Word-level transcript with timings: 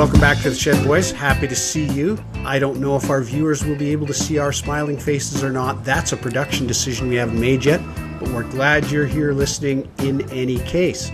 Welcome 0.00 0.20
back 0.20 0.38
to 0.38 0.48
the 0.48 0.56
Shed 0.56 0.82
Boys. 0.86 1.12
Happy 1.12 1.46
to 1.46 1.54
see 1.54 1.84
you. 1.84 2.16
I 2.36 2.58
don't 2.58 2.80
know 2.80 2.96
if 2.96 3.10
our 3.10 3.20
viewers 3.20 3.66
will 3.66 3.76
be 3.76 3.92
able 3.92 4.06
to 4.06 4.14
see 4.14 4.38
our 4.38 4.50
smiling 4.50 4.98
faces 4.98 5.44
or 5.44 5.52
not. 5.52 5.84
That's 5.84 6.12
a 6.12 6.16
production 6.16 6.66
decision 6.66 7.10
we 7.10 7.16
haven't 7.16 7.38
made 7.38 7.66
yet, 7.66 7.82
but 8.18 8.30
we're 8.30 8.48
glad 8.48 8.90
you're 8.90 9.04
here 9.04 9.34
listening 9.34 9.92
in 9.98 10.26
any 10.30 10.58
case. 10.60 11.10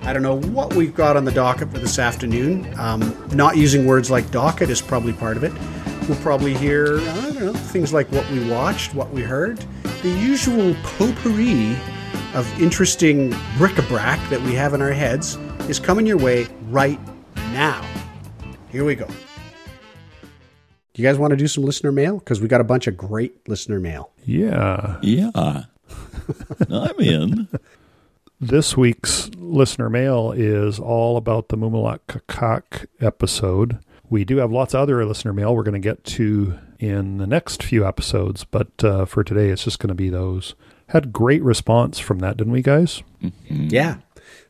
I 0.00 0.14
don't 0.14 0.22
know 0.22 0.36
what 0.36 0.72
we've 0.72 0.94
got 0.94 1.18
on 1.18 1.26
the 1.26 1.32
docket 1.32 1.70
for 1.70 1.80
this 1.80 1.98
afternoon. 1.98 2.72
Um, 2.78 3.14
not 3.34 3.58
using 3.58 3.84
words 3.84 4.10
like 4.10 4.30
docket 4.30 4.70
is 4.70 4.80
probably 4.80 5.12
part 5.12 5.36
of 5.36 5.44
it. 5.44 5.52
We'll 6.08 6.16
probably 6.22 6.54
hear, 6.54 6.98
I 6.98 7.20
don't 7.20 7.40
know, 7.40 7.52
things 7.52 7.92
like 7.92 8.10
what 8.10 8.26
we 8.30 8.48
watched, 8.48 8.94
what 8.94 9.10
we 9.10 9.20
heard, 9.20 9.62
the 10.00 10.08
usual 10.08 10.74
potpourri 10.82 11.76
of 12.32 12.50
interesting 12.58 13.36
bric-a-brac 13.58 14.30
that 14.30 14.40
we 14.40 14.54
have 14.54 14.72
in 14.72 14.80
our 14.80 14.92
heads 14.92 15.36
is 15.68 15.78
coming 15.78 16.06
your 16.06 16.16
way 16.16 16.48
right 16.70 16.98
now. 17.52 17.86
Here 18.70 18.84
we 18.84 18.94
go. 18.94 19.06
Do 19.06 21.02
you 21.02 21.08
guys 21.08 21.18
want 21.18 21.32
to 21.32 21.36
do 21.36 21.48
some 21.48 21.64
listener 21.64 21.92
mail? 21.92 22.18
Because 22.18 22.40
we 22.40 22.48
got 22.48 22.60
a 22.60 22.64
bunch 22.64 22.86
of 22.86 22.96
great 22.96 23.48
listener 23.48 23.80
mail. 23.80 24.10
Yeah. 24.24 24.98
Yeah. 25.02 25.30
I'm 26.70 27.00
in. 27.00 27.48
This 28.40 28.76
week's 28.76 29.28
listener 29.36 29.90
mail 29.90 30.32
is 30.32 30.78
all 30.78 31.16
about 31.16 31.48
the 31.48 31.56
Mumilaaq 31.56 31.98
Qaqqaq 32.08 32.86
episode. 33.00 33.78
We 34.08 34.24
do 34.24 34.38
have 34.38 34.50
lots 34.52 34.72
of 34.74 34.80
other 34.80 35.04
listener 35.04 35.32
mail 35.32 35.54
we're 35.54 35.62
going 35.62 35.74
to 35.74 35.78
get 35.80 36.04
to 36.04 36.58
in 36.78 37.18
the 37.18 37.26
next 37.26 37.62
few 37.62 37.86
episodes, 37.86 38.44
but 38.44 38.82
uh, 38.82 39.04
for 39.04 39.22
today, 39.22 39.50
it's 39.50 39.64
just 39.64 39.78
going 39.78 39.88
to 39.88 39.94
be 39.94 40.10
those. 40.10 40.54
Had 40.88 41.12
great 41.12 41.42
response 41.42 41.98
from 41.98 42.20
that, 42.20 42.36
didn't 42.36 42.52
we, 42.52 42.62
guys? 42.62 43.02
Mm-hmm. 43.22 43.68
Yeah. 43.70 43.96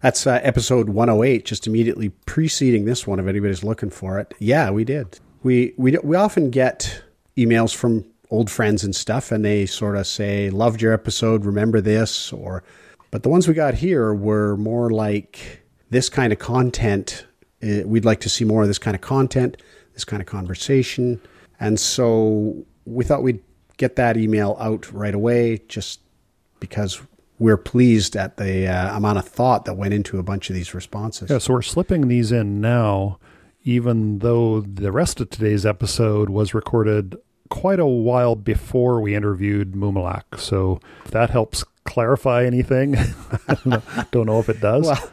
That's 0.00 0.26
uh, 0.26 0.40
episode 0.42 0.88
108, 0.88 1.44
just 1.44 1.66
immediately 1.66 2.08
preceding 2.24 2.86
this 2.86 3.06
one. 3.06 3.20
If 3.20 3.26
anybody's 3.26 3.62
looking 3.62 3.90
for 3.90 4.18
it, 4.18 4.32
yeah, 4.38 4.70
we 4.70 4.84
did. 4.84 5.20
We 5.42 5.74
we 5.76 5.96
we 6.02 6.16
often 6.16 6.50
get 6.50 7.02
emails 7.36 7.74
from 7.74 8.06
old 8.30 8.50
friends 8.50 8.82
and 8.82 8.96
stuff, 8.96 9.30
and 9.30 9.44
they 9.44 9.66
sort 9.66 9.96
of 9.96 10.06
say, 10.06 10.48
"Loved 10.48 10.80
your 10.80 10.94
episode. 10.94 11.44
Remember 11.44 11.82
this?" 11.82 12.32
Or, 12.32 12.62
but 13.10 13.22
the 13.22 13.28
ones 13.28 13.46
we 13.46 13.52
got 13.52 13.74
here 13.74 14.14
were 14.14 14.56
more 14.56 14.90
like 14.90 15.62
this 15.90 16.08
kind 16.08 16.32
of 16.32 16.38
content. 16.38 17.26
Uh, 17.62 17.82
we'd 17.84 18.06
like 18.06 18.20
to 18.20 18.30
see 18.30 18.44
more 18.44 18.62
of 18.62 18.68
this 18.68 18.78
kind 18.78 18.94
of 18.94 19.02
content, 19.02 19.58
this 19.92 20.04
kind 20.04 20.22
of 20.22 20.26
conversation, 20.26 21.20
and 21.58 21.78
so 21.78 22.64
we 22.86 23.04
thought 23.04 23.22
we'd 23.22 23.42
get 23.76 23.96
that 23.96 24.16
email 24.16 24.56
out 24.60 24.90
right 24.92 25.14
away, 25.14 25.60
just 25.68 26.00
because 26.58 27.02
we're 27.40 27.56
pleased 27.56 28.16
at 28.16 28.36
the 28.36 28.68
uh, 28.68 28.96
amount 28.96 29.18
of 29.18 29.26
thought 29.26 29.64
that 29.64 29.74
went 29.74 29.94
into 29.94 30.18
a 30.18 30.22
bunch 30.22 30.50
of 30.50 30.54
these 30.54 30.74
responses. 30.74 31.30
Yeah, 31.30 31.38
so 31.38 31.54
we're 31.54 31.62
slipping 31.62 32.06
these 32.06 32.30
in 32.30 32.60
now, 32.60 33.18
even 33.64 34.18
though 34.18 34.60
the 34.60 34.92
rest 34.92 35.20
of 35.20 35.30
today's 35.30 35.64
episode 35.64 36.28
was 36.28 36.52
recorded 36.52 37.16
quite 37.48 37.80
a 37.80 37.86
while 37.86 38.36
before 38.36 39.00
we 39.00 39.14
interviewed 39.14 39.72
Mumilaaq. 39.72 40.38
So 40.38 40.80
if 41.06 41.12
that 41.12 41.30
helps 41.30 41.64
clarify 41.84 42.44
anything, 42.44 42.96
I 43.48 43.54
don't 43.54 43.66
know, 43.66 43.82
don't 44.10 44.26
know 44.26 44.38
if 44.38 44.50
it 44.50 44.60
does. 44.60 44.86
Well, 44.86 45.10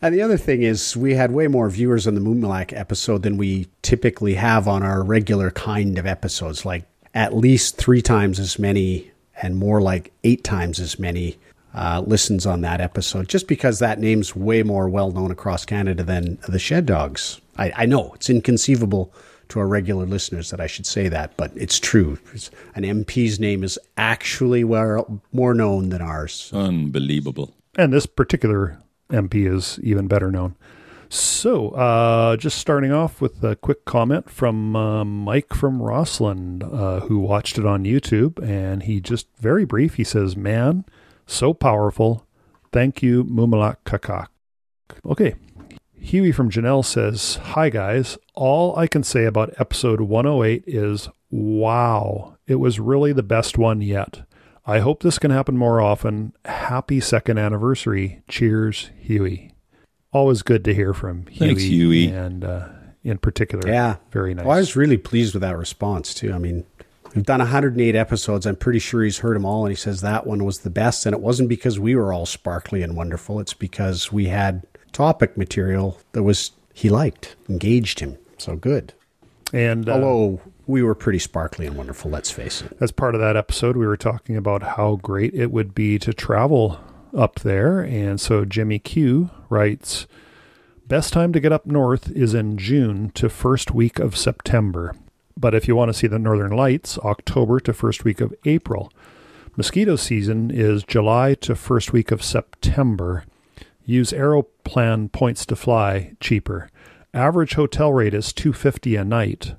and 0.00 0.14
the 0.14 0.22
other 0.22 0.38
thing 0.38 0.62
is, 0.62 0.96
we 0.96 1.12
had 1.12 1.30
way 1.30 1.46
more 1.46 1.68
viewers 1.68 2.06
on 2.06 2.14
the 2.14 2.22
Mumilaaq 2.22 2.72
episode 2.72 3.22
than 3.22 3.36
we 3.36 3.68
typically 3.82 4.32
have 4.32 4.66
on 4.66 4.82
our 4.82 5.04
regular 5.04 5.50
kind 5.50 5.98
of 5.98 6.06
episodes, 6.06 6.64
like 6.64 6.84
at 7.12 7.36
least 7.36 7.76
three 7.76 8.00
times 8.00 8.38
as 8.40 8.58
many 8.58 9.10
and 9.42 9.58
more 9.58 9.82
like 9.82 10.10
eight 10.24 10.42
times 10.42 10.80
as 10.80 10.98
many 10.98 11.36
uh, 11.74 12.02
listens 12.06 12.46
on 12.46 12.62
that 12.62 12.80
episode, 12.80 13.28
just 13.28 13.46
because 13.46 13.78
that 13.78 13.98
name's 13.98 14.34
way 14.34 14.62
more 14.62 14.88
well 14.88 15.10
known 15.10 15.30
across 15.30 15.64
Canada 15.64 16.02
than 16.02 16.38
the 16.48 16.58
Shed 16.58 16.86
Dogs. 16.86 17.40
I, 17.56 17.72
I, 17.76 17.86
know 17.86 18.12
it's 18.14 18.30
inconceivable 18.30 19.12
to 19.50 19.60
our 19.60 19.66
regular 19.66 20.06
listeners 20.06 20.50
that 20.50 20.60
I 20.60 20.66
should 20.66 20.86
say 20.86 21.08
that, 21.08 21.36
but 21.36 21.52
it's 21.54 21.78
true. 21.78 22.18
It's, 22.32 22.50
an 22.74 22.82
MP's 22.82 23.38
name 23.38 23.62
is 23.62 23.78
actually 23.96 24.64
well, 24.64 25.22
more 25.32 25.54
known 25.54 25.90
than 25.90 26.00
ours. 26.00 26.50
Unbelievable. 26.52 27.54
And 27.76 27.92
this 27.92 28.06
particular 28.06 28.80
MP 29.10 29.52
is 29.52 29.78
even 29.82 30.08
better 30.08 30.30
known. 30.30 30.56
So, 31.12 31.70
uh, 31.70 32.36
just 32.36 32.58
starting 32.58 32.92
off 32.92 33.20
with 33.20 33.42
a 33.42 33.56
quick 33.56 33.84
comment 33.84 34.30
from 34.30 34.76
uh, 34.76 35.04
Mike 35.04 35.52
from 35.52 35.82
Rossland, 35.82 36.62
uh, 36.62 37.00
who 37.00 37.18
watched 37.18 37.58
it 37.58 37.66
on 37.66 37.84
YouTube, 37.84 38.40
and 38.40 38.84
he 38.84 39.00
just 39.00 39.26
very 39.36 39.64
brief. 39.64 39.94
He 39.94 40.04
says, 40.04 40.36
"Man, 40.36 40.84
so 41.32 41.54
powerful. 41.54 42.26
Thank 42.72 43.02
you, 43.02 43.24
Mumilaaq 43.24 43.76
Qaqqaq. 43.84 44.26
Okay. 45.06 45.34
Huey 45.98 46.32
from 46.32 46.50
Genelle 46.50 46.82
says, 46.82 47.38
Hi 47.42 47.68
guys. 47.68 48.16
All 48.34 48.76
I 48.76 48.86
can 48.86 49.02
say 49.02 49.24
about 49.24 49.54
episode 49.58 50.00
108 50.00 50.64
is 50.66 51.08
wow. 51.30 52.36
It 52.46 52.56
was 52.56 52.80
really 52.80 53.12
the 53.12 53.22
best 53.22 53.58
one 53.58 53.80
yet. 53.82 54.22
I 54.66 54.78
hope 54.78 55.02
this 55.02 55.18
can 55.18 55.30
happen 55.30 55.56
more 55.56 55.80
often. 55.80 56.32
Happy 56.44 57.00
second 57.00 57.38
anniversary. 57.38 58.22
Cheers, 58.28 58.90
Huey. 58.98 59.52
Always 60.12 60.42
good 60.42 60.64
to 60.64 60.74
hear 60.74 60.92
from 60.92 61.26
Huey. 61.26 61.48
Thanks, 61.48 61.62
Huey. 61.62 62.06
And 62.06 62.44
uh, 62.44 62.68
in 63.02 63.18
particular, 63.18 63.68
yeah, 63.68 63.96
very 64.10 64.34
nice. 64.34 64.44
Well, 64.44 64.56
I 64.56 64.60
was 64.60 64.76
really 64.76 64.96
pleased 64.96 65.34
with 65.34 65.42
that 65.42 65.56
response 65.56 66.14
too. 66.14 66.32
I 66.32 66.38
mean, 66.38 66.64
We've 67.14 67.24
done 67.24 67.40
108 67.40 67.96
episodes. 67.96 68.46
I'm 68.46 68.56
pretty 68.56 68.78
sure 68.78 69.02
he's 69.02 69.18
heard 69.18 69.36
them 69.36 69.44
all, 69.44 69.64
and 69.64 69.72
he 69.72 69.76
says 69.76 70.00
that 70.00 70.26
one 70.26 70.44
was 70.44 70.60
the 70.60 70.70
best. 70.70 71.06
And 71.06 71.14
it 71.14 71.20
wasn't 71.20 71.48
because 71.48 71.78
we 71.78 71.96
were 71.96 72.12
all 72.12 72.26
sparkly 72.26 72.82
and 72.82 72.96
wonderful. 72.96 73.40
It's 73.40 73.54
because 73.54 74.12
we 74.12 74.26
had 74.26 74.64
topic 74.92 75.36
material 75.36 75.98
that 76.12 76.22
was 76.22 76.52
he 76.72 76.88
liked, 76.88 77.36
engaged 77.48 78.00
him. 78.00 78.16
So 78.38 78.56
good. 78.56 78.92
And 79.52 79.88
uh, 79.88 79.94
although 79.94 80.40
we 80.66 80.82
were 80.82 80.94
pretty 80.94 81.18
sparkly 81.18 81.66
and 81.66 81.76
wonderful, 81.76 82.10
let's 82.10 82.30
face 82.30 82.62
it. 82.62 82.76
As 82.80 82.92
part 82.92 83.14
of 83.14 83.20
that 83.20 83.36
episode, 83.36 83.76
we 83.76 83.86
were 83.86 83.96
talking 83.96 84.36
about 84.36 84.62
how 84.62 84.96
great 84.96 85.34
it 85.34 85.50
would 85.50 85.74
be 85.74 85.98
to 85.98 86.12
travel 86.12 86.80
up 87.16 87.40
there. 87.40 87.80
And 87.80 88.20
so 88.20 88.44
Jimmy 88.44 88.78
Q 88.78 89.30
writes, 89.48 90.06
Best 90.86 91.12
time 91.12 91.32
to 91.32 91.40
get 91.40 91.52
up 91.52 91.66
north 91.66 92.10
is 92.10 92.34
in 92.34 92.56
June 92.56 93.10
to 93.14 93.28
first 93.28 93.72
week 93.72 93.98
of 93.98 94.16
September. 94.16 94.94
But 95.40 95.54
if 95.54 95.66
you 95.66 95.74
want 95.74 95.88
to 95.88 95.94
see 95.94 96.06
the 96.06 96.18
northern 96.18 96.52
lights, 96.52 96.98
October 96.98 97.60
to 97.60 97.72
first 97.72 98.04
week 98.04 98.20
of 98.20 98.34
April. 98.44 98.92
Mosquito 99.56 99.96
season 99.96 100.50
is 100.50 100.84
July 100.84 101.34
to 101.34 101.54
first 101.56 101.92
week 101.92 102.10
of 102.10 102.22
September. 102.22 103.24
Use 103.86 104.12
Aeroplan 104.12 105.08
points 105.08 105.46
to 105.46 105.56
fly 105.56 106.12
cheaper. 106.20 106.68
Average 107.14 107.54
hotel 107.54 107.92
rate 107.92 108.12
is 108.12 108.34
250 108.34 108.96
a 108.96 109.04
night. 109.04 109.54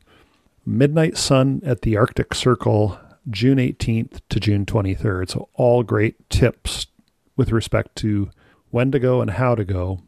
Midnight 0.65 1.17
sun 1.17 1.61
at 1.65 1.81
the 1.81 1.97
Arctic 1.97 2.35
Circle 2.35 2.99
June 3.29 3.57
18th 3.57 4.21
to 4.29 4.39
June 4.39 4.65
23rd. 4.65 5.31
So 5.31 5.49
all 5.55 5.81
great 5.81 6.29
tips 6.29 6.87
with 7.35 7.51
respect 7.51 7.95
to 7.97 8.29
when 8.69 8.91
to 8.91 8.99
go 8.99 9.19
and 9.19 9.31
how 9.31 9.55
to 9.55 9.65
go. 9.65 10.01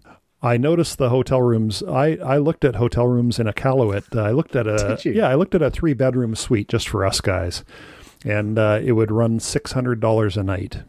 I 0.43 0.57
noticed 0.57 0.97
the 0.97 1.09
hotel 1.09 1.41
rooms. 1.41 1.81
I, 1.81 2.17
I 2.17 2.37
looked 2.37 2.65
at 2.65 2.75
hotel 2.75 3.07
rooms 3.07 3.39
in 3.39 3.47
Iqaluit. 3.47 4.19
I 4.19 4.31
looked 4.31 4.57
at 4.57 4.67
a 4.67 4.99
yeah, 5.05 5.29
I 5.29 5.35
looked 5.35 5.55
at 5.55 5.61
a 5.61 5.71
three 5.71 5.93
bedroom 5.93 6.35
suite 6.35 6.67
just 6.67 6.89
for 6.89 7.05
us 7.05 7.21
guys, 7.21 7.63
and 8.25 8.59
uh, 8.59 8.81
it 8.83 8.91
would 8.91 9.09
run 9.09 9.39
six 9.39 9.71
hundred 9.71 10.01
dollars 10.01 10.35
a 10.35 10.43
night. 10.43 10.83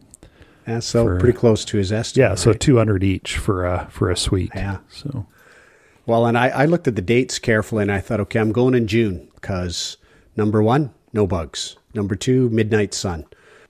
Yeah, 0.67 0.79
so 0.79 1.05
for, 1.05 1.19
pretty 1.19 1.37
close 1.37 1.63
to 1.65 1.77
his 1.77 1.91
estimate. 1.93 2.29
Yeah, 2.31 2.35
so 2.35 2.51
right? 2.51 2.59
two 2.59 2.77
hundred 2.77 3.03
each 3.03 3.37
for 3.37 3.65
a 3.65 3.87
for 3.89 4.11
a 4.11 4.17
suite. 4.17 4.51
Yeah. 4.53 4.79
So, 4.89 5.25
well, 6.05 6.25
and 6.25 6.37
I, 6.37 6.49
I 6.49 6.65
looked 6.65 6.87
at 6.89 6.95
the 6.95 7.01
dates 7.01 7.39
carefully, 7.39 7.83
and 7.83 7.91
I 7.91 8.01
thought, 8.01 8.19
okay, 8.19 8.39
I'm 8.39 8.51
going 8.51 8.73
in 8.75 8.87
June 8.87 9.29
because 9.35 9.95
number 10.35 10.61
one, 10.61 10.93
no 11.13 11.25
bugs. 11.25 11.77
Number 11.93 12.15
two, 12.15 12.49
midnight 12.49 12.93
sun. 12.93 13.25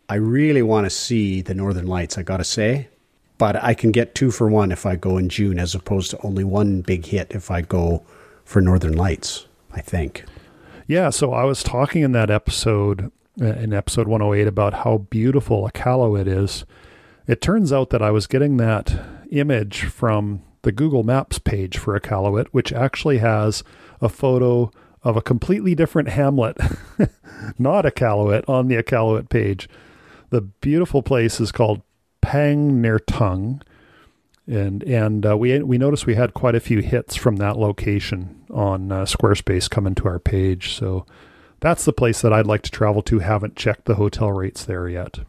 I 0.10 0.16
really 0.16 0.64
want 0.64 0.86
to 0.86 0.90
see 0.90 1.42
the 1.42 1.54
northern 1.54 1.86
lights. 1.86 2.18
I 2.18 2.24
got 2.24 2.38
to 2.38 2.44
say, 2.44 2.90
but 3.38 3.62
I 3.64 3.74
can 3.74 3.92
get 3.92 4.16
two 4.16 4.32
for 4.32 4.48
one 4.50 4.72
if 4.72 4.86
I 4.86 4.96
go 4.96 5.18
in 5.18 5.30
June, 5.30 5.60
as 5.60 5.76
opposed 5.76 6.12
to 6.12 6.22
only 6.22 6.44
one 6.44 6.82
big 6.82 7.06
hit 7.06 7.32
if 7.32 7.52
I 7.52 7.62
go 7.62 8.04
for 8.44 8.62
Northern 8.62 8.94
Lights. 8.94 9.48
I 9.76 9.82
think. 9.82 10.24
Yeah, 10.88 11.10
so 11.10 11.34
I 11.34 11.44
was 11.44 11.64
talking 11.64 12.02
in 12.02 12.12
that 12.14 12.30
episode, 12.30 13.12
uh, 13.42 13.46
in 13.46 13.74
episode 13.74 14.08
108, 14.08 14.48
about 14.48 14.74
how 14.86 15.00
beautiful 15.00 15.70
Iqaluit 15.70 16.28
is. 16.28 16.66
It 17.28 17.42
turns 17.42 17.74
out 17.74 17.90
that 17.90 18.02
I 18.02 18.12
was 18.12 18.28
getting 18.28 18.58
that 18.58 18.98
image 19.32 19.84
from 19.84 20.44
the 20.62 20.72
Google 20.72 21.04
Maps 21.04 21.40
page 21.40 21.78
for 21.78 22.00
Iqaluit, 22.00 22.48
which 22.52 22.72
actually 22.72 23.18
has 23.18 23.64
a 24.00 24.10
photo 24.10 24.72
of 25.04 25.18
a 25.18 25.22
completely 25.22 25.76
different 25.76 26.10
hamlet, 26.10 26.58
not 27.60 27.86
Iqaluit, 27.86 28.48
on 28.48 28.68
the 28.68 28.76
Iqaluit 28.76 29.30
page. 29.30 29.68
The 30.30 30.42
beautiful 30.42 31.04
place 31.04 31.40
is 31.40 31.52
called 31.52 31.82
Pangnirtung, 32.26 33.62
and 34.48 34.84
and 34.84 35.26
uh, 35.26 35.38
we 35.38 35.62
we 35.62 35.78
noticed 35.78 36.08
we 36.08 36.16
had 36.16 36.34
quite 36.34 36.56
a 36.56 36.60
few 36.60 36.80
hits 36.80 37.16
from 37.16 37.36
that 37.38 37.58
location 37.58 38.44
on 38.50 38.92
uh, 38.92 39.06
Squarespace 39.06 39.70
coming 39.70 39.94
to 39.96 40.08
our 40.08 40.20
page. 40.20 40.74
So 40.74 41.06
that's 41.60 41.86
the 41.86 41.94
place 41.94 42.22
that 42.22 42.34
I'd 42.34 42.48
like 42.48 42.64
to 42.64 42.72
travel 42.72 43.04
to. 43.04 43.20
Haven't 43.20 43.56
checked 43.56 43.86
the 43.86 43.96
hotel 43.96 44.32
rates 44.32 44.66
there 44.66 44.90
yet. 44.90 45.20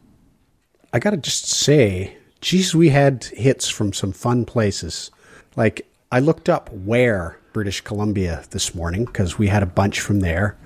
I 0.92 0.98
gotta 0.98 1.18
just 1.18 1.46
say, 1.46 2.16
geez, 2.40 2.74
we 2.74 2.88
had 2.88 3.24
hits 3.24 3.68
from 3.68 3.92
some 3.92 4.12
fun 4.12 4.46
places. 4.46 5.10
Like 5.54 5.86
I 6.10 6.20
looked 6.20 6.48
up 6.48 6.70
Ware 6.72 7.38
British 7.52 7.82
Columbia 7.82 8.44
this 8.50 8.74
morning 8.74 9.04
because 9.04 9.38
we 9.38 9.48
had 9.48 9.62
a 9.62 9.66
bunch 9.66 10.00
from 10.00 10.20
there. 10.20 10.56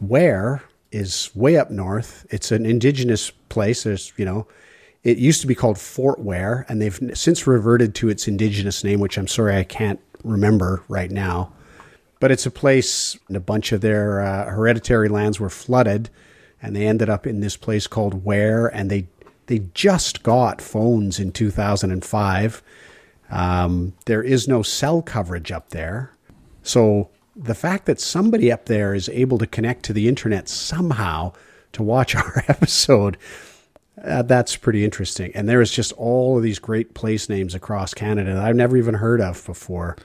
Ware 0.00 0.62
is 0.92 1.30
way 1.34 1.56
up 1.56 1.70
north. 1.70 2.26
It's 2.30 2.52
an 2.52 2.66
indigenous 2.66 3.30
place. 3.48 3.82
There's, 3.82 4.12
you 4.16 4.24
know, 4.24 4.46
it 5.06 5.18
used 5.18 5.40
to 5.40 5.46
be 5.46 5.54
called 5.54 5.78
Fort 5.78 6.18
Ware, 6.18 6.66
and 6.68 6.82
they've 6.82 6.98
since 7.14 7.46
reverted 7.46 7.94
to 7.94 8.08
its 8.08 8.26
indigenous 8.26 8.82
name, 8.82 8.98
which 8.98 9.16
I'm 9.16 9.28
sorry 9.28 9.56
I 9.56 9.62
can't 9.62 10.00
remember 10.24 10.82
right 10.88 11.12
now. 11.12 11.52
But 12.18 12.32
it's 12.32 12.44
a 12.44 12.50
place, 12.50 13.16
and 13.28 13.36
a 13.36 13.40
bunch 13.40 13.70
of 13.70 13.82
their 13.82 14.20
uh, 14.20 14.50
hereditary 14.50 15.08
lands 15.08 15.38
were 15.38 15.48
flooded, 15.48 16.10
and 16.60 16.74
they 16.74 16.88
ended 16.88 17.08
up 17.08 17.24
in 17.24 17.38
this 17.38 17.56
place 17.56 17.86
called 17.86 18.24
Ware, 18.24 18.66
and 18.66 18.90
they 18.90 19.06
they 19.46 19.60
just 19.74 20.24
got 20.24 20.60
phones 20.60 21.20
in 21.20 21.30
2005. 21.30 22.62
Um, 23.30 23.92
there 24.06 24.24
is 24.24 24.48
no 24.48 24.62
cell 24.62 25.02
coverage 25.02 25.52
up 25.52 25.68
there, 25.68 26.16
so 26.64 27.10
the 27.36 27.54
fact 27.54 27.86
that 27.86 28.00
somebody 28.00 28.50
up 28.50 28.64
there 28.64 28.92
is 28.92 29.08
able 29.10 29.38
to 29.38 29.46
connect 29.46 29.84
to 29.84 29.92
the 29.92 30.08
internet 30.08 30.48
somehow 30.48 31.32
to 31.74 31.84
watch 31.84 32.14
our 32.16 32.42
episode 32.48 33.16
uh, 34.02 34.22
that's 34.22 34.56
pretty 34.56 34.84
interesting. 34.84 35.32
And 35.34 35.48
there 35.48 35.60
is 35.60 35.70
just 35.70 35.92
all 35.92 36.36
of 36.36 36.42
these 36.42 36.58
great 36.58 36.94
place 36.94 37.28
names 37.28 37.54
across 37.54 37.94
Canada 37.94 38.34
that 38.34 38.44
I've 38.44 38.56
never 38.56 38.76
even 38.76 38.94
heard 38.94 39.20
of 39.20 39.44
before, 39.46 39.96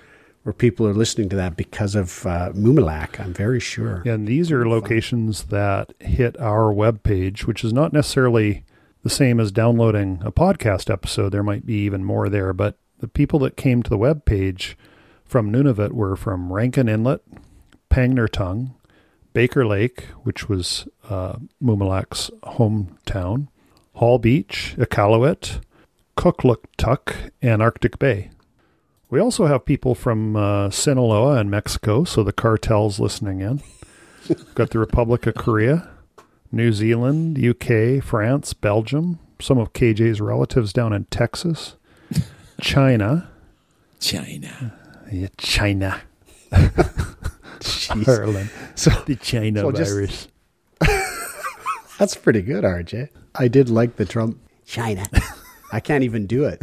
where 0.44 0.54
people 0.54 0.88
are 0.88 0.94
listening 0.94 1.30
to 1.30 1.36
that 1.36 1.58
because 1.58 1.96
of 1.96 2.26
uh, 2.26 2.52
Mumilaaq, 2.54 3.20
I'm 3.20 3.34
very 3.34 3.60
sure. 3.60 4.02
And 4.06 4.28
these 4.28 4.52
are 4.52 4.68
locations 4.68 5.44
that 5.46 5.94
hit 6.00 6.40
our 6.40 6.74
webpage, 6.74 7.46
which 7.46 7.64
is 7.64 7.74
not 7.74 7.94
necessarily 7.94 8.64
the 9.04 9.10
same 9.10 9.40
as 9.40 9.52
downloading 9.52 10.22
a 10.24 10.32
podcast 10.32 10.92
episode. 10.92 11.30
There 11.30 11.44
might 11.44 11.66
be 11.66 11.76
even 11.84 12.04
more 12.04 12.30
there, 12.30 12.54
but 12.54 12.78
the 13.00 13.08
people 13.08 13.40
that 13.40 13.58
came 13.58 13.84
to 13.84 13.90
the 13.90 13.98
webpage 13.98 14.76
from 15.26 15.52
Nunavut 15.52 15.92
were 15.92 16.16
from 16.16 16.54
Rankin 16.54 16.88
Inlet, 16.88 17.22
Pangnirtung, 17.90 18.72
Baker 19.34 19.66
Lake, 19.66 20.06
which 20.24 20.50
was 20.50 20.88
uh, 21.10 21.38
Mumilaaq's 21.62 22.30
hometown, 22.44 23.48
Hall 24.02 24.18
Beach, 24.18 24.74
Iqaluit, 24.80 25.62
Kugluktuk, 26.18 27.30
and 27.40 27.62
Arctic 27.62 28.00
Bay. 28.00 28.32
We 29.12 29.20
also 29.20 29.46
have 29.46 29.64
people 29.64 29.94
from 29.94 30.36
uh, 30.36 30.72
Sinaloa 30.72 31.36
and 31.38 31.52
Mexico, 31.52 32.04
so 32.04 32.24
the 32.24 32.34
cartel's 32.34 33.00
listening 33.00 33.42
in. 33.42 33.62
We've 34.28 34.56
got 34.56 34.72
the 34.72 34.80
Republic 34.80 35.28
of 35.28 35.36
Korea, 35.36 35.88
New 36.52 36.74
Zealand, 36.74 37.38
UK, 37.38 38.04
France, 38.04 38.56
Belgium, 38.56 39.20
some 39.40 39.60
of 39.60 39.72
KJ's 39.74 40.20
relatives 40.20 40.74
down 40.74 40.94
in 40.94 41.06
Texas, 41.12 41.76
China. 42.60 43.30
China. 44.00 44.74
Yeah, 45.12 45.28
China. 45.38 46.02
Ireland. 48.08 48.50
So 48.74 48.90
The 49.06 49.16
China 49.18 49.60
So 49.62 49.72
just- 49.72 49.92
virus. 49.94 50.28
that's 52.00 52.16
pretty 52.16 52.42
good, 52.42 52.64
RJ. 52.64 53.10
I 53.36 53.48
did 53.48 53.70
like 53.70 53.96
the 53.96 54.06
Trump 54.06 54.40
China. 54.66 55.06
I 55.72 55.80
can't 55.80 56.04
even 56.04 56.28
do 56.28 56.46
it. 56.46 56.62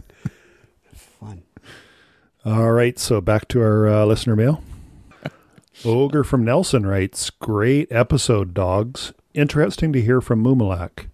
Fun. 0.94 1.42
All 2.44 2.72
right, 2.72 2.98
so 2.98 3.20
back 3.20 3.48
to 3.48 3.60
our 3.60 3.88
uh, 3.88 4.04
listener 4.04 4.36
mail. 4.36 4.62
Ogre 5.84 6.24
from 6.24 6.44
Nelson 6.44 6.84
writes, 6.86 7.30
Great 7.30 7.90
episode, 7.92 8.52
dogs. 8.52 9.12
Interesting 9.32 9.92
to 9.92 10.02
hear 10.02 10.20
from 10.20 10.42
Mumilaaq. 10.42 11.06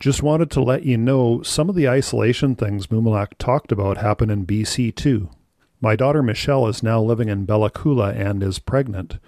Just 0.00 0.22
wanted 0.22 0.50
to 0.52 0.62
let 0.62 0.84
you 0.84 0.96
know 0.96 1.42
some 1.42 1.68
of 1.68 1.74
the 1.74 1.88
isolation 1.88 2.54
things 2.54 2.88
Mumilaaq 2.88 3.32
talked 3.38 3.72
about 3.72 3.98
happen 3.98 4.30
in 4.30 4.46
BC 4.46 4.94
too. 4.94 5.30
My 5.80 5.96
daughter 5.96 6.22
Michelle 6.22 6.66
is 6.66 6.82
now 6.82 7.00
living 7.02 7.28
in 7.28 7.44
Bella 7.44 7.70
Coola 7.70 8.14
and 8.14 8.42
is 8.42 8.58
pregnant. 8.58 9.18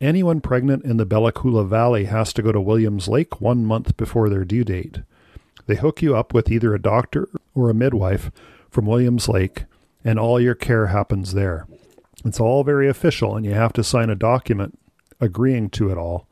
Anyone 0.00 0.40
pregnant 0.40 0.84
in 0.84 0.96
the 0.96 1.06
Bella 1.06 1.32
Coola 1.32 1.66
Valley 1.66 2.04
has 2.04 2.32
to 2.32 2.42
go 2.42 2.52
to 2.52 2.60
Williams 2.60 3.08
Lake 3.08 3.40
one 3.40 3.64
month 3.64 3.96
before 3.96 4.28
their 4.28 4.44
due 4.44 4.64
date. 4.64 5.00
They 5.70 5.76
hook 5.76 6.02
you 6.02 6.16
up 6.16 6.34
with 6.34 6.50
either 6.50 6.74
a 6.74 6.82
doctor 6.82 7.28
or 7.54 7.70
a 7.70 7.74
midwife 7.74 8.32
from 8.70 8.86
Williams 8.86 9.28
Lake, 9.28 9.66
and 10.02 10.18
all 10.18 10.40
your 10.40 10.56
care 10.56 10.88
happens 10.88 11.32
there. 11.32 11.68
It's 12.24 12.40
all 12.40 12.64
very 12.64 12.88
official, 12.88 13.36
and 13.36 13.46
you 13.46 13.52
have 13.52 13.72
to 13.74 13.84
sign 13.84 14.10
a 14.10 14.16
document 14.16 14.76
agreeing 15.20 15.70
to 15.70 15.88
it 15.88 15.96
all. 15.96 16.26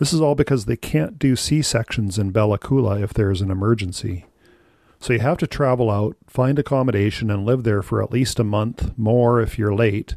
This 0.00 0.12
is 0.12 0.20
all 0.20 0.34
because 0.34 0.64
they 0.64 0.76
can't 0.76 1.20
do 1.20 1.36
C 1.36 1.62
sections 1.62 2.18
in 2.18 2.32
Bella 2.32 2.58
Coola 2.58 3.00
if 3.00 3.14
there's 3.14 3.40
an 3.40 3.52
emergency. 3.52 4.26
So 4.98 5.12
you 5.12 5.20
have 5.20 5.38
to 5.38 5.46
travel 5.46 5.88
out, 5.88 6.16
find 6.26 6.58
accommodation, 6.58 7.30
and 7.30 7.46
live 7.46 7.62
there 7.62 7.80
for 7.80 8.02
at 8.02 8.10
least 8.10 8.40
a 8.40 8.44
month, 8.44 8.98
more 8.98 9.40
if 9.40 9.56
you're 9.56 9.72
late, 9.72 10.16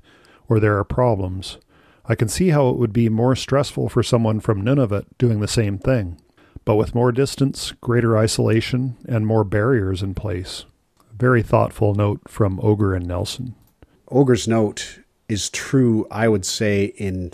or 0.49 0.59
there 0.59 0.79
are 0.79 0.83
problems. 0.83 1.59
I 2.05 2.15
can 2.15 2.27
see 2.27 2.49
how 2.49 2.69
it 2.69 2.77
would 2.77 2.91
be 2.91 3.07
more 3.07 3.35
stressful 3.35 3.89
for 3.89 4.01
someone 4.01 4.39
from 4.39 4.63
Nunavut 4.63 5.05
doing 5.19 5.41
the 5.41 5.47
same 5.47 5.77
thing, 5.77 6.19
but 6.67 6.75
with 6.75 6.93
more 6.93 7.13
distance, 7.13 7.71
greater 7.79 8.17
isolation, 8.17 8.97
and 9.07 9.25
more 9.25 9.45
barriers 9.45 10.03
in 10.03 10.13
place. 10.13 10.65
Very 11.17 11.41
thoughtful 11.41 11.95
note 11.95 12.19
from 12.27 12.59
Ogre 12.61 12.93
and 12.93 13.07
Nelson. 13.07 13.55
Ogre's 14.09 14.49
note 14.49 14.99
is 15.29 15.49
true, 15.49 16.05
I 16.11 16.27
would 16.27 16.43
say, 16.43 16.87
in 16.97 17.31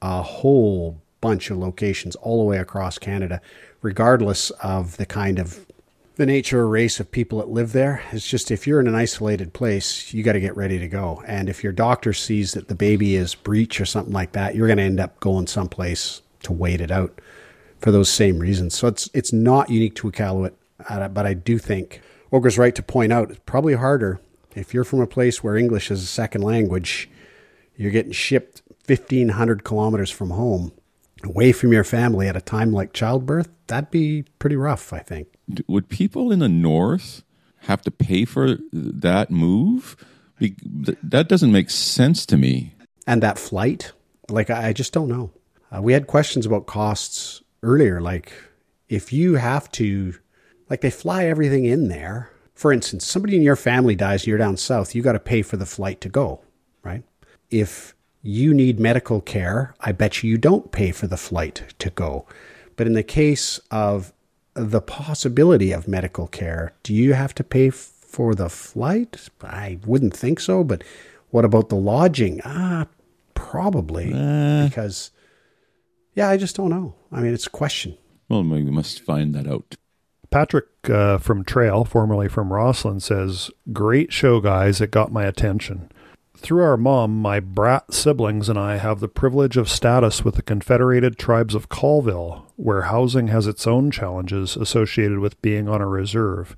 a 0.00 0.22
whole 0.22 1.02
bunch 1.20 1.50
of 1.50 1.58
locations 1.58 2.14
all 2.14 2.38
the 2.38 2.44
way 2.44 2.58
across 2.58 2.96
Canada, 2.96 3.40
regardless 3.82 4.50
of 4.62 4.98
the 4.98 5.06
kind 5.06 5.40
of 5.40 5.66
the 6.14 6.24
nature 6.24 6.60
or 6.60 6.68
race 6.68 7.00
of 7.00 7.10
people 7.10 7.38
that 7.38 7.48
live 7.48 7.72
there. 7.72 8.04
It's 8.12 8.28
just 8.28 8.52
if 8.52 8.68
you're 8.68 8.78
in 8.78 8.86
an 8.86 8.94
isolated 8.94 9.52
place, 9.52 10.14
you 10.14 10.22
got 10.22 10.34
to 10.34 10.40
get 10.40 10.56
ready 10.56 10.78
to 10.78 10.86
go. 10.86 11.24
And 11.26 11.48
if 11.48 11.64
your 11.64 11.72
doctor 11.72 12.12
sees 12.12 12.52
that 12.52 12.68
the 12.68 12.76
baby 12.76 13.16
is 13.16 13.34
breech 13.34 13.80
or 13.80 13.84
something 13.84 14.14
like 14.14 14.30
that, 14.30 14.54
you're 14.54 14.68
going 14.68 14.78
to 14.78 14.84
end 14.84 15.00
up 15.00 15.18
going 15.18 15.48
someplace 15.48 16.22
to 16.44 16.52
wait 16.52 16.80
it 16.80 16.92
out 16.92 17.20
for 17.80 17.90
those 17.90 18.08
same 18.08 18.38
reasons. 18.38 18.74
So 18.74 18.88
it's 18.88 19.08
it's 19.14 19.32
not 19.32 19.70
unique 19.70 19.94
to 19.96 20.10
Iqaluit, 20.10 20.52
uh, 20.88 21.08
but 21.08 21.26
I 21.26 21.34
do 21.34 21.58
think 21.58 22.00
Ogre's 22.32 22.58
right 22.58 22.74
to 22.74 22.82
point 22.82 23.12
out 23.12 23.30
it's 23.30 23.40
probably 23.46 23.74
harder 23.74 24.20
if 24.54 24.72
you're 24.74 24.84
from 24.84 25.00
a 25.00 25.06
place 25.06 25.42
where 25.44 25.56
English 25.56 25.90
is 25.90 26.02
a 26.02 26.06
second 26.06 26.42
language. 26.42 27.08
You're 27.76 27.90
getting 27.90 28.12
shipped 28.12 28.62
1,500 28.86 29.64
kilometers 29.64 30.10
from 30.10 30.30
home, 30.30 30.72
away 31.22 31.52
from 31.52 31.72
your 31.72 31.84
family 31.84 32.26
at 32.26 32.36
a 32.36 32.40
time 32.40 32.72
like 32.72 32.94
childbirth. 32.94 33.50
That'd 33.66 33.90
be 33.90 34.24
pretty 34.38 34.56
rough, 34.56 34.92
I 34.94 35.00
think. 35.00 35.28
Would 35.66 35.88
people 35.90 36.32
in 36.32 36.38
the 36.38 36.48
north 36.48 37.22
have 37.60 37.82
to 37.82 37.90
pay 37.90 38.24
for 38.24 38.56
that 38.72 39.30
move? 39.30 39.96
Be- 40.38 40.56
that 41.02 41.28
doesn't 41.28 41.52
make 41.52 41.68
sense 41.70 42.24
to 42.26 42.36
me. 42.36 42.72
and 43.06 43.22
that 43.22 43.38
flight 43.38 43.92
like 44.28 44.50
i 44.50 44.68
I 44.68 44.72
just 44.72 44.92
don't 44.92 45.08
know 45.08 45.30
uh, 45.70 45.80
we 45.80 45.92
had 45.92 46.06
questions 46.06 46.44
about 46.46 46.66
costs 46.66 47.40
earlier 47.62 48.00
like 48.00 48.32
if 48.88 49.12
you 49.12 49.34
have 49.34 49.70
to 49.72 50.14
like 50.70 50.80
they 50.80 50.90
fly 50.90 51.24
everything 51.24 51.64
in 51.64 51.88
there. 51.88 52.30
For 52.54 52.72
instance 52.72 53.04
somebody 53.06 53.36
in 53.36 53.42
your 53.42 53.56
family 53.56 53.94
dies 53.94 54.22
and 54.22 54.28
you're 54.28 54.38
down 54.38 54.56
south 54.56 54.94
you 54.94 55.02
got 55.02 55.12
to 55.12 55.20
pay 55.20 55.42
for 55.42 55.56
the 55.56 55.66
flight 55.66 56.00
to 56.00 56.08
go 56.08 56.40
right? 56.82 57.02
If 57.50 57.94
you 58.22 58.52
need 58.54 58.80
medical 58.80 59.20
care 59.20 59.74
i 59.80 59.92
bet 59.92 60.22
you 60.22 60.30
you 60.30 60.38
don't 60.38 60.72
pay 60.72 60.90
for 60.90 61.06
the 61.06 61.16
flight 61.16 61.74
to 61.78 61.90
go. 61.90 62.26
But 62.76 62.86
in 62.86 62.92
the 62.92 63.02
case 63.02 63.58
of 63.70 64.12
the 64.54 64.80
possibility 64.80 65.72
of 65.72 65.86
medical 65.86 66.26
care 66.26 66.72
do 66.82 66.94
you 66.94 67.12
have 67.12 67.34
to 67.34 67.44
pay 67.44 67.70
for 67.70 68.34
the 68.34 68.48
flight? 68.48 69.28
I 69.42 69.78
wouldn't 69.84 70.16
think 70.16 70.40
so 70.40 70.64
but 70.64 70.82
what 71.30 71.44
about 71.44 71.68
the 71.68 71.76
lodging? 71.76 72.40
Ah 72.44 72.86
probably 73.34 74.06
because 74.06 75.10
yeah 76.16 76.28
i 76.28 76.36
just 76.36 76.56
don't 76.56 76.70
know 76.70 76.96
i 77.12 77.20
mean 77.20 77.32
it's 77.32 77.46
a 77.46 77.50
question 77.50 77.96
Well, 78.28 78.42
we 78.42 78.62
must 78.62 79.00
find 79.00 79.32
that 79.36 79.46
out. 79.46 79.76
Patrick 80.30 80.66
uh, 80.90 81.18
from 81.18 81.44
Trail, 81.44 81.84
formerly 81.84 82.28
from 82.28 82.52
Rossland, 82.52 83.02
says, 83.02 83.50
Great 83.72 84.12
show, 84.12 84.40
guys. 84.40 84.80
It 84.80 84.90
got 84.90 85.12
my 85.12 85.24
attention. 85.24 85.88
Through 86.36 86.64
our 86.64 86.76
mom, 86.76 87.22
my 87.22 87.38
brat 87.38 87.94
siblings 87.94 88.48
and 88.48 88.58
I 88.58 88.76
have 88.78 88.98
the 88.98 89.08
privilege 89.08 89.56
of 89.56 89.70
status 89.70 90.24
with 90.24 90.34
the 90.34 90.42
Confederated 90.42 91.16
Tribes 91.16 91.54
of 91.54 91.68
Colville, 91.68 92.52
where 92.56 92.82
housing 92.82 93.28
has 93.28 93.46
its 93.46 93.66
own 93.66 93.92
challenges 93.92 94.56
associated 94.56 95.20
with 95.20 95.40
being 95.40 95.68
on 95.68 95.80
a 95.80 95.86
reserve. 95.86 96.56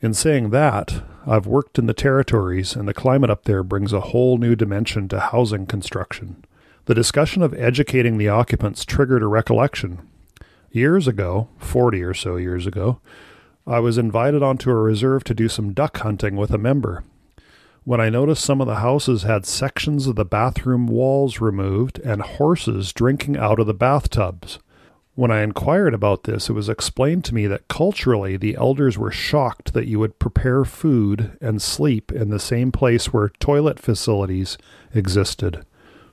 In 0.00 0.14
saying 0.14 0.50
that, 0.50 1.02
I've 1.26 1.46
worked 1.46 1.78
in 1.78 1.86
the 1.86 1.94
territories, 1.94 2.74
and 2.74 2.88
the 2.88 2.94
climate 2.94 3.30
up 3.30 3.44
there 3.44 3.62
brings 3.62 3.92
a 3.92 4.00
whole 4.00 4.38
new 4.38 4.56
dimension 4.56 5.06
to 5.08 5.20
housing 5.20 5.66
construction. 5.66 6.44
The 6.88 6.94
discussion 6.94 7.42
of 7.42 7.52
educating 7.52 8.16
the 8.16 8.30
occupants 8.30 8.86
triggered 8.86 9.22
a 9.22 9.26
recollection. 9.26 10.08
Years 10.70 11.06
ago, 11.06 11.48
40 11.58 12.02
or 12.02 12.14
so 12.14 12.36
years 12.36 12.66
ago, 12.66 12.98
I 13.66 13.78
was 13.78 13.98
invited 13.98 14.42
onto 14.42 14.70
a 14.70 14.74
reserve 14.74 15.22
to 15.24 15.34
do 15.34 15.50
some 15.50 15.74
duck 15.74 15.98
hunting 15.98 16.34
with 16.34 16.50
a 16.50 16.56
member. 16.56 17.04
When 17.84 18.00
I 18.00 18.08
noticed 18.08 18.42
some 18.42 18.62
of 18.62 18.66
the 18.66 18.76
houses 18.76 19.24
had 19.24 19.44
sections 19.44 20.06
of 20.06 20.16
the 20.16 20.24
bathroom 20.24 20.86
walls 20.86 21.42
removed 21.42 21.98
and 21.98 22.22
horses 22.22 22.94
drinking 22.94 23.36
out 23.36 23.60
of 23.60 23.66
the 23.66 23.74
bathtubs. 23.74 24.58
When 25.14 25.30
I 25.30 25.42
inquired 25.42 25.92
about 25.92 26.22
this, 26.22 26.48
it 26.48 26.54
was 26.54 26.70
explained 26.70 27.22
to 27.26 27.34
me 27.34 27.46
that 27.48 27.68
culturally 27.68 28.38
the 28.38 28.56
elders 28.56 28.96
were 28.96 29.12
shocked 29.12 29.74
that 29.74 29.88
you 29.88 29.98
would 29.98 30.18
prepare 30.18 30.64
food 30.64 31.36
and 31.42 31.60
sleep 31.60 32.10
in 32.10 32.30
the 32.30 32.40
same 32.40 32.72
place 32.72 33.12
where 33.12 33.28
toilet 33.28 33.78
facilities 33.78 34.56
existed. 34.94 35.66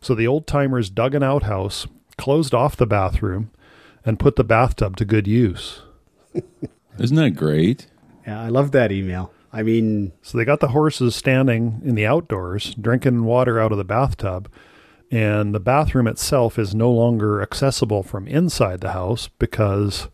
So 0.06 0.14
the 0.14 0.28
old 0.28 0.46
timers 0.46 0.92
dug 0.92 1.16
an 1.16 1.24
outhouse, 1.24 1.88
closed 2.16 2.54
off 2.54 2.76
the 2.76 2.86
bathroom, 2.86 3.50
and 4.06 4.20
put 4.20 4.36
the 4.36 4.44
bathtub 4.44 4.98
to 4.98 5.04
good 5.04 5.26
use. 5.26 5.82
Isn't 7.00 7.18
that 7.18 7.32
great? 7.32 7.88
Yeah, 8.28 8.40
I 8.40 8.50
love 8.50 8.72
that 8.74 8.92
email. 8.92 9.32
I 9.52 9.64
mean, 9.64 10.12
So 10.22 10.38
they 10.38 10.46
got 10.46 10.60
the 10.60 10.68
horses 10.68 11.16
standing 11.16 11.82
in 11.84 11.96
the 11.96 12.06
outdoors, 12.06 12.76
drinking 12.76 13.24
water 13.24 13.60
out 13.60 13.72
of 13.72 13.80
the 13.80 13.84
bathtub, 13.84 14.48
and 15.10 15.56
the 15.56 15.60
bathroom 15.60 16.06
itself 16.06 16.60
is 16.60 16.76
no 16.76 16.92
longer 16.92 17.42
accessible 17.42 18.04
from 18.04 18.28
inside 18.28 18.82
the 18.82 18.92
house 18.92 19.28
because 19.40 20.10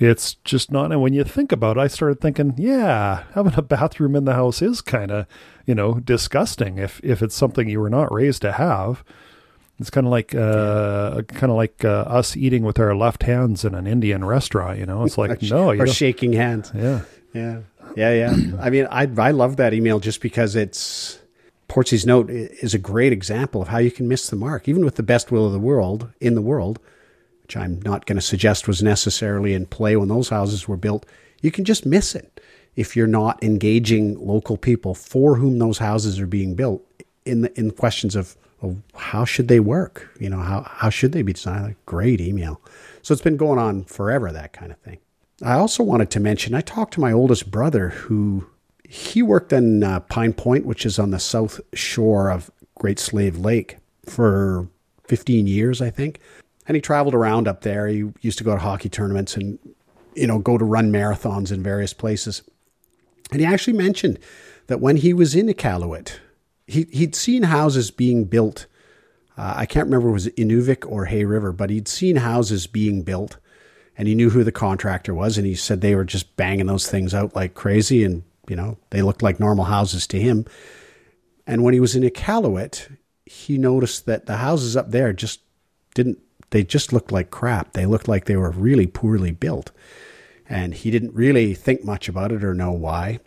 it's 0.00 0.34
just 0.44 0.72
not. 0.72 0.90
And 0.90 1.00
when 1.02 1.12
you 1.12 1.22
think 1.24 1.52
about 1.52 1.76
it, 1.76 1.80
I 1.80 1.86
started 1.86 2.20
thinking, 2.20 2.54
yeah, 2.56 3.24
having 3.34 3.54
a 3.56 3.62
bathroom 3.62 4.16
in 4.16 4.24
the 4.24 4.34
house 4.34 4.62
is 4.62 4.80
kind 4.80 5.10
of, 5.10 5.26
you 5.66 5.74
know, 5.74 6.00
disgusting 6.00 6.78
if 6.78 7.00
if 7.04 7.22
it's 7.22 7.34
something 7.36 7.68
you 7.68 7.80
were 7.80 7.90
not 7.90 8.12
raised 8.12 8.42
to 8.42 8.52
have. 8.52 9.04
It's 9.78 9.88
kind 9.90 10.06
of 10.06 10.10
like 10.10 10.34
uh, 10.34 11.22
kind 11.22 11.50
of 11.50 11.56
like 11.56 11.84
uh, 11.84 12.04
us 12.06 12.36
eating 12.36 12.64
with 12.64 12.78
our 12.78 12.94
left 12.94 13.22
hands 13.22 13.64
in 13.64 13.74
an 13.74 13.86
Indian 13.86 14.24
restaurant. 14.24 14.78
You 14.78 14.86
know, 14.86 15.04
it's 15.04 15.16
like 15.16 15.40
no, 15.42 15.70
you 15.70 15.80
or 15.82 15.86
don't- 15.86 15.94
shaking 15.94 16.32
hands. 16.32 16.72
yeah. 16.74 17.02
Yeah, 17.32 17.60
yeah, 17.94 18.12
yeah. 18.12 18.34
I 18.60 18.70
mean, 18.70 18.88
I 18.90 19.02
I 19.18 19.30
love 19.30 19.56
that 19.56 19.72
email 19.72 20.00
just 20.00 20.20
because 20.20 20.56
it's 20.56 21.20
Portsy's 21.68 22.04
note 22.04 22.28
is 22.28 22.74
a 22.74 22.78
great 22.78 23.12
example 23.12 23.62
of 23.62 23.68
how 23.68 23.78
you 23.78 23.92
can 23.92 24.08
miss 24.08 24.28
the 24.28 24.34
mark, 24.36 24.68
even 24.68 24.84
with 24.84 24.96
the 24.96 25.04
best 25.04 25.30
will 25.30 25.46
of 25.46 25.52
the 25.52 25.60
world 25.60 26.10
in 26.20 26.34
the 26.34 26.42
world, 26.42 26.80
which 27.50 27.56
I'm 27.56 27.82
not 27.82 28.06
going 28.06 28.16
to 28.16 28.22
suggest 28.22 28.68
was 28.68 28.80
necessarily 28.80 29.54
in 29.54 29.66
play 29.66 29.96
when 29.96 30.06
those 30.06 30.28
houses 30.28 30.68
were 30.68 30.76
built. 30.76 31.04
You 31.42 31.50
can 31.50 31.64
just 31.64 31.84
miss 31.84 32.14
it 32.14 32.40
if 32.76 32.94
you're 32.94 33.08
not 33.08 33.42
engaging 33.42 34.24
local 34.24 34.56
people 34.56 34.94
for 34.94 35.34
whom 35.34 35.58
those 35.58 35.78
houses 35.78 36.20
are 36.20 36.28
being 36.28 36.54
built 36.54 36.80
in 37.24 37.40
the 37.40 37.58
in 37.58 37.72
questions 37.72 38.14
of, 38.14 38.36
of 38.62 38.76
how 38.94 39.24
should 39.24 39.48
they 39.48 39.58
work. 39.58 40.08
You 40.20 40.30
know, 40.30 40.38
how 40.38 40.62
how 40.62 40.90
should 40.90 41.10
they 41.10 41.22
be 41.22 41.32
designed? 41.32 41.64
Like, 41.64 41.86
Great 41.86 42.20
email. 42.20 42.60
So 43.02 43.12
it's 43.12 43.22
been 43.22 43.36
going 43.36 43.58
on 43.58 43.82
forever, 43.82 44.30
that 44.30 44.52
kind 44.52 44.70
of 44.70 44.78
thing. 44.78 44.98
I 45.42 45.54
also 45.54 45.82
wanted 45.82 46.10
to 46.12 46.20
mention 46.20 46.54
I 46.54 46.60
talked 46.60 46.94
to 46.94 47.00
my 47.00 47.10
oldest 47.10 47.50
brother 47.50 47.88
who 47.88 48.46
he 48.88 49.24
worked 49.24 49.52
in 49.52 49.82
uh, 49.82 49.98
Pine 49.98 50.34
Point, 50.34 50.66
which 50.66 50.86
is 50.86 51.00
on 51.00 51.10
the 51.10 51.18
south 51.18 51.60
shore 51.74 52.30
of 52.30 52.48
Great 52.76 53.00
Slave 53.00 53.38
Lake 53.38 53.78
for 54.06 54.68
15 55.08 55.48
years, 55.48 55.82
I 55.82 55.90
think. 55.90 56.20
And 56.70 56.76
he 56.76 56.80
traveled 56.80 57.16
around 57.16 57.48
up 57.48 57.62
there. 57.62 57.88
He 57.88 58.12
used 58.20 58.38
to 58.38 58.44
go 58.44 58.52
to 58.52 58.60
hockey 58.60 58.88
tournaments 58.88 59.36
and, 59.36 59.58
you 60.14 60.28
know, 60.28 60.38
go 60.38 60.56
to 60.56 60.64
run 60.64 60.92
marathons 60.92 61.50
in 61.50 61.64
various 61.64 61.92
places. 61.92 62.44
And 63.32 63.40
he 63.40 63.44
actually 63.44 63.72
mentioned 63.72 64.20
that 64.68 64.80
when 64.80 64.94
he 64.94 65.12
was 65.12 65.34
in 65.34 65.48
Iqaluit, 65.48 66.20
he, 66.68 66.86
he'd 66.92 67.16
seen 67.16 67.42
houses 67.42 67.90
being 67.90 68.22
built. 68.22 68.66
Uh, 69.36 69.54
I 69.56 69.66
can't 69.66 69.86
remember 69.86 70.10
if 70.10 70.10
it 70.10 70.12
was 70.12 70.26
Inuvik 70.28 70.88
or 70.88 71.06
Hay 71.06 71.24
River, 71.24 71.50
but 71.50 71.70
he'd 71.70 71.88
seen 71.88 72.14
houses 72.14 72.68
being 72.68 73.02
built 73.02 73.38
and 73.98 74.06
he 74.06 74.14
knew 74.14 74.30
who 74.30 74.44
the 74.44 74.52
contractor 74.52 75.12
was 75.12 75.36
and 75.36 75.48
he 75.48 75.56
said 75.56 75.80
they 75.80 75.96
were 75.96 76.04
just 76.04 76.36
banging 76.36 76.66
those 76.66 76.88
things 76.88 77.12
out 77.12 77.34
like 77.34 77.54
crazy 77.54 78.04
and 78.04 78.22
you 78.46 78.54
know 78.54 78.78
they 78.90 79.02
looked 79.02 79.24
like 79.24 79.40
normal 79.40 79.64
houses 79.64 80.06
to 80.06 80.20
him 80.20 80.46
and 81.48 81.64
when 81.64 81.74
he 81.74 81.80
was 81.80 81.96
in 81.96 82.04
Iqaluit 82.04 82.96
he 83.26 83.58
noticed 83.58 84.06
that 84.06 84.26
the 84.26 84.36
houses 84.36 84.76
up 84.76 84.92
there 84.92 85.12
just 85.12 85.40
didn't 85.94 86.20
they 86.50 86.64
just 86.64 86.92
looked 86.92 87.12
like 87.12 87.30
crap. 87.30 87.72
They 87.72 87.86
looked 87.86 88.08
like 88.08 88.24
they 88.24 88.36
were 88.36 88.50
really 88.50 88.86
poorly 88.86 89.30
built. 89.30 89.70
And 90.48 90.74
he 90.74 90.90
didn't 90.90 91.14
really 91.14 91.54
think 91.54 91.84
much 91.84 92.08
about 92.08 92.32
it 92.32 92.42
or 92.42 92.54
know 92.54 92.72
why. 92.72 93.20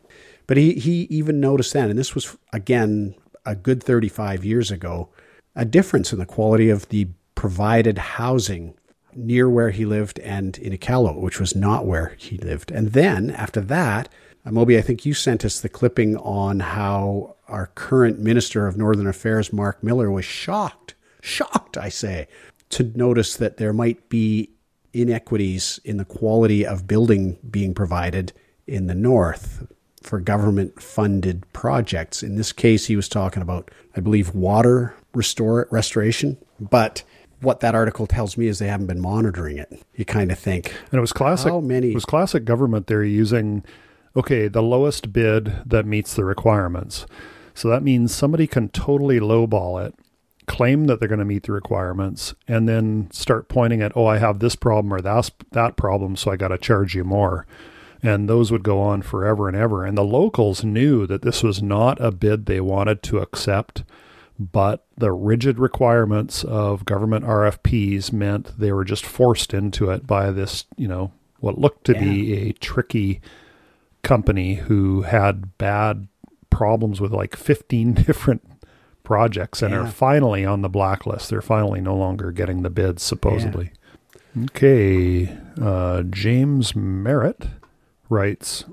But 0.46 0.58
he, 0.58 0.74
he 0.74 1.04
even 1.04 1.40
noticed 1.40 1.74
then 1.74 1.90
and 1.90 1.98
this 1.98 2.14
was 2.14 2.38
again 2.52 3.16
a 3.46 3.56
good 3.56 3.82
35 3.82 4.44
years 4.44 4.72
ago 4.72 5.10
a 5.56 5.66
difference 5.66 6.12
in 6.12 6.20
the 6.20 6.26
quality 6.26 6.70
of 6.70 6.90
the 6.90 7.08
provided 7.36 7.98
housing 7.98 8.74
near 9.16 9.50
where 9.50 9.70
he 9.70 9.86
lived 9.86 10.20
and 10.20 10.58
in 10.58 10.74
Iqaluit, 10.74 11.20
which 11.20 11.40
was 11.40 11.56
not 11.56 11.86
where 11.86 12.16
he 12.18 12.38
lived. 12.38 12.72
And 12.72 12.94
then 12.94 13.30
after 13.32 13.62
that, 13.62 14.10
Moby, 14.46 14.78
I 14.78 14.82
think 14.82 15.06
you 15.06 15.14
sent 15.14 15.46
us 15.46 15.60
the 15.60 15.70
clipping 15.70 16.18
on 16.18 16.60
how 16.60 17.36
our 17.48 17.68
current 17.68 18.20
Minister 18.20 18.68
of 18.68 18.76
Northern 18.76 19.08
Affairs, 19.08 19.54
Marc 19.54 19.82
Miller, 19.84 20.12
was 20.12 20.26
shocked, 20.26 20.96
shocked, 21.22 21.78
I 21.78 21.90
say, 21.90 22.28
to 22.74 22.92
notice 22.96 23.36
that 23.38 23.58
there 23.58 23.74
might 23.74 24.10
be 24.10 24.50
inequities 24.94 25.80
in 25.84 25.98
the 25.98 26.06
quality 26.06 26.66
of 26.66 26.88
building 26.88 27.38
being 27.50 27.74
provided 27.74 28.32
in 28.68 28.88
the 28.88 28.96
North 28.96 29.66
for 30.02 30.20
government 30.20 30.82
funded 30.82 31.44
projects. 31.54 32.22
In 32.24 32.36
this 32.36 32.52
case, 32.52 32.86
he 32.88 32.96
was 32.96 33.08
talking 33.10 33.42
about, 33.42 33.72
I 33.96 34.02
believe, 34.02 34.36
water 34.36 34.94
restore 35.14 35.68
restoration, 35.72 36.38
but 36.60 37.04
what 37.42 37.60
that 37.62 37.76
article 37.76 38.08
tells 38.08 38.38
me 38.38 38.48
is 38.48 38.60
they 38.60 38.68
haven't 38.68 38.88
been 38.88 39.02
monitoring 39.02 39.58
it. 39.58 39.82
You 39.96 40.06
kind 40.06 40.32
of 40.32 40.40
think, 40.40 40.74
And 40.92 40.98
it 40.98 41.02
was 41.02 41.14
classic. 41.14 41.52
How 41.52 41.60
many- 41.60 41.92
It 41.92 41.96
was 41.96 42.06
classic 42.06 42.46
government. 42.46 42.88
They're 42.88 43.04
using, 43.04 43.64
okay, 44.16 44.48
the 44.48 44.62
lowest 44.64 45.12
bid 45.12 45.52
that 45.66 45.86
meets 45.86 46.14
the 46.14 46.24
requirements. 46.24 47.06
So 47.54 47.68
that 47.70 47.84
means 47.84 48.14
somebody 48.14 48.48
can 48.48 48.70
totally 48.70 49.20
lowball 49.20 49.86
it, 49.86 49.94
claim 50.46 50.86
that 50.86 51.00
they're 51.00 51.10
going 51.10 51.20
to 51.20 51.26
meet 51.26 51.44
the 51.44 51.52
requirements, 51.52 52.34
and 52.48 52.68
then 52.68 53.10
start 53.12 53.50
pointing 53.50 53.82
at, 53.82 53.96
oh, 53.96 54.06
I 54.06 54.18
have 54.18 54.40
this 54.40 54.56
problem 54.56 54.94
or 54.94 55.02
that's 55.02 55.32
that 55.52 55.76
problem, 55.76 56.16
so 56.16 56.32
I 56.32 56.36
got 56.36 56.50
to 56.50 56.58
charge 56.58 56.96
you 56.96 57.04
more. 57.04 57.46
And 58.02 58.28
those 58.28 58.52
would 58.52 58.64
go 58.64 58.82
on 58.82 59.02
forever 59.02 59.48
and 59.48 59.56
ever. 59.56 59.86
And 59.86 59.98
the 59.98 60.04
locals 60.04 60.64
knew 60.64 61.08
that 61.08 61.22
this 61.22 61.42
was 61.42 61.64
not 61.64 62.02
a 62.02 62.12
bid 62.12 62.46
they 62.46 62.60
wanted 62.60 63.02
to 63.04 63.20
accept 63.20 63.84
but 64.40 64.86
the 64.98 65.12
rigid 65.12 65.60
requirements 65.60 66.44
of 66.44 66.86
government 66.86 67.26
RFPs 67.26 68.12
meant 68.12 68.58
they 68.58 68.72
were 68.72 68.84
just 68.84 69.06
forced 69.06 69.54
into 69.54 69.90
it 69.92 70.08
by 70.08 70.32
this, 70.32 70.66
you 70.76 70.88
know, 70.88 71.12
what 71.40 71.58
looked 71.58 71.86
to 71.86 71.94
be 71.94 72.34
a 72.34 72.54
tricky 72.54 73.22
company 74.02 74.56
who 74.56 75.04
had 75.04 75.58
bad 75.58 76.08
problems 76.50 77.00
with 77.00 77.12
like 77.12 77.36
15 77.36 77.94
different 78.06 78.44
projects 79.04 79.62
and 79.62 79.74
Yeah. 79.74 79.82
are 79.82 79.88
finally 79.88 80.46
on 80.46 80.62
the 80.62 80.70
blacklist. 80.70 81.30
They're 81.30 81.42
finally 81.42 81.82
no 81.82 81.96
longer 81.96 82.32
getting 82.32 82.62
the 82.64 82.70
bids, 82.70 83.04
supposedly. 83.04 83.72
Okay. 84.46 85.30
Uh, 85.62 86.04
James 86.04 86.76
Merritt 86.76 87.48
writes 88.10 88.66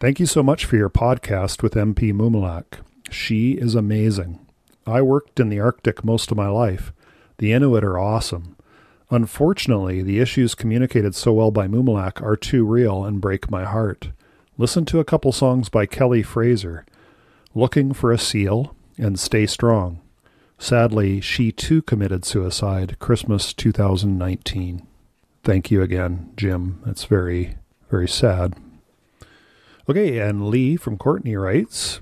Thank 0.00 0.18
you 0.20 0.26
so 0.26 0.42
much 0.42 0.64
for 0.64 0.76
your 0.76 0.90
podcast 0.90 1.62
with 1.62 1.74
MP 1.74 2.12
Mumilaaq. 2.12 2.64
She 3.10 3.52
is 3.52 3.74
amazing. 3.74 4.40
I 4.86 5.00
worked 5.00 5.38
in 5.38 5.48
the 5.48 5.60
Arctic 5.60 6.04
most 6.04 6.30
of 6.32 6.36
my 6.36 6.48
life. 6.48 6.92
The 7.38 7.52
Inuit 7.52 7.84
are 7.84 7.98
awesome. 7.98 8.56
Unfortunately, 9.10 10.02
the 10.02 10.18
issues 10.20 10.54
communicated 10.54 11.14
so 11.14 11.32
well 11.32 11.50
by 11.50 11.68
Mumilaaq 11.68 12.20
are 12.22 12.36
too 12.36 12.64
real 12.64 13.04
and 13.04 13.20
break 13.20 13.50
my 13.50 13.64
heart. 13.64 14.10
Listen 14.58 14.84
to 14.86 14.98
a 15.00 15.04
couple 15.04 15.30
songs 15.32 15.68
by 15.68 15.86
Kelly 15.86 16.22
Fraser 16.22 16.84
Looking 17.54 17.92
for 17.92 18.10
a 18.10 18.18
Seal 18.18 18.74
and 19.02 19.18
Stay 19.18 19.46
Strong. 19.46 20.00
Sadly, 20.58 21.20
she 21.20 21.50
too 21.50 21.82
committed 21.82 22.24
suicide 22.24 22.98
Christmas 23.00 23.52
2019. 23.52 24.86
Thank 25.42 25.70
you 25.72 25.82
again, 25.82 26.32
Jim. 26.36 26.80
That's 26.86 27.04
very, 27.04 27.56
very 27.90 28.08
sad. 28.08 28.54
Okay, 29.88 30.18
and 30.18 30.48
Lee 30.48 30.76
from 30.76 30.98
Courtenay 30.98 31.34
writes 31.34 31.98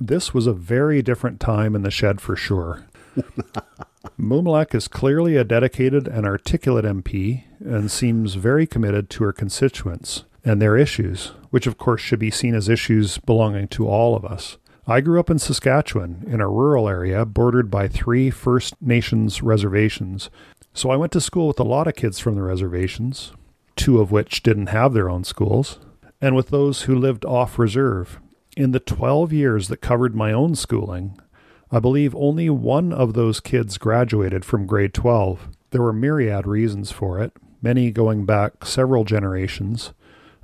This 0.00 0.34
was 0.34 0.48
a 0.48 0.52
very 0.52 1.02
different 1.02 1.38
time 1.38 1.76
in 1.76 1.82
the 1.82 1.90
shed 1.90 2.20
for 2.20 2.34
sure. 2.34 2.86
Mumilaaq 4.18 4.74
is 4.74 4.88
clearly 4.88 5.36
a 5.36 5.44
dedicated 5.44 6.08
and 6.08 6.26
articulate 6.26 6.84
MP 6.84 7.44
and 7.60 7.90
seems 7.90 8.34
very 8.34 8.66
committed 8.66 9.08
to 9.10 9.24
her 9.24 9.32
constituents 9.32 10.24
and 10.44 10.60
their 10.60 10.76
issues, 10.76 11.32
which 11.50 11.66
of 11.66 11.78
course 11.78 12.00
should 12.00 12.18
be 12.18 12.30
seen 12.30 12.54
as 12.54 12.68
issues 12.68 13.18
belonging 13.18 13.68
to 13.68 13.86
all 13.86 14.16
of 14.16 14.24
us. 14.24 14.56
I 14.86 15.00
grew 15.00 15.20
up 15.20 15.30
in 15.30 15.38
Saskatchewan, 15.38 16.24
in 16.26 16.40
a 16.40 16.48
rural 16.48 16.88
area 16.88 17.24
bordered 17.26 17.70
by 17.70 17.86
three 17.86 18.30
First 18.30 18.80
Nations 18.80 19.42
reservations. 19.42 20.30
So 20.72 20.90
I 20.90 20.96
went 20.96 21.12
to 21.12 21.20
school 21.20 21.48
with 21.48 21.60
a 21.60 21.64
lot 21.64 21.86
of 21.86 21.94
kids 21.94 22.18
from 22.18 22.34
the 22.34 22.42
reservations, 22.42 23.32
two 23.76 24.00
of 24.00 24.10
which 24.10 24.42
didn't 24.42 24.68
have 24.68 24.94
their 24.94 25.10
own 25.10 25.24
schools, 25.24 25.78
and 26.20 26.34
with 26.34 26.48
those 26.48 26.82
who 26.82 26.94
lived 26.94 27.24
off 27.24 27.58
reserve. 27.58 28.20
In 28.56 28.72
the 28.72 28.80
12 28.80 29.32
years 29.32 29.68
that 29.68 29.82
covered 29.82 30.14
my 30.14 30.32
own 30.32 30.54
schooling, 30.54 31.20
I 31.70 31.78
believe 31.78 32.14
only 32.16 32.50
one 32.50 32.92
of 32.92 33.12
those 33.12 33.38
kids 33.38 33.78
graduated 33.78 34.44
from 34.44 34.66
grade 34.66 34.94
12. 34.94 35.48
There 35.70 35.82
were 35.82 35.92
myriad 35.92 36.46
reasons 36.46 36.90
for 36.90 37.20
it, 37.20 37.32
many 37.62 37.90
going 37.90 38.24
back 38.24 38.64
several 38.64 39.04
generations, 39.04 39.92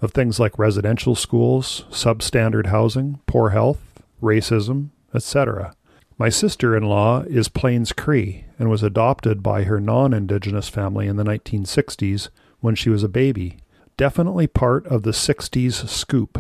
of 0.01 0.13
things 0.13 0.39
like 0.39 0.59
residential 0.59 1.15
schools, 1.15 1.85
substandard 1.91 2.67
housing, 2.67 3.19
poor 3.27 3.51
health, 3.51 3.86
racism, 4.23 4.91
etc. 5.15 5.75
My 6.19 6.29
sister 6.29 6.77
in 6.77 6.85
law 6.85 7.23
is 7.23 7.49
Plains 7.49 7.93
Cree 7.93 8.47
and 8.59 8.71
was 8.71 8.83
adopted 8.83 9.43
by 9.43 9.65
her 9.65 9.81
non 9.81 10.15
Indigenous 10.15 10.69
family 10.69 11.07
in 11.07 11.17
the 11.17 11.25
1960s 11.25 12.31
when 12.61 12.75
she 12.75 12.89
was 12.89 13.03
a 13.03 13.09
baby. 13.09 13.59
Definitely 13.97 14.47
part 14.47 14.87
of 14.87 15.03
the 15.03 15.11
60s 15.11 15.89
scoop. 15.89 16.39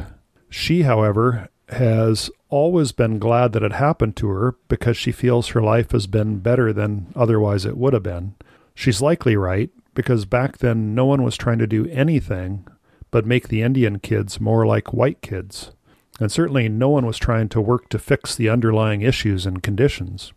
She, 0.48 0.82
however, 0.82 1.48
has 1.68 2.30
always 2.48 2.92
been 2.92 3.18
glad 3.18 3.52
that 3.52 3.62
it 3.62 3.72
happened 3.72 4.16
to 4.16 4.28
her 4.28 4.56
because 4.68 4.96
she 4.96 5.12
feels 5.12 5.48
her 5.48 5.62
life 5.62 5.90
has 5.90 6.06
been 6.06 6.38
better 6.38 6.72
than 6.72 7.12
otherwise 7.14 7.64
it 7.64 7.76
would 7.76 7.92
have 7.92 8.02
been. 8.02 8.34
She's 8.74 9.02
likely 9.02 9.36
right 9.36 9.70
because 9.94 10.26
back 10.26 10.58
then 10.58 10.94
no 10.94 11.06
one 11.06 11.22
was 11.22 11.36
trying 11.36 11.58
to 11.58 11.66
do 11.66 11.86
anything 11.88 12.66
but 13.10 13.26
make 13.26 13.48
the 13.48 13.62
Indian 13.62 13.98
kids 13.98 14.40
more 14.40 14.66
like 14.66 14.92
white 14.92 15.22
kids. 15.22 15.72
And 16.18 16.32
certainly 16.32 16.68
no 16.68 16.88
one 16.88 17.04
was 17.04 17.18
trying 17.18 17.48
to 17.50 17.60
work 17.60 17.88
to 17.90 17.98
fix 17.98 18.34
the 18.34 18.48
underlying 18.48 19.02
issues 19.02 19.44
and 19.46 19.62
conditions. 19.62 20.32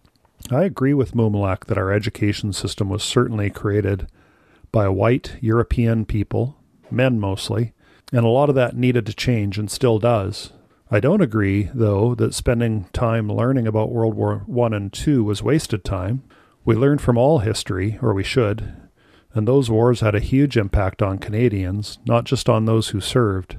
I 0.52 0.64
agree 0.64 0.94
with 0.94 1.14
Mumilaaq 1.14 1.66
that 1.66 1.78
our 1.78 1.92
education 1.92 2.54
system 2.54 2.90
was 2.90 3.04
certainly 3.04 3.50
created 3.50 4.08
by 4.72 4.88
white 4.90 5.38
European 5.42 6.06
people, 6.06 6.58
men 6.92 7.20
mostly, 7.20 7.74
and 8.12 8.26
a 8.26 8.30
lot 8.30 8.50
of 8.50 8.56
that 8.56 8.76
needed 8.76 9.06
to 9.06 9.14
change 9.14 9.58
and 9.58 9.70
still 9.70 10.00
does. 10.00 10.52
I 10.92 11.00
don't 11.00 11.22
agree, 11.22 11.70
though, 11.74 12.16
that 12.16 12.34
spending 12.34 12.86
time 12.94 13.32
learning 13.32 13.68
about 13.68 13.92
World 13.92 14.16
War 14.16 14.44
I 14.50 14.76
and 14.76 15.08
II 15.08 15.20
was 15.20 15.44
wasted 15.44 15.84
time. 15.84 16.24
We 16.66 16.76
learn 16.76 16.98
from 16.98 17.18
all 17.18 17.40
history, 17.40 18.00
or 18.02 18.14
we 18.14 18.24
should, 18.24 18.76
and 19.34 19.48
those 19.48 19.70
wars 19.70 20.00
had 20.00 20.16
a 20.16 20.20
huge 20.20 20.58
impact 20.58 21.02
on 21.02 21.20
Canadians, 21.20 22.00
not 22.06 22.24
just 22.24 22.50
on 22.50 22.66
those 22.66 22.90
who 22.90 23.00
served. 23.00 23.58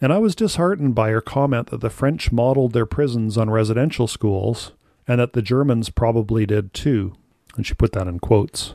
And 0.00 0.12
I 0.12 0.18
was 0.18 0.36
disheartened 0.36 0.94
by 0.94 1.10
her 1.10 1.20
comment 1.20 1.70
that 1.70 1.80
the 1.80 1.90
French 1.90 2.30
modeled 2.30 2.72
their 2.72 2.86
prisons 2.86 3.36
on 3.36 3.50
residential 3.50 4.06
schools, 4.06 4.72
and 5.06 5.20
that 5.20 5.32
the 5.32 5.42
Germans 5.42 5.90
probably 5.90 6.46
did 6.46 6.72
too. 6.72 7.14
And 7.56 7.66
she 7.66 7.74
put 7.74 7.92
that 7.92 8.06
in 8.06 8.20
quotes. 8.20 8.74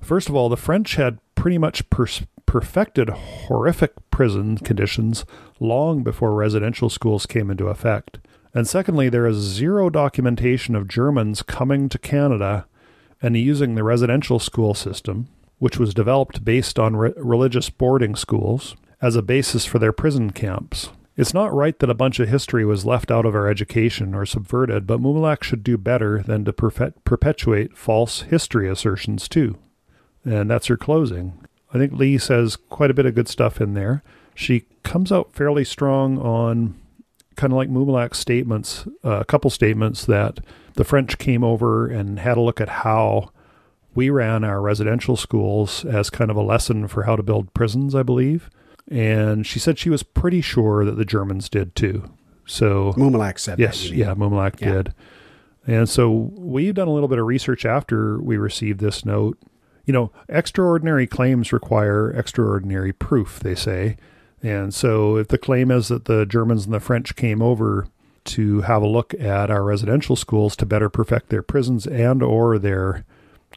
First 0.00 0.28
of 0.28 0.34
all, 0.34 0.48
the 0.48 0.56
French 0.56 0.94
had 0.94 1.18
pretty 1.34 1.58
much 1.58 1.88
per- 1.90 2.06
perfected 2.46 3.08
horrific 3.10 3.92
prison 4.10 4.58
conditions 4.58 5.24
long 5.60 6.02
before 6.02 6.34
residential 6.34 6.88
schools 6.88 7.26
came 7.26 7.50
into 7.50 7.68
effect. 7.68 8.18
And 8.54 8.66
secondly, 8.66 9.08
there 9.08 9.26
is 9.26 9.36
zero 9.36 9.90
documentation 9.90 10.74
of 10.74 10.88
Germans 10.88 11.42
coming 11.42 11.88
to 11.88 11.98
Canada 11.98 12.66
and 13.20 13.36
using 13.36 13.74
the 13.74 13.84
residential 13.84 14.38
school 14.38 14.74
system, 14.74 15.28
which 15.62 15.78
was 15.78 15.94
developed 15.94 16.44
based 16.44 16.76
on 16.76 16.96
re- 16.96 17.12
religious 17.16 17.70
boarding 17.70 18.16
schools, 18.16 18.74
as 19.00 19.14
a 19.14 19.22
basis 19.22 19.64
for 19.64 19.78
their 19.78 19.92
prison 19.92 20.30
camps. 20.30 20.90
It's 21.16 21.32
not 21.32 21.54
right 21.54 21.78
that 21.78 21.88
a 21.88 21.94
bunch 21.94 22.18
of 22.18 22.28
history 22.28 22.64
was 22.64 22.84
left 22.84 23.12
out 23.12 23.24
of 23.24 23.36
our 23.36 23.46
education 23.46 24.12
or 24.12 24.26
subverted, 24.26 24.88
but 24.88 25.00
Mumilaaq 25.00 25.44
should 25.44 25.62
do 25.62 25.78
better 25.78 26.20
than 26.20 26.44
to 26.46 26.52
perpetuate 26.52 27.78
false 27.78 28.22
history 28.22 28.68
assertions, 28.68 29.28
too. 29.28 29.56
And 30.24 30.50
that's 30.50 30.66
her 30.66 30.76
closing. 30.76 31.46
I 31.72 31.78
think 31.78 31.92
Lee 31.92 32.18
says 32.18 32.56
quite 32.56 32.90
a 32.90 32.94
bit 32.94 33.06
of 33.06 33.14
good 33.14 33.28
stuff 33.28 33.60
in 33.60 33.74
there. 33.74 34.02
She 34.34 34.64
comes 34.82 35.12
out 35.12 35.32
fairly 35.32 35.64
strong 35.64 36.18
on 36.18 36.74
kind 37.36 37.52
of 37.52 37.56
like 37.56 37.70
Mumilaaq's 37.70 38.18
statements, 38.18 38.88
uh, 39.04 39.20
a 39.20 39.24
couple 39.24 39.48
statements 39.48 40.06
that 40.06 40.40
the 40.74 40.82
French 40.82 41.18
came 41.18 41.44
over 41.44 41.86
and 41.86 42.18
had 42.18 42.36
a 42.36 42.40
look 42.40 42.60
at 42.60 42.68
how 42.68 43.30
we 43.94 44.10
ran 44.10 44.44
our 44.44 44.60
residential 44.60 45.16
schools 45.16 45.84
as 45.84 46.10
kind 46.10 46.30
of 46.30 46.36
a 46.36 46.42
lesson 46.42 46.88
for 46.88 47.04
how 47.04 47.16
to 47.16 47.22
build 47.22 47.52
prisons, 47.54 47.94
I 47.94 48.02
believe 48.02 48.48
and 48.88 49.46
she 49.46 49.58
said 49.58 49.78
she 49.78 49.90
was 49.90 50.02
pretty 50.02 50.40
sure 50.40 50.84
that 50.84 50.96
the 50.96 51.04
Germans 51.04 51.48
did 51.48 51.74
too. 51.74 52.10
So 52.46 52.92
Mumilaaq 52.96 53.38
said 53.38 53.58
yes, 53.58 53.82
that, 53.82 53.94
yeah, 53.94 54.14
Mumilaaq 54.14 54.60
yeah. 54.60 54.72
did. 54.72 54.94
And 55.66 55.88
so 55.88 56.10
we've 56.10 56.74
done 56.74 56.88
a 56.88 56.92
little 56.92 57.08
bit 57.08 57.18
of 57.18 57.26
research 57.26 57.64
after 57.64 58.20
we 58.20 58.36
received 58.36 58.80
this 58.80 59.04
note. 59.04 59.38
You 59.86 59.92
know, 59.92 60.12
extraordinary 60.28 61.06
claims 61.06 61.52
require 61.52 62.10
extraordinary 62.10 62.92
proof, 62.92 63.40
they 63.40 63.54
say. 63.54 63.96
And 64.42 64.74
so 64.74 65.16
if 65.16 65.28
the 65.28 65.38
claim 65.38 65.70
is 65.70 65.88
that 65.88 66.06
the 66.06 66.26
Germans 66.26 66.64
and 66.64 66.74
the 66.74 66.80
French 66.80 67.14
came 67.14 67.40
over 67.40 67.86
to 68.24 68.62
have 68.62 68.82
a 68.82 68.88
look 68.88 69.14
at 69.14 69.50
our 69.50 69.64
residential 69.64 70.16
schools 70.16 70.54
to 70.56 70.66
better 70.66 70.88
perfect 70.88 71.28
their 71.28 71.42
prisons 71.42 71.86
and 71.86 72.22
or 72.22 72.58
their 72.58 73.04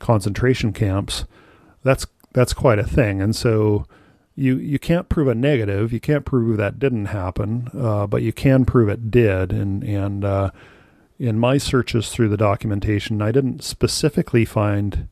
concentration 0.05 0.71
camps, 0.71 1.25
that's 1.83 2.05
that's 2.33 2.53
quite 2.53 2.77
a 2.77 2.83
thing. 2.83 3.21
And 3.21 3.35
so 3.35 3.85
you 4.35 4.57
you 4.57 4.77
can't 4.77 5.09
prove 5.09 5.27
a 5.27 5.35
negative. 5.35 5.91
You 5.91 5.99
can't 5.99 6.25
prove 6.25 6.57
that 6.57 6.77
didn't 6.77 7.07
happen, 7.07 7.69
uh, 7.75 8.05
but 8.05 8.21
you 8.21 8.31
can 8.31 8.65
prove 8.65 8.87
it 8.87 9.09
did. 9.09 9.51
And 9.51 9.83
and 9.83 10.23
uh, 10.23 10.51
in 11.17 11.39
my 11.39 11.57
searches 11.57 12.09
through 12.09 12.29
the 12.29 12.37
documentation, 12.37 13.21
I 13.21 13.31
didn't 13.31 13.63
specifically 13.63 14.45
find 14.45 15.07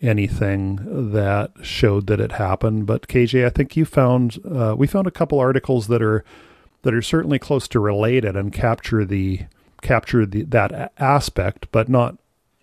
anything 0.00 1.12
that 1.12 1.52
showed 1.62 2.08
that 2.08 2.18
it 2.18 2.32
happened. 2.32 2.86
But 2.86 3.06
KJ, 3.06 3.46
I 3.46 3.50
think 3.50 3.76
you 3.76 3.84
found 3.84 4.40
uh, 4.44 4.74
we 4.76 4.88
found 4.88 5.06
a 5.06 5.12
couple 5.12 5.38
articles 5.38 5.86
that 5.86 6.02
are 6.02 6.24
that 6.82 6.94
are 6.94 7.02
certainly 7.02 7.38
close 7.38 7.68
to 7.68 7.78
related 7.78 8.34
and 8.36 8.52
capture 8.52 9.04
the 9.04 9.42
capture 9.82 10.26
the 10.26 10.42
that 10.44 10.92
aspect, 10.98 11.68
but 11.70 11.88
not. 11.88 12.16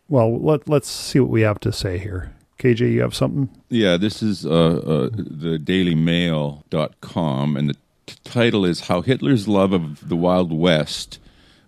Well, 0.09 0.39
let 0.39 0.67
let's 0.67 0.89
see 0.89 1.19
what 1.19 1.29
we 1.29 1.41
have 1.41 1.59
to 1.61 1.71
say 1.71 1.99
here. 1.99 2.33
KJ, 2.57 2.91
you 2.91 3.01
have 3.01 3.15
something? 3.15 3.49
Yeah, 3.69 3.95
this 3.95 4.21
is 4.21 4.45
uh, 4.45 4.49
uh, 4.49 5.09
the 5.13 5.57
dailymail.com, 5.57 7.55
and 7.55 7.69
the 7.69 7.75
t- 8.05 8.15
title 8.25 8.65
is 8.65 8.81
How 8.81 9.01
Hitler's 9.01 9.47
Love 9.47 9.71
of 9.71 10.09
the 10.09 10.17
Wild 10.17 10.51
West 10.51 11.19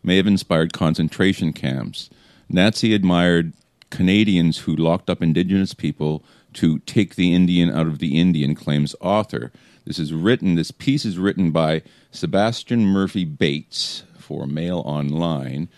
May 0.04 0.18
Have 0.18 0.28
Inspired 0.28 0.74
Concentration 0.74 1.54
Camps. 1.54 2.10
Nazi 2.50 2.94
admired 2.94 3.54
Canadians 3.90 4.60
who 4.60 4.76
locked 4.76 5.10
up 5.10 5.22
indigenous 5.22 5.74
people 5.74 6.24
to 6.54 6.80
take 6.80 7.16
the 7.16 7.34
Indian 7.34 7.70
out 7.70 7.88
of 7.88 8.00
the 8.00 8.20
Indian, 8.20 8.54
claims 8.56 8.96
author. 9.00 9.52
This 9.86 10.00
is 10.00 10.14
written, 10.14 10.56
this 10.56 10.72
piece 10.72 11.06
is 11.06 11.18
written 11.18 11.52
by 11.52 11.84
Sebastian 12.12 12.86
Murphy 12.86 13.24
Bates 13.24 14.04
for 14.18 14.46
Mail 14.46 14.80
Online 14.86 15.70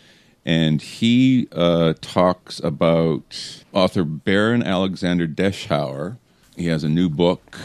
and 0.45 0.81
he 0.81 1.47
uh, 1.51 1.93
talks 2.01 2.59
about 2.59 3.63
author 3.71 4.03
Baron 4.03 4.63
Alexander 4.63 5.27
Deschauer. 5.27 6.17
He 6.55 6.67
has 6.67 6.83
a 6.83 6.89
new 6.89 7.09
book 7.09 7.57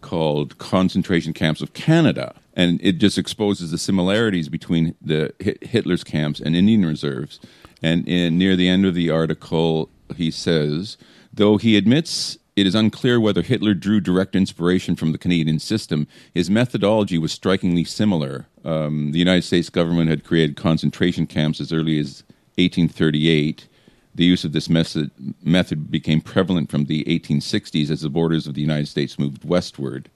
called 0.00 0.58
Concentration 0.58 1.32
Camps 1.32 1.60
of 1.60 1.74
Canada, 1.74 2.34
and 2.54 2.80
it 2.82 2.98
just 2.98 3.18
exposes 3.18 3.70
the 3.70 3.78
similarities 3.78 4.48
between 4.48 4.94
the 5.00 5.32
Hitler's 5.62 6.04
camps 6.04 6.40
and 6.40 6.56
Indian 6.56 6.86
reserves. 6.86 7.38
And 7.82 8.08
in, 8.08 8.38
near 8.38 8.56
the 8.56 8.68
end 8.68 8.86
of 8.86 8.94
the 8.94 9.10
article, 9.10 9.90
he 10.16 10.30
says, 10.30 10.96
though 11.32 11.56
he 11.56 11.76
admits 11.76 12.38
it 12.56 12.66
is 12.66 12.74
unclear 12.74 13.20
whether 13.20 13.42
Hitler 13.42 13.74
drew 13.74 14.00
direct 14.00 14.34
inspiration 14.34 14.96
from 14.96 15.12
the 15.12 15.18
Canadian 15.18 15.58
system. 15.58 16.08
His 16.32 16.48
methodology 16.48 17.18
was 17.18 17.30
strikingly 17.30 17.84
similar. 17.84 18.46
Um, 18.66 19.12
the 19.12 19.20
United 19.20 19.42
States 19.42 19.70
government 19.70 20.10
had 20.10 20.24
created 20.24 20.56
concentration 20.56 21.26
camps 21.26 21.60
as 21.60 21.72
early 21.72 22.00
as 22.00 22.24
1838. 22.56 23.68
The 24.16 24.24
use 24.24 24.44
of 24.44 24.52
this 24.52 24.68
method, 24.68 25.12
method 25.44 25.88
became 25.88 26.20
prevalent 26.20 26.68
from 26.68 26.86
the 26.86 27.04
1860s 27.04 27.90
as 27.90 28.00
the 28.00 28.10
borders 28.10 28.46
of 28.46 28.54
the 28.54 28.60
United 28.60 28.88
States 28.88 29.20
moved 29.20 29.44
westward. 29.44 30.10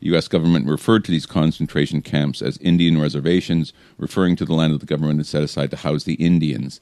The 0.00 0.06
U.S. 0.06 0.26
government 0.26 0.66
referred 0.66 1.04
to 1.04 1.12
these 1.12 1.24
concentration 1.24 2.02
camps 2.02 2.42
as 2.42 2.56
Indian 2.58 3.00
reservations, 3.00 3.72
referring 3.96 4.34
to 4.36 4.44
the 4.44 4.54
land 4.54 4.74
that 4.74 4.80
the 4.80 4.86
government 4.86 5.20
had 5.20 5.26
set 5.26 5.44
aside 5.44 5.70
to 5.70 5.76
house 5.76 6.02
the 6.02 6.14
Indians. 6.14 6.80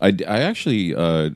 I, 0.00 0.16
I 0.26 0.40
actually 0.40 0.94
uh, 0.94 1.30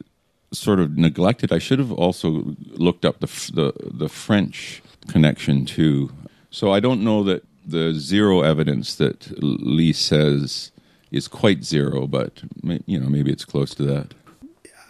sort 0.51 0.81
of 0.81 0.97
neglected. 0.97 1.53
I 1.53 1.59
should 1.59 1.79
have 1.79 1.93
also 1.93 2.55
looked 2.69 3.05
up 3.05 3.21
the 3.21 3.27
the, 3.53 3.73
the 3.93 4.09
French 4.09 4.83
connection 5.09 5.67
too. 5.67 6.11
So 6.51 6.73
I 6.73 6.81
don't 6.81 7.05
know 7.05 7.23
that 7.25 7.45
the 7.71 7.95
zero 7.95 8.43
evidence 8.43 8.95
that 8.97 9.33
Lee 9.43 9.93
says 9.93 10.73
is 11.11 11.29
quite 11.29 11.65
zero, 11.65 12.07
but 12.07 12.43
you 12.87 13.01
know 13.01 13.09
maybe 13.09 13.31
it's 13.31 13.45
close 13.45 13.75
to 13.77 13.83
that. 13.85 14.15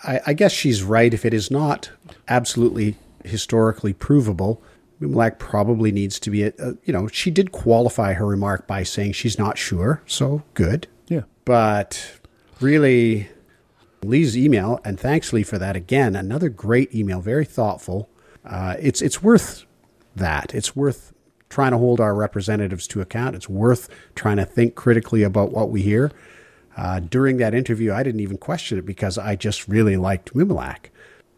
I, 0.05 0.21
I 0.29 0.33
guess 0.33 0.53
she's 0.53 0.83
right. 0.83 1.13
If 1.13 1.25
it 1.25 1.35
is 1.35 1.51
not 1.51 1.91
absolutely 2.29 2.97
historically 3.25 3.93
provable, 3.93 4.63
Black 5.01 5.39
probably 5.39 5.93
needs 5.93 6.19
to 6.21 6.31
be. 6.31 6.45
A, 6.45 6.53
a, 6.59 6.75
you 6.85 6.93
know, 6.93 7.09
she 7.09 7.31
did 7.31 7.53
qualify 7.53 8.15
her 8.15 8.27
remark 8.27 8.67
by 8.67 8.83
saying 8.83 9.13
she's 9.13 9.39
not 9.39 9.59
sure. 9.59 10.03
So 10.07 10.43
good. 10.55 10.87
Yeah. 11.09 11.23
But 11.45 12.21
really, 12.61 13.29
Lee's 14.03 14.37
email, 14.37 14.81
and 14.85 14.99
thanks 14.99 15.33
Lee 15.33 15.43
for 15.43 15.59
that 15.59 15.77
again. 15.77 16.17
Another 16.17 16.49
great 16.49 16.95
email, 16.95 17.21
very 17.21 17.45
thoughtful. 17.45 18.09
Uh, 18.45 18.77
it's 18.79 19.03
it's 19.03 19.23
worth 19.23 19.65
that. 20.17 20.55
It's 20.55 20.75
worth 20.75 21.10
trying 21.51 21.73
to 21.73 21.79
hold 21.79 22.01
our 22.01 22.15
representatives 22.15 22.87
to 22.87 23.01
account. 23.01 23.37
It's 23.37 23.49
worth 23.49 23.89
trying 24.15 24.39
to 24.39 24.45
think 24.45 24.75
critically 24.75 25.23
about 25.23 25.51
what 25.51 25.69
we 25.71 25.83
hear. 25.83 26.11
Uh, 26.77 27.01
during 27.01 27.37
that 27.39 27.55
interview, 27.55 27.93
I 27.93 28.03
didn't 28.03 28.21
even 28.21 28.39
question 28.39 28.79
it 28.79 28.87
because 28.87 29.19
I 29.19 29.37
just 29.37 29.69
really 29.69 29.97
liked 29.97 30.33
Mumilaaq. 30.33 30.87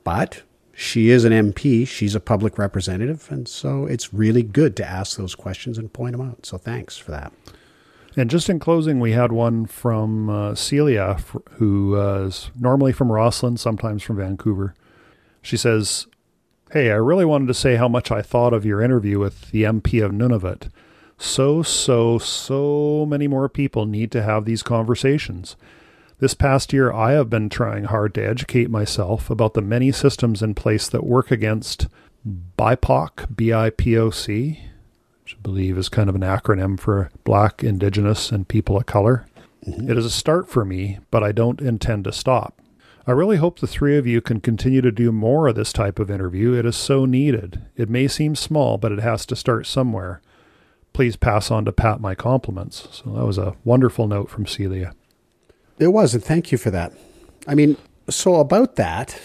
But 0.05 0.43
she 0.75 1.11
is 1.11 1.25
an 1.25 1.33
MP, 1.33 1.87
she's 1.89 2.15
a 2.15 2.21
public 2.21 2.59
representative, 2.59 3.29
and 3.31 3.49
so 3.49 3.87
it's 3.87 4.13
really 4.13 4.43
good 4.43 4.77
to 4.77 4.85
ask 4.85 5.17
those 5.17 5.35
questions 5.35 5.79
and 5.79 5.93
point 5.93 6.13
them 6.13 6.29
out. 6.29 6.47
So 6.47 6.59
thanks 6.59 6.97
for 6.97 7.11
that. 7.11 7.33
And 8.17 8.29
just 8.29 8.51
in 8.51 8.59
closing, 8.59 9.01
we 9.01 9.13
had 9.13 9.33
one 9.33 9.67
from 9.67 10.29
uh, 10.29 10.55
Celia, 10.55 11.19
who 11.53 11.99
uh, 11.99 12.27
is 12.27 12.51
normally 12.59 12.93
from 12.93 13.11
Rossland, 13.11 13.59
sometimes 13.59 14.03
from 14.03 14.17
Vancouver. 14.17 14.75
She 15.41 15.57
says, 15.57 16.07
Hey, 16.73 16.91
I 16.91 16.95
really 16.95 17.27
wanted 17.27 17.49
to 17.49 17.55
say 17.55 17.77
how 17.77 17.87
much 17.87 18.11
I 18.11 18.23
thought 18.23 18.55
of 18.55 18.65
your 18.65 18.81
interview 18.81 19.19
with 19.19 19.51
the 19.51 19.65
MP 19.65 20.03
of 20.03 20.11
Nunavut. 20.11 20.71
So, 21.19 21.63
so, 21.63 22.17
so 22.17 23.05
many 23.07 23.29
more 23.29 23.51
people 23.51 23.85
need 23.85 24.11
to 24.13 24.23
have 24.23 24.47
these 24.47 24.63
conversations. 24.63 25.55
This 26.19 26.33
past 26.33 26.73
year, 26.73 26.91
I 26.91 27.13
have 27.13 27.29
been 27.29 27.51
trying 27.51 27.85
hard 27.85 28.15
to 28.15 28.27
educate 28.27 28.71
myself 28.71 29.29
about 29.29 29.53
the 29.53 29.61
many 29.61 29.93
systems 29.93 30.41
in 30.41 30.55
place 30.55 30.89
that 30.89 31.05
work 31.05 31.31
against 31.31 31.89
BIPOC, 32.57 33.37
B 33.37 33.53
I 33.53 33.69
P 33.69 33.99
O 33.99 34.09
C, 34.09 34.65
which 35.25 35.37
I 35.39 35.43
believe 35.43 35.77
is 35.77 35.91
kind 35.91 36.09
of 36.09 36.15
an 36.15 36.23
acronym 36.23 36.81
for 36.81 37.11
Black, 37.23 37.63
Indigenous, 37.63 38.33
and 38.33 38.49
People 38.49 38.79
of 38.79 38.87
Color. 38.87 39.27
Mm-hmm. 39.67 39.91
It 39.91 39.99
is 39.99 40.07
a 40.07 40.11
start 40.11 40.49
for 40.49 40.65
me, 40.65 41.01
but 41.11 41.23
I 41.23 41.33
don't 41.33 41.61
intend 41.61 42.05
to 42.05 42.13
stop. 42.13 42.62
I 43.07 43.11
really 43.11 43.37
hope 43.37 43.59
the 43.59 43.67
three 43.67 43.97
of 43.97 44.07
you 44.07 44.21
can 44.21 44.41
continue 44.41 44.81
to 44.81 44.93
do 44.93 45.11
more 45.11 45.49
of 45.49 45.57
this 45.57 45.73
type 45.73 45.99
of 45.99 46.11
interview. 46.11 46.53
It 46.53 46.65
is 46.65 46.77
so 46.77 47.05
needed. 47.05 47.63
It 47.77 47.91
may 47.91 48.07
seem 48.07 48.37
small, 48.37 48.79
but 48.79 48.93
it 48.93 49.01
has 49.01 49.27
to 49.27 49.37
start 49.37 49.67
somewhere. 49.67 50.21
Please 50.93 51.17
pass 51.17 51.51
on 51.51 51.65
to 51.65 51.73
Pat 51.73 52.01
my 52.01 52.15
compliments. 52.15 52.87
So 52.93 53.11
that 53.11 53.27
was 53.27 53.39
a 53.39 53.57
wonderful 53.65 54.07
note 54.07 54.31
from 54.31 54.47
Celia. 54.47 54.95
It 55.79 55.89
was, 55.89 56.15
and 56.15 56.23
thank 56.23 56.53
you 56.53 56.59
for 56.59 56.71
that. 56.71 56.93
I 57.49 57.57
mean, 57.57 57.77
so 58.09 58.37
about 58.37 58.77
that, 58.77 59.21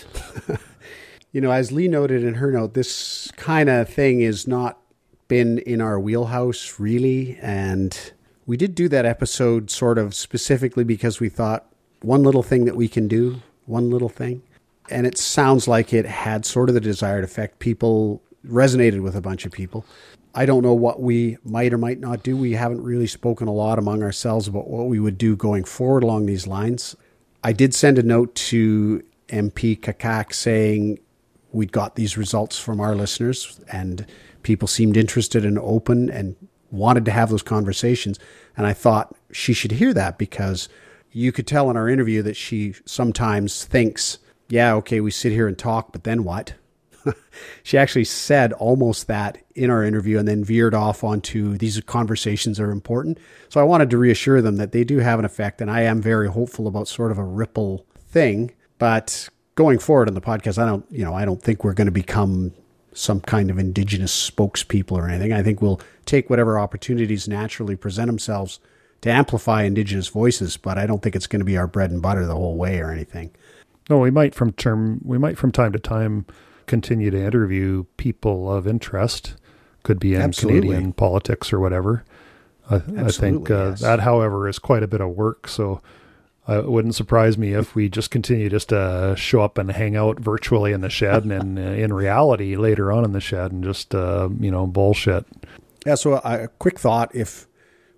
you 1.32 1.40
know, 1.40 1.52
as 1.52 1.72
Lee 1.72 1.88
noted 1.88 2.24
in 2.24 2.36
her 2.36 2.52
note, 2.52 2.74
this 2.74 3.32
kind 3.38 3.70
of 3.70 3.88
thing 3.88 4.22
has 4.22 4.48
not 4.48 4.80
been 5.28 5.60
in 5.60 5.82
our 5.82 6.00
wheelhouse 6.00 6.80
really. 6.80 7.38
And 7.42 8.12
we 8.48 8.58
did 8.58 8.74
do 8.74 8.90
that 8.90 9.06
episode 9.06 9.70
sort 9.70 10.00
of 10.00 10.16
specifically 10.16 10.84
because 10.84 11.20
we 11.20 11.30
thought 11.30 11.72
one 12.02 12.24
little 12.24 12.44
thing 12.44 12.66
that 12.66 12.76
we 12.76 12.88
can 12.88 13.08
do 13.08 13.42
one 13.68 13.90
little 13.90 14.10
thing. 14.10 14.42
And 14.90 15.06
it 15.06 15.18
sounds 15.18 15.68
like 15.68 15.94
it 15.94 16.06
had 16.06 16.46
sort 16.46 16.70
of 16.70 16.76
the 16.76 16.82
desired 16.82 17.24
effect. 17.24 17.60
People 17.60 18.22
resonated 18.46 19.02
with 19.02 19.16
a 19.16 19.22
bunch 19.22 19.46
of 19.46 19.52
people. 19.52 19.86
I 20.34 20.46
don't 20.46 20.64
know 20.64 20.74
what 20.74 21.02
we 21.02 21.38
might 21.44 21.74
or 21.74 21.78
might 21.78 22.00
not 22.00 22.24
do. 22.24 22.38
We 22.38 22.54
haven't 22.54 22.84
really 22.84 23.08
spoken 23.08 23.48
a 23.48 23.54
lot 23.54 23.80
among 23.80 24.04
ourselves 24.04 24.48
about 24.48 24.70
what 24.70 24.88
we 24.88 25.00
would 25.00 25.18
do 25.18 25.36
going 25.36 25.64
forward 25.64 26.04
along 26.04 26.26
these 26.26 26.48
lines. 26.48 26.96
I 27.44 27.54
did 27.54 27.74
send 27.74 27.98
a 27.98 28.04
note 28.04 28.34
to 28.36 29.04
MP 29.30 29.80
Qaqqaq 29.80 30.34
saying 30.34 31.00
we'd 31.52 31.72
got 31.72 31.96
these 31.96 32.18
results 32.18 32.60
from 32.60 32.80
our 32.80 32.96
listeners 32.96 33.60
and 33.72 34.06
people 34.44 34.68
seemed 34.68 34.96
interested 34.96 35.44
and 35.44 35.58
open 35.60 36.10
and 36.10 36.36
wanted 36.72 37.06
to 37.06 37.12
have 37.12 37.30
those 37.30 37.44
conversations. 37.44 38.20
And 38.56 38.66
I 38.66 38.74
thought 38.74 39.16
she 39.32 39.54
should 39.54 39.72
hear 39.72 39.94
that 39.94 40.18
because 40.18 40.70
you 41.18 41.32
could 41.32 41.48
tell 41.48 41.72
in 41.72 41.76
our 41.76 41.90
interview 41.90 42.22
that 42.22 42.38
she 42.38 42.76
sometimes 42.86 43.66
thinks, 43.66 44.20
yeah, 44.50 44.76
okay, 44.76 45.02
we 45.02 45.10
sit 45.10 45.32
here 45.32 45.48
and 45.48 45.58
talk, 45.58 45.92
but 45.92 46.04
then 46.04 46.24
what? 46.24 46.54
she 47.64 47.76
actually 47.76 48.04
said 48.04 48.54
almost 48.54 49.08
that 49.08 49.40
in 49.56 49.72
our 49.72 49.84
interview 49.84 50.20
and 50.20 50.28
then 50.28 50.44
veered 50.44 50.76
off 50.76 51.04
onto 51.04 51.58
these 51.58 51.82
conversations 51.82 52.60
are 52.60 52.70
important. 52.70 53.18
So 53.50 53.60
I 53.60 53.64
wanted 53.64 53.90
to 53.90 53.98
reassure 53.98 54.44
them 54.44 54.58
that 54.58 54.74
they 54.74 54.84
do 54.84 55.00
have 55.00 55.18
an 55.18 55.26
effect, 55.26 55.60
and 55.60 55.72
I 55.72 55.82
am 55.82 56.04
very 56.04 56.30
hopeful 56.30 56.68
about 56.68 56.88
sort 56.88 57.12
of 57.12 57.18
a 57.18 57.24
ripple 57.24 57.88
thing. 57.98 58.52
But 58.78 59.28
going 59.56 59.80
forward 59.80 60.08
in 60.08 60.14
the 60.14 60.22
podcast, 60.22 60.62
I 60.62 60.68
don't, 60.68 60.86
you 60.92 61.04
know, 61.04 61.16
I 61.16 61.26
don't 61.26 61.42
think 61.42 61.64
we're 61.64 61.74
going 61.74 61.88
to 61.88 61.92
become 61.92 62.54
some 62.94 63.22
kind 63.22 63.50
of 63.50 63.58
indigenous 63.58 64.30
spokespeople 64.30 64.92
or 64.92 65.10
anything. 65.10 65.34
I 65.34 65.42
think 65.42 65.64
we'll 65.64 65.82
take 66.06 66.30
whatever 66.30 66.60
opportunities 66.60 67.28
naturally 67.28 67.76
present 67.76 68.06
themselves 68.06 68.60
to 69.02 69.12
amplify 69.12 69.64
indigenous 69.64 70.08
voices, 70.08 70.58
but 70.58 70.78
I 70.78 70.86
don't 70.86 71.02
think 71.02 71.16
it's 71.16 71.28
going 71.28 71.40
to 71.40 71.46
be 71.46 71.58
our 71.58 71.68
bread 71.68 71.92
and 71.92 72.02
butter 72.02 72.26
the 72.26 72.36
whole 72.36 72.58
way 72.58 72.80
or 72.80 72.92
anything. 72.92 73.32
No, 73.90 74.00
we 74.00 74.12
might 74.12 74.36
from 74.36 74.52
term 74.54 75.02
we 75.04 75.18
might 75.18 75.38
from 75.38 75.52
time 75.52 75.72
to 75.72 75.80
time 75.80 76.26
continue 76.66 77.10
to 77.10 77.24
interview 77.24 77.86
people 77.98 78.52
of 78.52 78.68
interest. 78.68 79.36
Could 79.84 80.00
be 80.00 80.16
in 80.16 80.22
Absolutely. 80.22 80.62
Canadian 80.62 80.94
politics 80.94 81.54
or 81.54 81.60
whatever. 81.60 82.04
I, 82.70 82.76
I 82.98 83.12
think 83.12 83.50
uh, 83.50 83.70
yes. 83.70 83.80
that, 83.80 84.02
however, 84.02 84.50
is 84.50 84.60
quite 84.60 84.84
a 84.84 84.88
bit 84.88 85.00
of 85.00 85.12
work. 85.12 85.48
So 85.48 85.82
uh, 86.50 86.60
it 86.60 86.70
wouldn't 86.70 86.96
surprise 86.96 87.38
me 87.38 87.54
if 87.54 87.76
we 87.76 87.88
just 87.88 88.12
continue 88.12 88.50
just 88.50 88.70
to 88.70 89.16
show 89.18 89.42
up 89.42 89.58
and 89.58 89.72
hang 89.72 89.96
out 89.96 90.20
virtually 90.20 90.74
in 90.74 90.82
the 90.82 90.90
shed 90.90 91.24
and 91.26 91.58
uh, 91.58 91.62
in 91.62 91.94
reality 91.94 92.58
later 92.58 92.92
on 92.92 93.06
in 93.06 93.14
the 93.14 93.22
shed 93.22 93.52
and 93.52 93.64
just 93.64 93.96
uh, 93.96 94.28
you 94.40 94.52
know 94.52 94.68
bullshit. 94.68 95.26
Yeah. 95.86 95.96
So 95.96 96.16
a 96.16 96.50
quick 96.60 96.80
thought: 96.80 97.16
if 97.16 97.47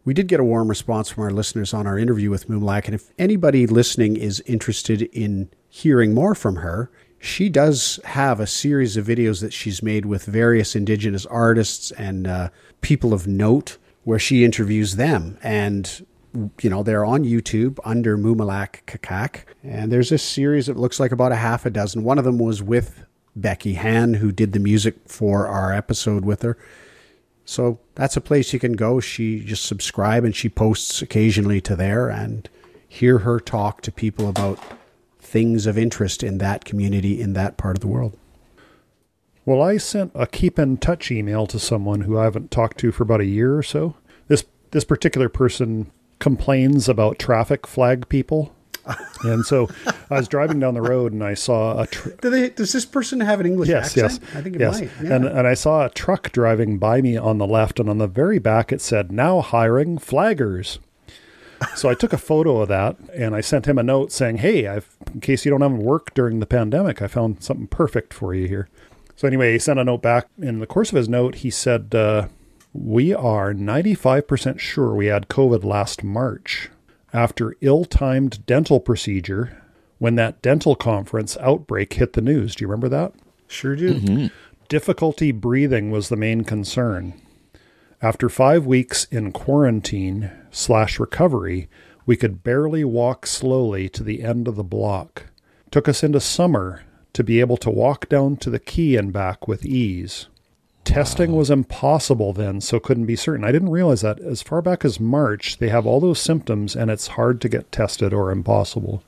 we 0.09 0.15
did 0.15 0.25
get 0.25 0.39
a 0.39 0.43
warm 0.43 0.67
response 0.67 1.07
from 1.07 1.23
our 1.23 1.29
listeners 1.29 1.71
on 1.71 1.85
our 1.85 1.99
interview 1.99 2.31
with 2.31 2.47
Mumilaaq. 2.49 2.85
And 2.85 2.95
if 2.95 3.11
anybody 3.19 3.67
listening 3.67 4.17
is 4.17 4.39
interested 4.47 5.03
in 5.03 5.51
hearing 5.69 6.15
more 6.15 6.33
from 6.33 6.55
her, 6.55 6.89
she 7.19 7.47
does 7.47 7.99
have 8.05 8.39
a 8.39 8.47
series 8.47 8.97
of 8.97 9.05
videos 9.05 9.39
that 9.41 9.53
she's 9.53 9.83
made 9.83 10.07
with 10.07 10.25
various 10.25 10.75
Indigenous 10.75 11.27
artists 11.27 11.91
and 11.91 12.25
uh, 12.25 12.49
people 12.81 13.13
of 13.13 13.27
note 13.27 13.77
where 14.03 14.17
she 14.17 14.43
interviews 14.43 14.95
them. 14.95 15.37
And, 15.43 16.07
you 16.59 16.71
know, 16.71 16.81
they're 16.81 17.05
on 17.05 17.23
YouTube 17.23 17.77
under 17.83 18.17
Mumilaaq 18.17 18.85
Qaqqaq. 18.87 19.43
And 19.63 19.91
there's 19.91 20.11
a 20.11 20.17
series 20.17 20.65
that 20.65 20.75
looks 20.75 20.99
like 20.99 21.11
about 21.11 21.33
a 21.33 21.35
half 21.35 21.67
a 21.67 21.69
dozen. 21.69 22.03
One 22.03 22.17
of 22.17 22.25
them 22.25 22.39
was 22.39 22.63
with 22.63 23.05
Becky 23.35 23.75
Han, 23.75 24.15
who 24.15 24.31
did 24.31 24.53
the 24.53 24.59
music 24.59 24.95
for 25.05 25.45
our 25.45 25.71
episode 25.71 26.25
with 26.25 26.41
her. 26.41 26.57
So 27.49 27.79
that's 27.95 28.15
a 28.15 28.21
place 28.21 28.53
you 28.53 28.59
can 28.59 28.73
go. 28.73 28.99
She 28.99 29.39
just 29.39 29.65
subscribe 29.65 30.23
and 30.23 30.35
she 30.35 30.49
posts 30.49 31.01
occasionally 31.01 31.59
to 31.61 31.75
there 31.75 32.07
and 32.07 32.47
hear 32.87 33.17
her 33.17 33.39
talk 33.39 33.81
to 33.81 33.91
people 33.91 34.29
about 34.29 34.59
things 35.17 35.65
of 35.65 35.75
interest 35.75 36.21
in 36.21 36.37
that 36.37 36.63
community 36.63 37.19
in 37.19 37.33
that 37.33 37.57
part 37.57 37.75
of 37.75 37.81
the 37.81 37.87
world. 37.87 38.15
Well, 39.45 39.63
I 39.63 39.77
sent 39.77 40.11
a 40.13 40.27
keep 40.27 40.59
in 40.59 40.77
touch 40.77 41.09
email 41.09 41.47
to 41.47 41.57
someone 41.57 42.01
who 42.01 42.19
I 42.19 42.25
haven't 42.25 42.51
talked 42.51 42.77
to 42.81 42.91
for 42.91 43.01
about 43.01 43.21
a 43.21 43.25
year 43.25 43.57
or 43.57 43.63
so. 43.63 43.95
This 44.27 44.45
this 44.69 44.85
particular 44.85 45.27
person 45.27 45.89
complains 46.19 46.87
about 46.87 47.17
traffic 47.17 47.65
flag 47.65 48.09
people 48.09 48.53
and 49.23 49.45
so 49.45 49.69
I 50.09 50.15
was 50.15 50.27
driving 50.27 50.59
down 50.59 50.73
the 50.73 50.81
road 50.81 51.13
and 51.13 51.23
I 51.23 51.33
saw 51.33 51.81
a. 51.81 51.87
Tr- 51.87 52.09
Do 52.21 52.29
they, 52.29 52.49
does 52.49 52.71
this 52.71 52.85
person 52.85 53.19
have 53.19 53.39
an 53.39 53.45
English 53.45 53.69
yes, 53.69 53.97
accent? 53.97 54.21
Yes, 54.23 54.35
I 54.35 54.41
think 54.41 54.55
it 54.55 54.61
yes. 54.61 54.79
might. 54.79 54.89
Yeah. 55.03 55.15
And 55.15 55.25
and 55.25 55.47
I 55.47 55.53
saw 55.53 55.85
a 55.85 55.89
truck 55.89 56.31
driving 56.31 56.77
by 56.77 57.01
me 57.01 57.17
on 57.17 57.37
the 57.37 57.47
left, 57.47 57.79
and 57.79 57.89
on 57.89 57.97
the 57.97 58.07
very 58.07 58.39
back 58.39 58.71
it 58.71 58.81
said 58.81 59.11
"Now 59.11 59.41
hiring 59.41 59.97
flaggers." 59.97 60.79
so 61.75 61.89
I 61.89 61.93
took 61.93 62.13
a 62.13 62.17
photo 62.17 62.61
of 62.61 62.69
that 62.69 62.97
and 63.13 63.35
I 63.35 63.41
sent 63.41 63.65
him 63.67 63.77
a 63.77 63.83
note 63.83 64.11
saying, 64.11 64.37
"Hey, 64.37 64.67
I've, 64.67 64.95
in 65.13 65.19
case 65.19 65.45
you 65.45 65.51
don't 65.51 65.61
have 65.61 65.73
work 65.73 66.13
during 66.13 66.39
the 66.39 66.45
pandemic, 66.45 67.01
I 67.01 67.07
found 67.07 67.43
something 67.43 67.67
perfect 67.67 68.13
for 68.13 68.33
you 68.33 68.47
here." 68.47 68.69
So 69.15 69.27
anyway, 69.27 69.51
he 69.51 69.59
sent 69.59 69.79
a 69.79 69.83
note 69.83 70.01
back. 70.01 70.27
In 70.37 70.59
the 70.59 70.67
course 70.67 70.91
of 70.91 70.95
his 70.95 71.09
note, 71.09 71.35
he 71.35 71.49
said, 71.49 71.93
uh, 71.93 72.27
"We 72.73 73.13
are 73.13 73.53
ninety 73.53 73.93
five 73.93 74.27
percent 74.27 74.61
sure 74.61 74.93
we 74.93 75.07
had 75.07 75.27
COVID 75.27 75.63
last 75.63 76.03
March." 76.03 76.69
After 77.13 77.55
ill 77.61 77.85
timed 77.85 78.45
dental 78.45 78.79
procedure 78.79 79.61
when 79.97 80.15
that 80.15 80.41
dental 80.41 80.75
conference 80.75 81.37
outbreak 81.37 81.93
hit 81.93 82.13
the 82.13 82.21
news. 82.21 82.55
Do 82.55 82.63
you 82.63 82.67
remember 82.67 82.89
that? 82.89 83.13
Sure 83.47 83.75
do. 83.75 83.95
Mm-hmm. 83.95 84.27
Difficulty 84.67 85.31
breathing 85.31 85.91
was 85.91 86.09
the 86.09 86.15
main 86.15 86.43
concern. 86.43 87.19
After 88.01 88.29
five 88.29 88.65
weeks 88.65 89.05
in 89.05 89.31
quarantine 89.31 90.31
slash 90.51 90.99
recovery, 90.99 91.67
we 92.05 92.15
could 92.15 92.43
barely 92.43 92.83
walk 92.83 93.25
slowly 93.25 93.89
to 93.89 94.03
the 94.03 94.23
end 94.23 94.47
of 94.47 94.55
the 94.55 94.63
block. 94.63 95.25
Took 95.69 95.87
us 95.87 96.01
into 96.01 96.19
summer 96.19 96.83
to 97.13 97.23
be 97.23 97.39
able 97.39 97.57
to 97.57 97.69
walk 97.69 98.07
down 98.07 98.37
to 98.37 98.49
the 98.49 98.59
quay 98.59 98.95
and 98.95 99.11
back 99.11 99.47
with 99.47 99.65
ease. 99.65 100.27
Testing 100.89 101.35
was 101.35 101.51
impossible 101.51 102.33
then, 102.33 102.61
so 102.61 102.79
couldn't 102.79 103.05
be 103.05 103.15
certain. 103.15 103.45
I 103.45 103.51
didn't 103.51 103.69
realize 103.69 104.01
that 104.01 104.19
as 104.21 104.41
far 104.41 104.59
back 104.59 104.83
as 104.83 104.99
March, 104.99 105.59
they 105.59 105.69
have 105.69 105.85
all 105.85 105.99
those 105.99 106.19
symptoms 106.19 106.75
and 106.75 106.89
it's 106.89 107.09
hard 107.09 107.39
to 107.41 107.47
get 107.47 107.71
tested 107.71 108.11
or 108.11 108.31
impossible. 108.31 109.03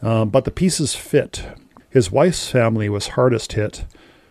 Um, 0.00 0.28
but 0.28 0.44
the 0.44 0.52
pieces 0.52 0.94
fit. 0.94 1.44
His 1.90 2.12
wife's 2.12 2.48
family 2.48 2.88
was 2.88 3.08
hardest 3.08 3.54
hit. 3.54 3.84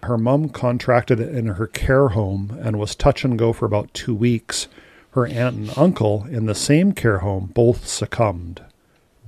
Her 0.04 0.18
mom 0.18 0.48
contracted 0.48 1.20
it 1.20 1.36
in 1.36 1.48
her 1.48 1.68
care 1.68 2.08
home 2.08 2.58
and 2.62 2.80
was 2.80 2.96
touch 2.96 3.26
and 3.26 3.38
go 3.38 3.52
for 3.52 3.66
about 3.66 3.94
two 3.94 4.16
weeks. 4.16 4.70
Her 5.12 5.28
aunt 5.28 5.58
and 5.58 5.78
uncle 5.78 6.26
in 6.32 6.46
the 6.46 6.56
same 6.56 6.94
care 6.94 7.20
home 7.20 7.52
both 7.54 7.86
succumbed. 7.86 8.64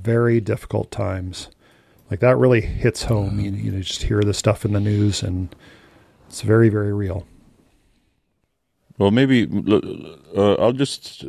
Very 0.02 0.40
difficult 0.40 0.92
times. 0.92 1.50
Like 2.10 2.22
that 2.22 2.38
really 2.38 2.62
hits 2.62 3.04
home. 3.04 3.38
You, 3.38 3.52
you 3.52 3.82
just 3.82 4.04
hear 4.04 4.22
the 4.22 4.34
stuff 4.34 4.64
in 4.64 4.72
the 4.72 4.80
news 4.80 5.22
and 5.22 5.54
it's 6.30 6.42
very, 6.42 6.70
very 6.70 6.94
real. 6.94 7.28
Well, 8.98 9.12
maybe 9.12 9.48
uh, 10.38 10.54
I'll 10.54 10.72
just 10.72 11.26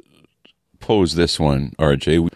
pose 0.79 1.15
this 1.15 1.41
one, 1.41 1.75
RJ. 1.79 2.33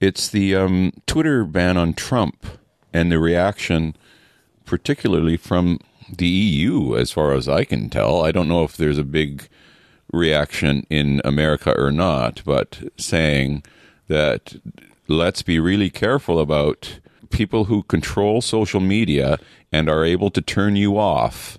It's 0.00 0.28
the 0.28 0.56
um, 0.56 0.92
Twitter 1.06 1.44
ban 1.44 1.76
on 1.76 1.92
Trump 1.92 2.46
and 2.92 3.12
the 3.12 3.18
reaction, 3.18 3.94
particularly 4.64 5.36
from 5.36 5.78
the 6.10 6.28
EU, 6.28 6.96
as 6.96 7.10
far 7.10 7.34
as 7.34 7.48
I 7.48 7.64
can 7.64 7.90
tell. 7.90 8.24
I 8.24 8.32
don't 8.32 8.48
know 8.48 8.64
if 8.64 8.76
there's 8.76 8.98
a 8.98 9.04
big 9.04 9.48
reaction 10.12 10.86
in 10.88 11.20
America 11.24 11.78
or 11.78 11.90
not, 11.92 12.42
but 12.44 12.82
saying 12.96 13.62
that 14.08 14.54
let's 15.06 15.42
be 15.42 15.60
really 15.60 15.90
careful 15.90 16.40
about 16.40 17.00
people 17.28 17.64
who 17.64 17.82
control 17.84 18.40
social 18.40 18.80
media 18.80 19.38
and 19.70 19.88
are 19.88 20.04
able 20.04 20.30
to 20.30 20.40
turn 20.40 20.74
you 20.74 20.98
off. 20.98 21.58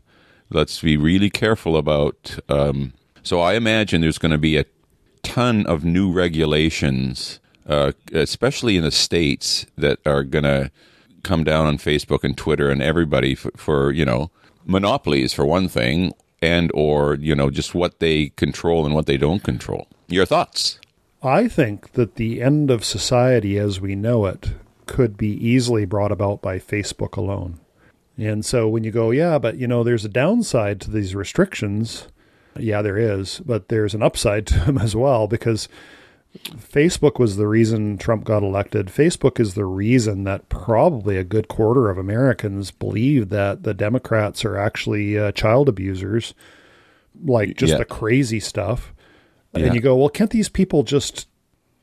Let's 0.49 0.81
be 0.81 0.97
really 0.97 1.29
careful 1.29 1.77
about 1.77 2.39
um, 2.49 2.93
so 3.23 3.39
I 3.39 3.53
imagine 3.53 4.01
there's 4.01 4.17
going 4.17 4.31
to 4.31 4.37
be 4.37 4.57
a 4.57 4.65
ton 5.23 5.65
of 5.67 5.85
new 5.85 6.11
regulations, 6.11 7.39
uh, 7.67 7.91
especially 8.13 8.77
in 8.77 8.83
the 8.83 8.91
states, 8.91 9.65
that 9.77 9.99
are 10.05 10.23
going 10.23 10.43
to 10.43 10.71
come 11.23 11.43
down 11.43 11.67
on 11.67 11.77
Facebook 11.77 12.23
and 12.23 12.37
Twitter 12.37 12.69
and 12.69 12.81
everybody 12.81 13.35
for, 13.35 13.51
for 13.55 13.91
you 13.91 14.05
know 14.05 14.31
monopolies 14.65 15.33
for 15.33 15.45
one 15.45 15.67
thing, 15.67 16.13
and 16.41 16.71
or 16.73 17.15
you 17.15 17.35
know 17.35 17.49
just 17.49 17.75
what 17.75 17.99
they 17.99 18.29
control 18.29 18.85
and 18.85 18.95
what 18.95 19.05
they 19.05 19.17
don't 19.17 19.43
control. 19.43 19.87
Your 20.07 20.25
thoughts? 20.25 20.79
I 21.23 21.47
think 21.47 21.93
that 21.93 22.15
the 22.15 22.41
end 22.41 22.71
of 22.71 22.83
society 22.83 23.59
as 23.59 23.79
we 23.79 23.95
know 23.95 24.25
it 24.25 24.53
could 24.87 25.17
be 25.17 25.33
easily 25.33 25.85
brought 25.85 26.11
about 26.11 26.41
by 26.41 26.57
Facebook 26.57 27.15
alone. 27.15 27.59
And 28.17 28.43
so 28.43 28.67
when 28.67 28.83
you 28.83 28.91
go, 28.91 29.11
yeah, 29.11 29.37
but 29.37 29.57
you 29.57 29.67
know, 29.67 29.83
there's 29.83 30.03
a 30.03 30.09
downside 30.09 30.81
to 30.81 30.91
these 30.91 31.15
restrictions. 31.15 32.07
Yeah, 32.57 32.81
there 32.81 32.97
is, 32.97 33.39
but 33.45 33.69
there's 33.69 33.93
an 33.93 34.03
upside 34.03 34.45
to 34.47 34.59
them 34.59 34.77
as 34.77 34.95
well 34.95 35.27
because 35.27 35.67
Facebook 36.57 37.19
was 37.19 37.35
the 37.35 37.47
reason 37.47 37.97
Trump 37.97 38.23
got 38.23 38.43
elected. 38.43 38.87
Facebook 38.87 39.39
is 39.39 39.53
the 39.53 39.65
reason 39.65 40.23
that 40.23 40.47
probably 40.49 41.17
a 41.17 41.23
good 41.25 41.47
quarter 41.47 41.89
of 41.89 41.97
Americans 41.97 42.71
believe 42.71 43.29
that 43.29 43.63
the 43.63 43.73
Democrats 43.73 44.45
are 44.45 44.57
actually 44.57 45.17
uh, 45.19 45.31
child 45.33 45.67
abusers, 45.67 46.33
like 47.23 47.57
just 47.57 47.71
Yeah. 47.73 47.79
the 47.79 47.85
crazy 47.85 48.39
stuff. 48.39 48.93
Yeah. 49.53 49.65
And 49.65 49.75
you 49.75 49.81
go, 49.81 49.95
well, 49.97 50.07
can't 50.09 50.29
these 50.29 50.47
people 50.47 50.83
just, 50.83 51.27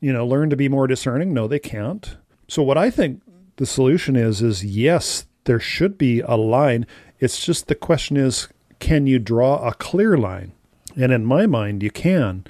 you 0.00 0.12
know, 0.12 0.26
learn 0.26 0.48
to 0.48 0.56
be 0.56 0.68
more 0.70 0.86
discerning? 0.86 1.34
No, 1.34 1.46
they 1.46 1.58
can't. 1.58 2.16
So 2.48 2.62
what 2.62 2.78
I 2.78 2.88
think 2.90 3.20
the 3.56 3.66
solution 3.66 4.16
is 4.16 4.40
is 4.40 4.64
yes, 4.64 5.26
there 5.44 5.60
should 5.60 5.98
be 5.98 6.20
a 6.20 6.36
line. 6.36 6.86
It's 7.20 7.44
just 7.44 7.66
the 7.66 7.74
question 7.74 8.16
is, 8.16 8.48
can 8.78 9.06
you 9.06 9.18
draw 9.18 9.58
a 9.68 9.74
clear 9.74 10.16
line? 10.16 10.52
And 10.98 11.12
in 11.12 11.24
my 11.24 11.46
mind, 11.46 11.82
you 11.82 11.90
can. 11.90 12.44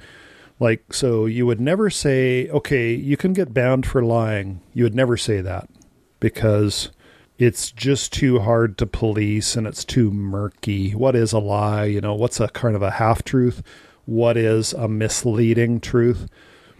Like, 0.59 0.93
so 0.93 1.25
you 1.25 1.45
would 1.45 1.61
never 1.61 1.89
say, 1.89 2.49
okay, 2.49 2.93
you 2.93 3.15
can 3.15 3.31
get 3.31 3.53
banned 3.53 3.85
for 3.85 4.03
lying. 4.03 4.59
You 4.73 4.83
would 4.83 4.95
never 4.95 5.15
say 5.15 5.39
that 5.39 5.69
because 6.19 6.89
it's 7.37 7.71
just 7.71 8.11
too 8.11 8.39
hard 8.39 8.77
to 8.79 8.85
police 8.85 9.55
and 9.55 9.65
it's 9.65 9.85
too 9.85 10.11
murky. 10.11 10.91
What 10.91 11.15
is 11.15 11.31
a 11.31 11.39
lie? 11.39 11.85
You 11.85 12.01
know, 12.01 12.13
what's 12.13 12.41
a 12.41 12.49
kind 12.49 12.75
of 12.75 12.81
a 12.81 12.91
half 12.91 13.23
truth? 13.23 13.63
What 14.05 14.35
is 14.35 14.73
a 14.73 14.89
misleading 14.89 15.79
truth? 15.79 16.27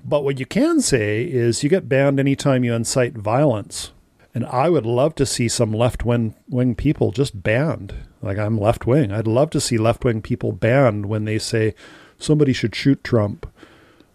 But 0.03 0.23
what 0.23 0.39
you 0.39 0.45
can 0.45 0.81
say 0.81 1.23
is 1.23 1.63
you 1.63 1.69
get 1.69 1.87
banned 1.87 2.19
anytime 2.19 2.63
you 2.63 2.73
incite 2.73 3.13
violence. 3.13 3.91
And 4.39 4.47
I 4.47 4.69
would 4.69 4.85
love 4.85 5.15
to 5.15 5.25
see 5.25 5.49
some 5.49 5.73
left 5.73 6.05
wing 6.05 6.75
people 6.75 7.11
just 7.11 7.43
banned. 7.43 7.93
Like 8.21 8.37
I'm 8.37 8.57
left 8.57 8.87
wing. 8.87 9.11
I'd 9.11 9.27
love 9.27 9.49
to 9.49 9.59
see 9.59 9.77
left 9.77 10.05
wing 10.05 10.21
people 10.21 10.53
banned 10.53 11.07
when 11.07 11.25
they 11.25 11.37
say 11.39 11.75
somebody 12.17 12.53
should 12.53 12.73
shoot 12.73 13.03
Trump. 13.03 13.45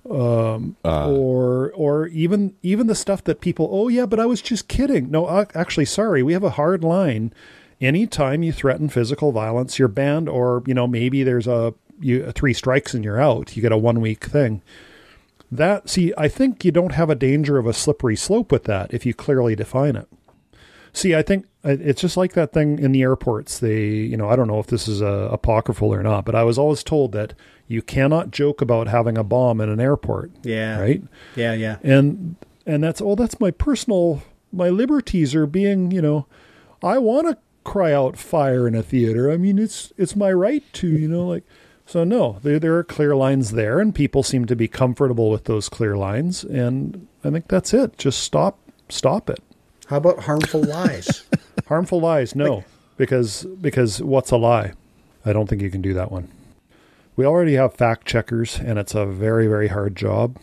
Um, 0.08 0.78
or 1.10 1.72
or 1.74 2.06
even 2.06 2.54
even 2.62 2.86
the 2.86 2.94
stuff 2.94 3.22
that 3.24 3.42
people 3.42 3.68
oh 3.70 3.88
yeah 3.88 4.04
but 4.06 4.20
I 4.20 4.26
was 4.26 4.42
just 4.42 4.68
kidding 4.68 5.10
no 5.10 5.28
ac- 5.30 5.50
actually 5.54 5.86
sorry 5.86 6.22
we 6.22 6.34
have 6.34 6.44
a 6.44 6.50
hard 6.50 6.84
line 6.84 7.32
anytime 7.80 8.42
you 8.42 8.52
threaten 8.52 8.90
physical 8.90 9.32
violence 9.32 9.78
you're 9.78 9.88
banned 9.88 10.28
or 10.28 10.62
you 10.66 10.74
know 10.74 10.86
maybe 10.86 11.22
there's 11.22 11.46
a 11.46 11.72
you 12.00 12.30
three 12.32 12.52
strikes 12.52 12.92
and 12.92 13.02
you're 13.02 13.18
out 13.20 13.56
you 13.56 13.62
get 13.62 13.72
a 13.72 13.78
one 13.78 14.02
week 14.02 14.24
thing 14.24 14.60
that 15.56 15.88
see 15.88 16.12
i 16.18 16.28
think 16.28 16.64
you 16.64 16.70
don't 16.72 16.92
have 16.92 17.10
a 17.10 17.14
danger 17.14 17.58
of 17.58 17.66
a 17.66 17.72
slippery 17.72 18.16
slope 18.16 18.50
with 18.52 18.64
that 18.64 18.92
if 18.92 19.04
you 19.06 19.14
clearly 19.14 19.54
define 19.54 19.96
it 19.96 20.08
see 20.92 21.14
i 21.14 21.22
think 21.22 21.46
uh, 21.64 21.76
it's 21.80 22.00
just 22.00 22.16
like 22.16 22.32
that 22.34 22.52
thing 22.52 22.78
in 22.78 22.92
the 22.92 23.02
airports 23.02 23.58
they 23.58 23.84
you 23.86 24.16
know 24.16 24.28
i 24.28 24.36
don't 24.36 24.48
know 24.48 24.58
if 24.58 24.66
this 24.68 24.86
is 24.88 25.00
a 25.00 25.28
apocryphal 25.32 25.92
or 25.92 26.02
not 26.02 26.24
but 26.24 26.34
i 26.34 26.42
was 26.44 26.58
always 26.58 26.82
told 26.82 27.12
that 27.12 27.34
you 27.68 27.80
cannot 27.82 28.30
joke 28.30 28.60
about 28.60 28.88
having 28.88 29.16
a 29.16 29.24
bomb 29.24 29.60
in 29.60 29.68
an 29.68 29.80
airport 29.80 30.30
Yeah. 30.42 30.78
right 30.78 31.02
Yeah, 31.36 31.54
yeah. 31.54 31.78
and 31.82 32.36
and 32.66 32.82
that's 32.82 33.00
oh 33.00 33.14
that's 33.14 33.38
my 33.40 33.50
personal 33.50 34.22
my 34.52 34.68
liberties 34.68 35.34
are 35.34 35.46
being 35.46 35.90
you 35.90 36.02
know 36.02 36.26
i 36.82 36.98
want 36.98 37.26
to 37.28 37.38
cry 37.64 37.92
out 37.92 38.16
fire 38.18 38.68
in 38.68 38.74
a 38.74 38.82
theater 38.82 39.30
i 39.32 39.36
mean 39.38 39.58
it's 39.58 39.92
it's 39.96 40.14
my 40.14 40.30
right 40.30 40.62
to 40.74 40.86
you 40.86 41.08
know 41.08 41.26
like 41.26 41.44
so 41.86 42.04
no 42.04 42.38
there 42.42 42.58
there 42.58 42.76
are 42.76 42.84
clear 42.84 43.14
lines 43.14 43.52
there 43.52 43.80
and 43.80 43.94
people 43.94 44.22
seem 44.22 44.46
to 44.46 44.56
be 44.56 44.68
comfortable 44.68 45.30
with 45.30 45.44
those 45.44 45.68
clear 45.68 45.96
lines 45.96 46.44
and 46.44 47.06
i 47.24 47.30
think 47.30 47.48
that's 47.48 47.74
it. 47.74 47.96
Just 47.98 48.20
stop 48.20 48.58
stop 48.88 49.30
it. 49.30 49.40
How 49.86 49.96
about 49.96 50.20
harmful 50.20 50.62
lies? 50.62 51.24
harmful 51.66 52.00
lies 52.00 52.34
no 52.34 52.64
because 52.96 53.44
because 53.60 54.02
what's 54.02 54.30
a 54.30 54.36
lie? 54.36 54.72
I 55.24 55.32
don't 55.32 55.48
think 55.48 55.62
you 55.62 55.70
can 55.70 55.82
do 55.82 55.94
that 55.94 56.12
one. 56.12 56.28
We 57.16 57.24
already 57.24 57.54
have 57.54 57.74
fact 57.74 58.06
checkers 58.06 58.58
and 58.58 58.78
it's 58.78 58.94
a 58.94 59.06
very 59.06 59.46
very 59.46 59.68
hard 59.68 59.96
job. 59.96 60.38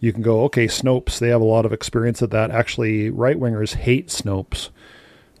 You 0.00 0.12
can 0.12 0.22
go 0.22 0.42
okay 0.44 0.66
snopes 0.66 1.18
they 1.18 1.28
have 1.28 1.40
a 1.40 1.44
lot 1.44 1.66
of 1.66 1.72
experience 1.72 2.22
at 2.22 2.30
that. 2.30 2.50
Actually 2.50 3.10
right 3.10 3.38
wingers 3.38 3.74
hate 3.74 4.08
snopes 4.08 4.70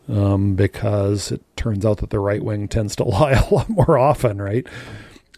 um, 0.08 0.54
because 0.54 1.30
it 1.30 1.42
turns 1.56 1.84
out 1.84 1.98
that 1.98 2.10
the 2.10 2.18
right 2.18 2.42
wing 2.42 2.68
tends 2.68 2.96
to 2.96 3.04
lie 3.08 3.32
a 3.32 3.54
lot 3.54 3.68
more 3.68 3.98
often 3.98 4.40
right 4.40 4.66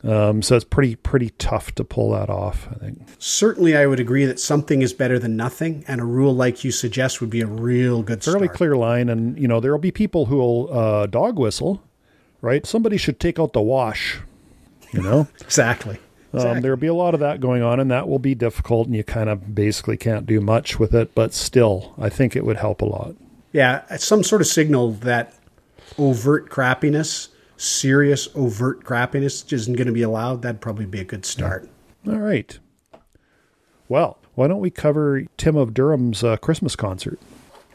um, 0.06 0.42
so 0.42 0.54
it's 0.56 0.64
pretty 0.64 0.94
pretty 0.96 1.30
tough 1.38 1.74
to 1.74 1.84
pull 1.84 2.10
that 2.10 2.28
off 2.30 2.68
i 2.70 2.74
think 2.74 2.98
Certainly, 3.18 3.76
I 3.76 3.86
would 3.86 4.00
agree 4.00 4.26
that 4.26 4.38
something 4.38 4.82
is 4.82 4.92
better 4.92 5.18
than 5.18 5.34
nothing, 5.36 5.84
and 5.88 6.00
a 6.00 6.04
rule 6.04 6.34
like 6.34 6.62
you 6.62 6.70
suggest 6.70 7.20
would 7.20 7.30
be 7.30 7.40
a 7.40 7.46
real 7.46 8.02
good 8.02 8.22
fairly 8.22 8.46
start. 8.46 8.56
clear 8.56 8.76
line 8.76 9.08
and 9.08 9.38
you 9.38 9.48
know 9.48 9.60
there'll 9.60 9.78
be 9.78 9.90
people 9.90 10.26
who 10.26 10.36
will 10.36 10.72
uh, 10.72 11.06
dog 11.06 11.38
whistle 11.38 11.82
right 12.42 12.66
somebody 12.66 12.96
should 12.98 13.18
take 13.18 13.38
out 13.38 13.52
the 13.54 13.62
wash 13.62 14.18
you 14.92 15.00
know 15.02 15.26
Exactly. 15.42 15.98
Um, 16.34 16.62
there'll 16.62 16.76
be 16.76 16.88
a 16.88 16.94
lot 16.94 17.14
of 17.14 17.20
that 17.20 17.40
going 17.40 17.62
on, 17.62 17.78
and 17.78 17.88
that 17.92 18.08
will 18.08 18.18
be 18.18 18.34
difficult, 18.34 18.88
and 18.88 18.96
you 18.96 19.04
kind 19.04 19.30
of 19.30 19.54
basically 19.54 19.96
can't 19.96 20.26
do 20.26 20.40
much 20.40 20.80
with 20.80 20.92
it. 20.92 21.14
But 21.14 21.32
still, 21.32 21.94
I 21.96 22.08
think 22.08 22.34
it 22.34 22.44
would 22.44 22.56
help 22.56 22.82
a 22.82 22.86
lot. 22.86 23.14
Yeah, 23.52 23.84
some 23.98 24.24
sort 24.24 24.40
of 24.40 24.48
signal 24.48 24.90
that 24.92 25.32
overt 25.96 26.50
crappiness, 26.50 27.28
serious 27.56 28.28
overt 28.34 28.84
crappiness, 28.84 29.52
isn't 29.52 29.74
going 29.74 29.86
to 29.86 29.92
be 29.92 30.02
allowed. 30.02 30.42
That'd 30.42 30.60
probably 30.60 30.86
be 30.86 31.00
a 31.00 31.04
good 31.04 31.24
start. 31.24 31.68
All 32.06 32.18
right. 32.18 32.58
Well, 33.88 34.18
why 34.34 34.48
don't 34.48 34.60
we 34.60 34.70
cover 34.70 35.24
Tim 35.36 35.56
of 35.56 35.74
Durham's 35.74 36.24
uh, 36.24 36.36
Christmas 36.36 36.76
concert? 36.76 37.18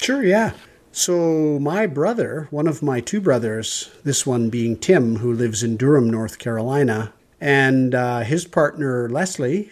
Sure, 0.02 0.24
yeah. 0.24 0.54
So, 0.92 1.60
my 1.60 1.86
brother, 1.86 2.48
one 2.50 2.68
of 2.68 2.82
my 2.82 3.00
two 3.00 3.22
brothers, 3.22 3.92
this 4.04 4.26
one 4.26 4.50
being 4.50 4.76
Tim, 4.78 5.18
who 5.18 5.34
lives 5.34 5.62
in 5.62 5.78
Durham, 5.78 6.10
North 6.10 6.40
Carolina, 6.40 7.14
and 7.40 7.94
uh, 7.94 8.22
his 8.22 8.46
partner, 8.46 9.08
Leslie, 9.08 9.72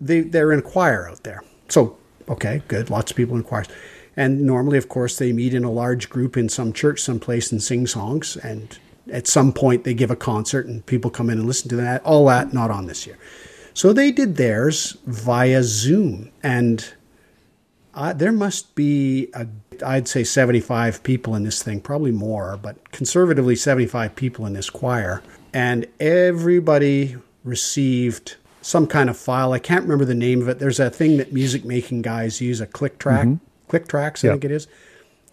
they, 0.00 0.22
they're 0.22 0.52
in 0.52 0.60
a 0.60 0.62
choir 0.62 1.08
out 1.08 1.24
there. 1.24 1.42
So, 1.68 1.98
okay, 2.28 2.62
good. 2.68 2.90
Lots 2.90 3.10
of 3.10 3.16
people 3.16 3.36
in 3.36 3.42
choirs. 3.42 3.68
And 4.16 4.46
normally, 4.46 4.78
of 4.78 4.88
course, 4.88 5.18
they 5.18 5.32
meet 5.32 5.52
in 5.52 5.62
a 5.62 5.70
large 5.70 6.08
group 6.08 6.36
in 6.36 6.48
some 6.48 6.72
church 6.72 7.00
someplace 7.02 7.52
and 7.52 7.62
sing 7.62 7.86
songs. 7.86 8.36
And 8.36 8.78
at 9.12 9.26
some 9.26 9.52
point, 9.52 9.84
they 9.84 9.94
give 9.94 10.10
a 10.10 10.16
concert 10.16 10.66
and 10.66 10.84
people 10.86 11.10
come 11.10 11.30
in 11.30 11.38
and 11.38 11.46
listen 11.46 11.68
to 11.70 11.76
that. 11.76 12.02
All 12.04 12.26
that, 12.26 12.52
not 12.52 12.70
on 12.70 12.86
this 12.86 13.06
year. 13.06 13.18
So, 13.74 13.92
they 13.92 14.10
did 14.10 14.36
theirs 14.36 14.96
via 15.06 15.62
Zoom. 15.62 16.30
And 16.42 16.92
uh, 17.94 18.12
there 18.12 18.32
must 18.32 18.74
be, 18.74 19.28
a, 19.34 19.46
I'd 19.84 20.08
say 20.08 20.24
75 20.24 21.02
people 21.02 21.34
in 21.34 21.44
this 21.44 21.62
thing, 21.62 21.80
probably 21.80 22.10
more, 22.12 22.58
but 22.60 22.90
conservatively 22.92 23.56
75 23.56 24.16
people 24.16 24.46
in 24.46 24.54
this 24.54 24.70
choir. 24.70 25.22
And 25.54 25.86
everybody 26.00 27.16
received 27.44 28.36
some 28.60 28.86
kind 28.86 29.08
of 29.08 29.16
file. 29.16 29.52
I 29.52 29.58
can't 29.58 29.82
remember 29.82 30.04
the 30.04 30.14
name 30.14 30.42
of 30.42 30.48
it. 30.48 30.58
There's 30.58 30.80
a 30.80 30.90
thing 30.90 31.18
that 31.18 31.32
music 31.32 31.64
making 31.64 32.02
guys 32.02 32.40
use, 32.40 32.60
a 32.60 32.66
click 32.66 32.98
track, 32.98 33.28
click 33.68 33.86
tracks, 33.88 34.24
I 34.24 34.28
Yeah. 34.28 34.32
think 34.34 34.44
it 34.46 34.50
is. 34.50 34.66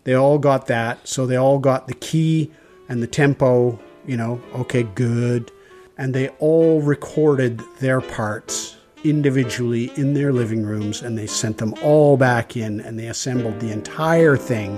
They 0.04 0.14
all 0.14 0.38
got 0.38 0.68
that. 0.68 1.08
So 1.08 1.26
they 1.26 1.36
all 1.36 1.60
got 1.60 1.88
the 1.88 1.94
key 1.96 2.52
and 2.93 3.01
the 3.01 3.08
tempo, 3.08 3.79
you 4.06 4.15
know, 4.15 4.39
okay, 4.53 4.84
good. 4.84 5.51
And 5.97 6.13
they 6.13 6.29
all 6.38 6.79
recorded 6.79 7.60
their 7.79 8.01
parts 8.01 8.77
individually 9.03 9.91
in 9.95 10.13
their 10.13 10.32
living 10.32 10.63
rooms 10.63 11.01
and 11.01 11.17
they 11.17 11.25
sent 11.25 11.58
them 11.58 11.73
all 11.82 12.17
back 12.17 12.56
in 12.56 12.82
and 12.82 12.99
they 12.99 13.08
assembled 13.08 13.60
the 13.60 13.71
entire 13.71 14.38
thing 14.38 14.77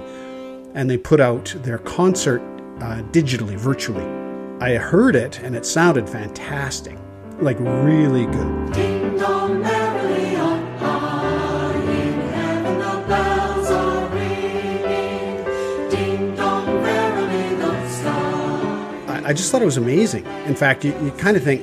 and 0.75 0.89
they 0.89 0.97
put 0.97 1.19
out 1.19 1.54
their 1.58 1.80
concert 1.80 2.39
uh, 2.80 3.01
digitally, 3.12 3.58
virtually. 3.58 4.06
I 4.62 4.78
heard 4.78 5.17
it 5.17 5.41
and 5.41 5.54
it 5.54 5.65
sounded 5.65 6.10
fantastic, 6.10 6.97
like 7.41 7.60
really 7.60 8.28
good. 8.28 9.35
I, 19.26 19.34
just 19.34 19.52
thought 19.52 19.62
it 19.62 19.66
was 19.66 19.78
amazing. 19.78 20.26
In 20.46 20.56
fact, 20.56 20.86
you, 20.86 20.92
you 21.04 21.12
kind 21.12 21.36
of 21.38 21.44
think, 21.44 21.62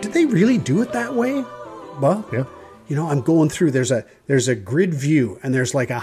did 0.00 0.12
they 0.12 0.24
really 0.26 0.58
do 0.58 0.82
it 0.82 0.92
that 0.92 1.14
way? 1.14 1.44
Well, 2.00 2.24
Yeah. 2.32 2.44
you 2.88 2.96
know, 2.96 3.08
I'm 3.08 3.20
going 3.22 3.48
through. 3.48 3.70
There's 3.72 3.90
a 3.90 4.04
there's 4.26 4.48
a 4.48 4.54
grid 4.54 4.94
view, 4.94 5.38
and 5.42 5.52
there's 5.54 5.74
like 5.74 5.90
a, 5.90 6.02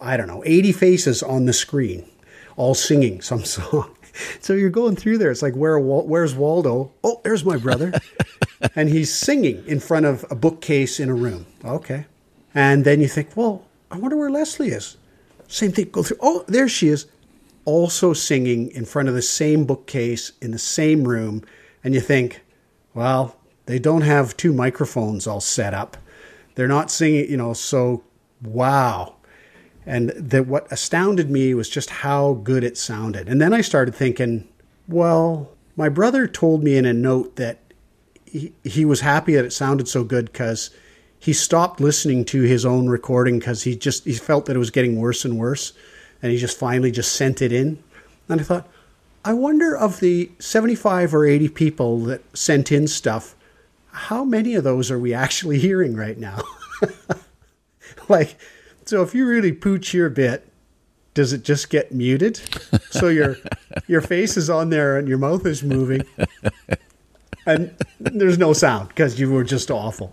I 0.00 0.16
don't 0.16 0.26
know, 0.26 0.42
80 0.46 0.72
faces 0.72 1.22
on 1.22 1.44
the 1.46 1.52
screen, 1.52 2.08
all 2.56 2.74
singing 2.74 3.20
some 3.20 3.44
song. 3.56 3.94
So 4.40 4.54
you're 4.54 4.70
going 4.70 4.96
through 4.96 5.18
there. 5.18 5.30
It's 5.30 5.42
like 5.42 5.54
where 5.54 5.78
where's 5.78 6.34
Waldo? 6.34 6.90
Oh, 7.04 7.20
there's 7.24 7.44
my 7.44 7.58
brother. 7.58 7.92
and 8.74 8.88
he's 8.88 9.12
singing 9.14 9.62
in 9.66 9.78
front 9.80 10.06
of 10.06 10.24
a 10.30 10.34
bookcase 10.34 10.98
in 11.00 11.10
a 11.10 11.14
room. 11.14 11.44
Okay. 11.64 12.06
And 12.54 12.84
then 12.86 13.00
you 13.02 13.08
think, 13.08 13.36
well, 13.36 13.66
I 13.90 13.98
wonder 13.98 14.16
where 14.16 14.30
Leslie 14.30 14.68
is. 14.70 14.96
Same 15.48 15.70
thing. 15.72 15.90
Go 15.90 16.02
through. 16.02 16.16
Oh, 16.22 16.44
there 16.48 16.66
she 16.68 16.88
is. 16.88 17.04
Also 17.66 18.14
singing 18.14 18.70
in 18.70 18.86
front 18.86 19.10
of 19.10 19.14
the 19.14 19.20
same 19.20 19.66
bookcase 19.66 20.32
in 20.40 20.52
the 20.52 20.58
same 20.58 21.06
room. 21.06 21.44
And 21.84 21.92
you 21.92 22.00
think, 22.00 22.42
well, 22.94 23.36
they 23.66 23.78
don't 23.78 24.02
have 24.02 24.36
two 24.36 24.54
microphones 24.54 25.26
all 25.26 25.40
set 25.40 25.74
up. 25.74 25.98
They're 26.54 26.66
not 26.66 26.90
singing, 26.90 27.30
you 27.30 27.36
know, 27.36 27.52
so 27.52 28.02
wow. 28.42 29.16
And 29.84 30.10
that 30.10 30.46
what 30.46 30.70
astounded 30.72 31.30
me 31.30 31.52
was 31.52 31.68
just 31.68 31.90
how 31.90 32.34
good 32.34 32.64
it 32.64 32.78
sounded. 32.78 33.28
And 33.28 33.40
then 33.40 33.52
I 33.52 33.60
started 33.60 33.94
thinking, 33.94 34.48
well, 34.88 35.50
my 35.76 35.88
brother 35.88 36.26
told 36.26 36.64
me 36.64 36.76
in 36.76 36.86
a 36.86 36.92
note 36.92 37.36
that 37.36 37.58
he, 38.24 38.52
he 38.64 38.84
was 38.84 39.00
happy 39.00 39.34
that 39.34 39.44
it 39.44 39.52
sounded 39.52 39.86
so 39.86 40.02
good 40.02 40.26
because 40.26 40.70
he 41.18 41.32
stopped 41.32 41.80
listening 41.80 42.24
to 42.26 42.42
his 42.42 42.64
own 42.64 42.88
recording 42.88 43.38
because 43.38 43.62
he 43.62 43.76
just 43.76 44.04
he 44.04 44.14
felt 44.14 44.46
that 44.46 44.56
it 44.56 44.60
was 44.60 44.70
getting 44.70 44.98
worse 44.98 45.24
and 45.24 45.38
worse, 45.38 45.72
and 46.22 46.32
he 46.32 46.38
just 46.38 46.58
finally 46.58 46.90
just 46.90 47.12
sent 47.14 47.42
it 47.42 47.52
in. 47.52 47.82
And 48.28 48.40
I 48.40 48.44
thought, 48.44 48.68
I 49.24 49.32
wonder 49.32 49.76
of 49.76 50.00
the 50.00 50.30
seventy-five 50.38 51.14
or 51.14 51.26
eighty 51.26 51.48
people 51.48 52.00
that 52.04 52.36
sent 52.36 52.70
in 52.70 52.86
stuff, 52.86 53.34
how 53.90 54.24
many 54.24 54.54
of 54.54 54.64
those 54.64 54.90
are 54.90 54.98
we 54.98 55.12
actually 55.14 55.58
hearing 55.68 55.96
right 55.96 56.18
now? 56.18 56.42
like, 58.08 58.36
so 58.84 59.02
if 59.02 59.14
you 59.14 59.26
really 59.26 59.52
pooch 59.52 59.92
your 59.92 60.10
bit, 60.10 60.48
does 61.14 61.32
it 61.32 61.42
just 61.42 61.70
get 61.70 61.92
muted? 61.92 62.40
So 62.90 63.08
your 63.08 63.36
your 63.86 64.00
face 64.00 64.36
is 64.36 64.48
on 64.50 64.70
there 64.70 64.98
and 64.98 65.08
your 65.08 65.18
mouth 65.18 65.44
is 65.46 65.62
moving, 65.62 66.02
and 67.46 67.74
there's 67.98 68.38
no 68.38 68.52
sound 68.52 68.88
because 68.88 69.18
you 69.18 69.32
were 69.32 69.44
just 69.44 69.70
awful. 69.70 70.12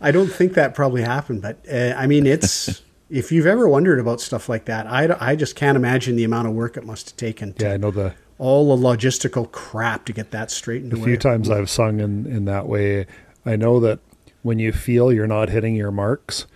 I 0.00 0.12
don't 0.12 0.32
think 0.32 0.54
that 0.54 0.74
probably 0.74 1.02
happened, 1.02 1.42
but 1.42 1.58
uh, 1.70 1.94
I 1.96 2.06
mean, 2.06 2.26
it's 2.26 2.80
if 3.10 3.32
you've 3.32 3.46
ever 3.46 3.68
wondered 3.68 3.98
about 3.98 4.20
stuff 4.20 4.48
like 4.48 4.66
that, 4.66 4.86
I, 4.86 5.16
I 5.20 5.36
just 5.36 5.56
can't 5.56 5.76
imagine 5.76 6.16
the 6.16 6.24
amount 6.24 6.48
of 6.48 6.54
work 6.54 6.76
it 6.76 6.84
must 6.84 7.10
have 7.10 7.16
taken. 7.16 7.52
To 7.54 7.64
Yeah, 7.64 7.72
I 7.72 7.76
know 7.76 7.90
the 7.90 8.14
all 8.38 8.74
the 8.74 8.82
logistical 8.82 9.50
crap 9.52 10.06
to 10.06 10.14
get 10.14 10.30
that 10.30 10.50
straightened 10.50 10.94
a 10.94 10.96
few 10.96 11.18
times 11.18 11.50
I've 11.50 11.68
sung 11.68 12.00
in, 12.00 12.24
in 12.24 12.46
that 12.46 12.66
way. 12.66 13.06
I 13.44 13.56
know 13.56 13.80
that 13.80 13.98
when 14.42 14.58
you 14.58 14.72
feel 14.72 15.12
you're 15.12 15.26
not 15.26 15.50
hitting 15.50 15.74
your 15.74 15.90
marks, 15.90 16.46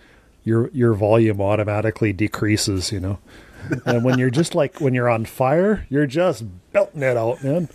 your 0.43 0.69
your 0.71 0.93
volume 0.93 1.41
automatically 1.41 2.13
decreases, 2.13 2.91
you 2.91 2.99
know. 2.99 3.19
And 3.85 4.03
when 4.03 4.17
you're 4.17 4.29
just 4.29 4.55
like 4.55 4.79
when 4.79 4.93
you're 4.93 5.09
on 5.09 5.25
fire, 5.25 5.85
you're 5.89 6.07
just 6.07 6.43
belting 6.71 7.03
it 7.03 7.17
out, 7.17 7.43
man. 7.43 7.69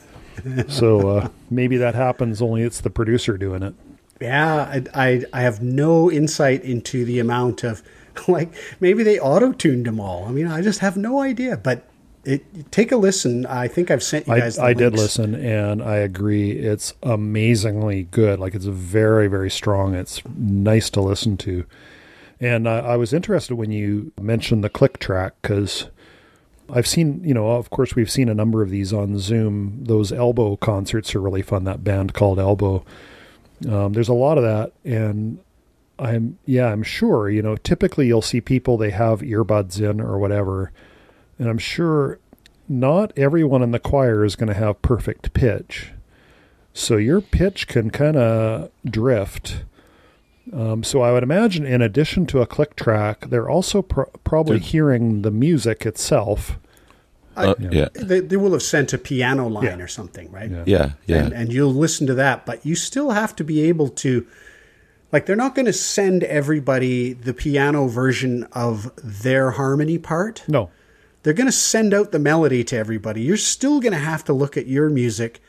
So 0.69 1.09
uh, 1.09 1.29
maybe 1.51 1.77
that 1.77 1.95
happens 1.95 2.41
only 2.41 2.63
it's 2.63 2.81
the 2.81 2.91
producer 2.91 3.37
doing 3.37 3.63
it. 3.63 3.75
Yeah, 4.21 4.55
I, 4.55 4.85
I 4.95 5.25
I 5.33 5.43
have 5.43 5.61
no 5.61 6.11
insight 6.11 6.63
into 6.65 7.05
the 7.05 7.19
amount 7.19 7.63
of 7.63 7.83
like 8.29 8.53
maybe 8.81 9.03
they 9.03 9.19
auto 9.19 9.53
tuned 9.53 9.87
them 9.87 10.01
all. 10.01 10.25
I 10.25 10.31
mean, 10.31 10.47
I 10.47 10.63
just 10.63 10.81
have 10.81 10.97
no 10.97 11.21
idea. 11.21 11.57
But 11.57 11.87
it 12.25 12.71
take 12.71 12.93
a 12.93 12.97
listen. 12.97 13.47
I 13.47 13.69
think 13.69 13.91
I've 13.91 14.03
sent 14.03 14.27
you 14.27 14.35
I, 14.35 14.41
guys. 14.41 14.57
the 14.57 14.65
I 14.65 14.75
did 14.75 14.95
listen 14.95 15.35
and 15.35 15.83
I 15.83 15.97
agree. 15.97 16.53
It's 16.53 16.95
amazingly 17.03 18.05
good. 18.05 18.39
Like 18.39 18.55
it's 18.55 18.67
very, 18.67 19.27
very 19.29 19.51
strong. 19.51 19.95
It's 19.95 20.23
nice 20.37 20.91
to 20.91 21.01
listen 21.01 21.37
to. 21.39 21.65
And 22.41 22.69
I, 22.69 22.79
I 22.79 22.97
was 22.97 23.13
interested 23.13 23.55
when 23.55 23.71
you 23.71 24.13
mentioned 24.21 24.65
the 24.65 24.71
click 24.71 24.99
track 24.99 25.35
because 25.43 25.89
I've 26.73 26.87
seen, 26.87 27.23
you 27.25 27.35
know, 27.35 27.51
of 27.51 27.71
course, 27.71 27.95
we've 27.95 28.11
seen 28.11 28.29
a 28.29 28.35
number 28.35 28.63
of 28.63 28.71
these 28.71 28.93
on 28.93 29.19
Zoom. 29.19 29.85
Those 29.85 30.13
Elbow 30.13 30.57
concerts 30.57 31.15
are 31.15 31.21
really 31.21 31.43
fun. 31.43 31.65
That 31.65 31.85
band 31.85 32.15
called 32.15 32.39
Elbow. 32.39 32.85
Um, 33.69 33.93
there's 33.93 34.09
a 34.09 34.15
lot 34.15 34.39
of 34.39 34.45
that. 34.45 34.73
And 34.85 35.39
I'm, 36.01 36.39
yeah, 36.47 36.67
I'm 36.73 36.83
sure, 36.83 37.29
you 37.29 37.43
know, 37.43 37.57
typically 37.57 38.07
you'll 38.07 38.23
see 38.23 38.41
people, 38.41 38.77
they 38.77 38.91
have 38.91 39.21
earbuds 39.21 39.81
in 39.81 40.01
or 40.01 40.19
whatever. 40.19 40.73
And 41.39 41.49
I'm 41.49 41.59
sure 41.59 42.19
not 42.69 43.13
everyone 43.17 43.63
in 43.63 43.71
the 43.73 43.79
choir 43.79 44.25
is 44.25 44.37
going 44.37 44.49
to 44.49 44.55
have 44.55 44.81
perfect 44.83 45.33
pitch. 45.35 45.93
So 46.73 46.97
your 46.97 47.21
pitch 47.21 47.67
can 47.69 47.91
kind 47.91 48.17
of 48.17 48.71
drift. 48.85 49.65
Um, 50.53 50.83
so 50.83 51.03
I 51.03 51.13
would 51.13 51.23
imagine, 51.23 51.67
in 51.67 51.83
addition 51.83 52.27
to 52.27 52.41
a 52.41 52.47
click 52.47 52.77
track, 52.77 53.29
they're 53.29 53.49
also 53.51 53.83
pro- 53.83 54.11
probably 54.25 54.59
They're- 54.59 54.69
hearing 54.69 55.23
the 55.23 55.31
music 55.31 55.85
itself. 55.85 56.59
Uh, 57.37 57.55
yeah. 57.59 57.89
They, 57.95 58.21
they 58.21 58.37
will 58.37 58.53
have 58.53 58.63
sent 58.63 58.93
a 58.93 58.99
piano 58.99 59.49
line 59.49 59.65
Yeah. 59.65 59.85
or 59.85 59.87
something, 59.89 60.31
right? 60.33 60.51
Yeah. 60.51 60.65
Yeah. 60.67 60.91
Yeah. 61.07 61.17
and, 61.25 61.33
and 61.33 61.53
you'll 61.53 61.73
listen 61.73 62.07
to 62.09 62.15
that 62.15 62.45
but 62.45 62.67
you 62.67 62.75
still 62.75 63.11
have 63.11 63.35
to 63.37 63.45
be 63.45 63.63
able 63.63 63.89
to 63.89 64.27
like 65.13 65.27
they're 65.27 65.37
not 65.37 65.55
going 65.55 65.67
to 65.67 65.73
send 65.73 66.25
everybody 66.25 67.13
the 67.13 67.35
piano 67.35 67.89
version 67.89 68.45
of 68.53 68.91
their 69.03 69.53
harmony 69.53 69.99
part. 69.99 70.45
No, 70.49 70.71
they're 71.23 71.35
going 71.35 71.47
to 71.47 71.53
send 71.53 71.93
out 71.93 72.13
the 72.13 72.19
melody 72.19 72.65
to 72.65 72.77
everybody. 72.77 73.23
You're 73.23 73.37
still 73.37 73.81
going 73.81 73.93
to 73.93 73.99
have 73.99 74.25
to 74.25 74.33
look 74.33 74.57
at 74.57 74.67
your 74.67 74.89
music 74.89 75.41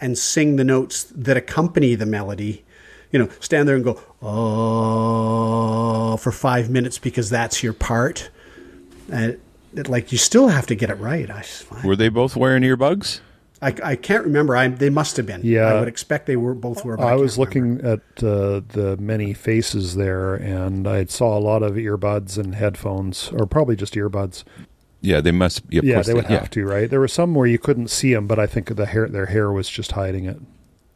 and 0.00 0.16
sing 0.18 0.56
the 0.56 0.64
notes 0.64 1.04
that 1.14 1.36
accompany 1.36 1.94
the 1.94 2.06
melody. 2.06 2.64
You 3.12 3.18
know 3.18 3.28
stand 3.40 3.68
there 3.68 3.74
and 3.74 3.84
go 3.84 4.00
oh 4.22 6.16
for 6.16 6.30
five 6.30 6.70
minutes 6.70 6.98
because 6.98 7.28
that's 7.30 7.62
your 7.62 7.72
part. 7.72 8.30
And 9.10 9.40
it, 9.74 9.88
like 9.88 10.12
you 10.12 10.18
still 10.18 10.48
have 10.48 10.66
to 10.68 10.74
get 10.74 10.90
it 10.90 10.94
right. 10.94 11.28
I, 11.30 11.44
Were 11.84 11.96
they 11.96 12.08
both 12.08 12.36
wearing 12.36 12.62
earbuds? 12.62 13.20
I, 13.62 13.74
I 13.84 13.96
can't 13.96 14.24
remember. 14.24 14.56
I 14.56 14.68
they 14.68 14.90
must 14.90 15.16
have 15.18 15.26
been. 15.26 15.42
Yeah. 15.44 15.66
I 15.66 15.78
would 15.78 15.88
expect 15.88 16.26
they 16.26 16.36
were 16.36 16.54
both 16.54 16.84
were. 16.84 16.96
but 16.96 17.04
I 17.04 17.10
can't 17.10 17.20
was 17.20 17.38
remember. 17.38 17.78
looking 17.78 17.86
at 17.86 18.24
uh, 18.24 18.60
the 18.68 18.96
many 18.98 19.34
faces 19.34 19.96
there, 19.96 20.34
and 20.34 20.88
I 20.88 21.04
saw 21.04 21.36
a 21.36 21.40
lot 21.40 21.62
of 21.62 21.74
earbuds 21.74 22.38
and 22.38 22.54
headphones, 22.54 23.30
or 23.32 23.46
probably 23.46 23.76
just 23.76 23.94
earbuds. 23.94 24.44
Yeah, 25.02 25.20
they 25.20 25.32
must. 25.32 25.62
Yeah, 25.68 25.82
yeah, 25.84 25.94
course 25.94 26.06
they 26.06 26.14
would 26.14 26.24
yeah. 26.24 26.40
have 26.40 26.50
to, 26.50 26.64
right? 26.64 26.88
There 26.88 27.00
were 27.00 27.08
some 27.08 27.34
where 27.34 27.46
you 27.46 27.58
couldn't 27.58 27.88
see 27.88 28.14
them, 28.14 28.26
but 28.26 28.38
I 28.38 28.46
think 28.46 28.74
the 28.74 28.86
hair, 28.86 29.08
their 29.08 29.26
hair 29.26 29.52
was 29.52 29.68
just 29.68 29.92
hiding 29.92 30.24
it. 30.24 30.38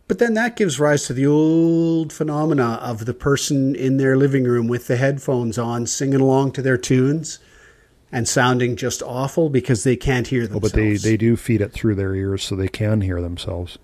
But 0.06 0.18
then 0.18 0.34
that 0.34 0.56
gives 0.56 0.78
rise 0.78 1.06
to 1.06 1.14
the 1.14 1.26
old 1.26 2.12
phenomena 2.12 2.78
of 2.82 3.06
the 3.06 3.14
person 3.14 3.74
in 3.74 3.96
their 3.96 4.16
living 4.16 4.44
room 4.44 4.68
with 4.68 4.86
the 4.86 4.96
headphones 4.96 5.56
on, 5.56 5.86
singing 5.86 6.20
along 6.20 6.52
to 6.52 6.62
their 6.62 6.76
tunes, 6.76 7.38
and 8.14 8.28
sounding 8.28 8.76
just 8.76 9.02
awful 9.02 9.50
because 9.50 9.82
they 9.84 9.96
can't 9.96 10.28
hear 10.28 10.46
themselves. 10.46 10.72
Oh, 10.72 10.76
but 10.76 10.76
they, 10.76 10.96
they 10.96 11.16
do 11.16 11.36
feed 11.36 11.60
it 11.60 11.72
through 11.72 11.96
their 11.96 12.14
ears 12.14 12.44
so 12.44 12.54
they 12.54 12.68
can 12.68 13.00
hear 13.00 13.20
themselves. 13.20 13.76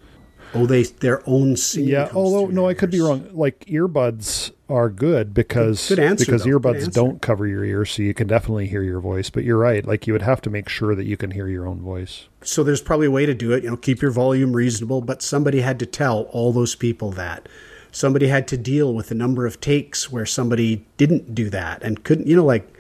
oh 0.55 0.67
they 0.67 0.85
their 0.85 1.21
own 1.29 1.57
singing. 1.57 1.91
Yeah, 1.91 2.09
although 2.15 2.47
no, 2.47 2.69
I 2.69 2.75
could 2.75 2.91
be 2.91 3.01
wrong. 3.01 3.29
Like 3.33 3.61
earbuds 3.67 4.53
are 4.69 4.89
good 4.89 5.35
because 5.35 5.89
Good- 5.89 5.99
answer, 5.99 6.25
because 6.25 6.45
though. 6.45 6.51
Earbuds 6.51 6.93
don't 6.93 7.21
cover 7.21 7.45
your 7.47 7.65
ears, 7.65 7.91
so 7.91 8.03
you 8.03 8.15
can 8.15 8.29
definitely 8.29 8.69
hear 8.69 8.83
your 8.85 9.01
voice. 9.01 9.31
But 9.31 9.43
you're 9.43 9.59
right. 9.59 9.85
Like 9.85 10.07
you 10.07 10.13
would 10.13 10.23
have 10.23 10.41
to 10.43 10.51
make 10.51 10.69
sure 10.69 10.95
that 10.95 11.05
you 11.07 11.17
can 11.17 11.33
hear 11.33 11.49
your 11.49 11.67
own 11.67 11.81
voice. 11.81 12.29
So 12.43 12.63
there's 12.63 12.81
probably 12.81 13.09
a 13.09 13.11
way 13.11 13.27
to 13.27 13.35
do 13.35 13.51
it. 13.53 13.65
You 13.65 13.71
know, 13.71 13.77
keep 13.77 14.01
your 14.01 14.13
volume 14.13 14.55
reasonable, 14.55 15.01
but 15.01 15.23
somebody 15.23 15.61
had 15.61 15.79
to 15.81 15.87
tell 15.87 16.23
all 16.31 16.53
those 16.53 16.77
people 16.77 17.11
that. 17.13 17.49
Somebody 17.93 18.29
had 18.29 18.47
to 18.47 18.57
deal 18.57 18.95
with 18.95 19.09
the 19.09 19.17
number 19.17 19.45
of 19.47 19.61
takes 19.61 20.13
where 20.13 20.25
somebody 20.25 20.87
didn't 20.97 21.35
do 21.35 21.51
that 21.51 21.83
and 21.83 22.05
couldn't. 22.05 22.29
You 22.29 22.37
know, 22.37 22.45
like 22.45 22.73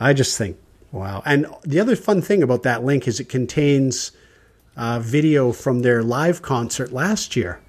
I 0.00 0.12
just 0.12 0.36
think, 0.36 0.56
wow. 0.92 1.22
And 1.24 1.46
the 1.62 1.80
other 1.80 1.96
fun 1.96 2.22
thing 2.22 2.42
about 2.42 2.62
that 2.62 2.84
link 2.84 3.06
is 3.06 3.20
it 3.20 3.28
contains 3.28 4.12
uh, 4.76 4.98
video 5.00 5.52
from 5.52 5.80
their 5.80 6.02
live 6.02 6.42
concert 6.42 6.92
last 6.92 7.36
year. 7.36 7.60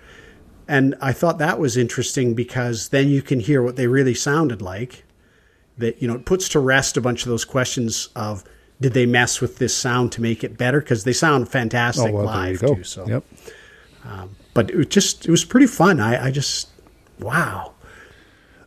And 0.67 0.95
I 1.01 1.11
thought 1.11 1.37
that 1.39 1.59
was 1.59 1.75
interesting 1.75 2.33
because 2.33 2.89
then 2.89 3.09
you 3.09 3.21
can 3.21 3.39
hear 3.39 3.61
what 3.61 3.75
they 3.75 3.87
really 3.87 4.13
sounded 4.13 4.61
like. 4.61 5.03
That, 5.77 6.01
you 6.01 6.07
know, 6.07 6.15
it 6.15 6.25
puts 6.25 6.47
to 6.49 6.59
rest 6.59 6.95
a 6.95 7.01
bunch 7.01 7.23
of 7.23 7.29
those 7.29 7.43
questions 7.43 8.09
of 8.15 8.43
did 8.79 8.93
they 8.93 9.05
mess 9.05 9.41
with 9.41 9.57
this 9.57 9.75
sound 9.75 10.11
to 10.13 10.21
make 10.21 10.43
it 10.43 10.57
better? 10.57 10.79
Because 10.79 11.03
they 11.03 11.13
sound 11.13 11.49
fantastic 11.49 12.11
oh 12.11 12.15
well, 12.17 12.25
live 12.25 12.59
too. 12.59 12.83
So, 12.83 13.05
Yep. 13.07 13.23
but 14.53 14.69
it 14.69 14.75
was 14.75 14.87
just, 14.87 15.25
it 15.25 15.31
was 15.31 15.43
pretty 15.43 15.67
fun. 15.67 15.99
I, 15.99 16.27
I 16.27 16.31
just, 16.31 16.69
wow. 17.19 17.73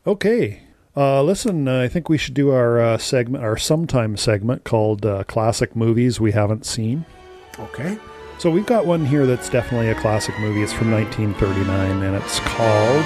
Okay. 0.07 0.64
Uh, 0.97 1.21
listen, 1.25 1.67
uh, 1.67 1.81
I 1.81 1.89
think 1.89 2.09
we 2.09 2.17
should 2.17 2.35
do 2.35 2.51
our 2.53 2.81
uh, 2.81 2.99
segment, 2.99 3.43
our 3.43 3.57
sometime 3.57 4.17
segment 4.17 4.63
called 4.63 5.05
uh, 5.05 5.25
"Classic 5.25 5.75
Movies 5.75 6.21
We 6.21 6.31
Haven't 6.31 6.65
Seen." 6.65 7.05
Okay. 7.59 7.99
So 8.39 8.49
we've 8.49 8.67
got 8.67 8.87
one 8.87 9.05
here 9.05 9.27
that's 9.27 9.49
definitely 9.49 9.89
a 9.89 9.95
classic 9.97 10.39
movie. 10.39 10.63
It's 10.63 10.73
from 10.73 10.93
1939, 10.93 12.03
and 12.03 12.15
it's 12.15 12.39
called 12.41 13.05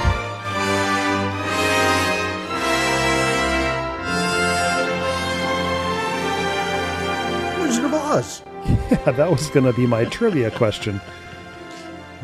Wizard 7.60 7.84
of 7.84 7.94
Oz. 7.94 8.42
Yeah, 8.90 9.12
that 9.12 9.30
was 9.30 9.48
going 9.48 9.64
to 9.64 9.72
be 9.72 9.86
my 9.86 10.04
trivia 10.06 10.50
question. 10.50 11.00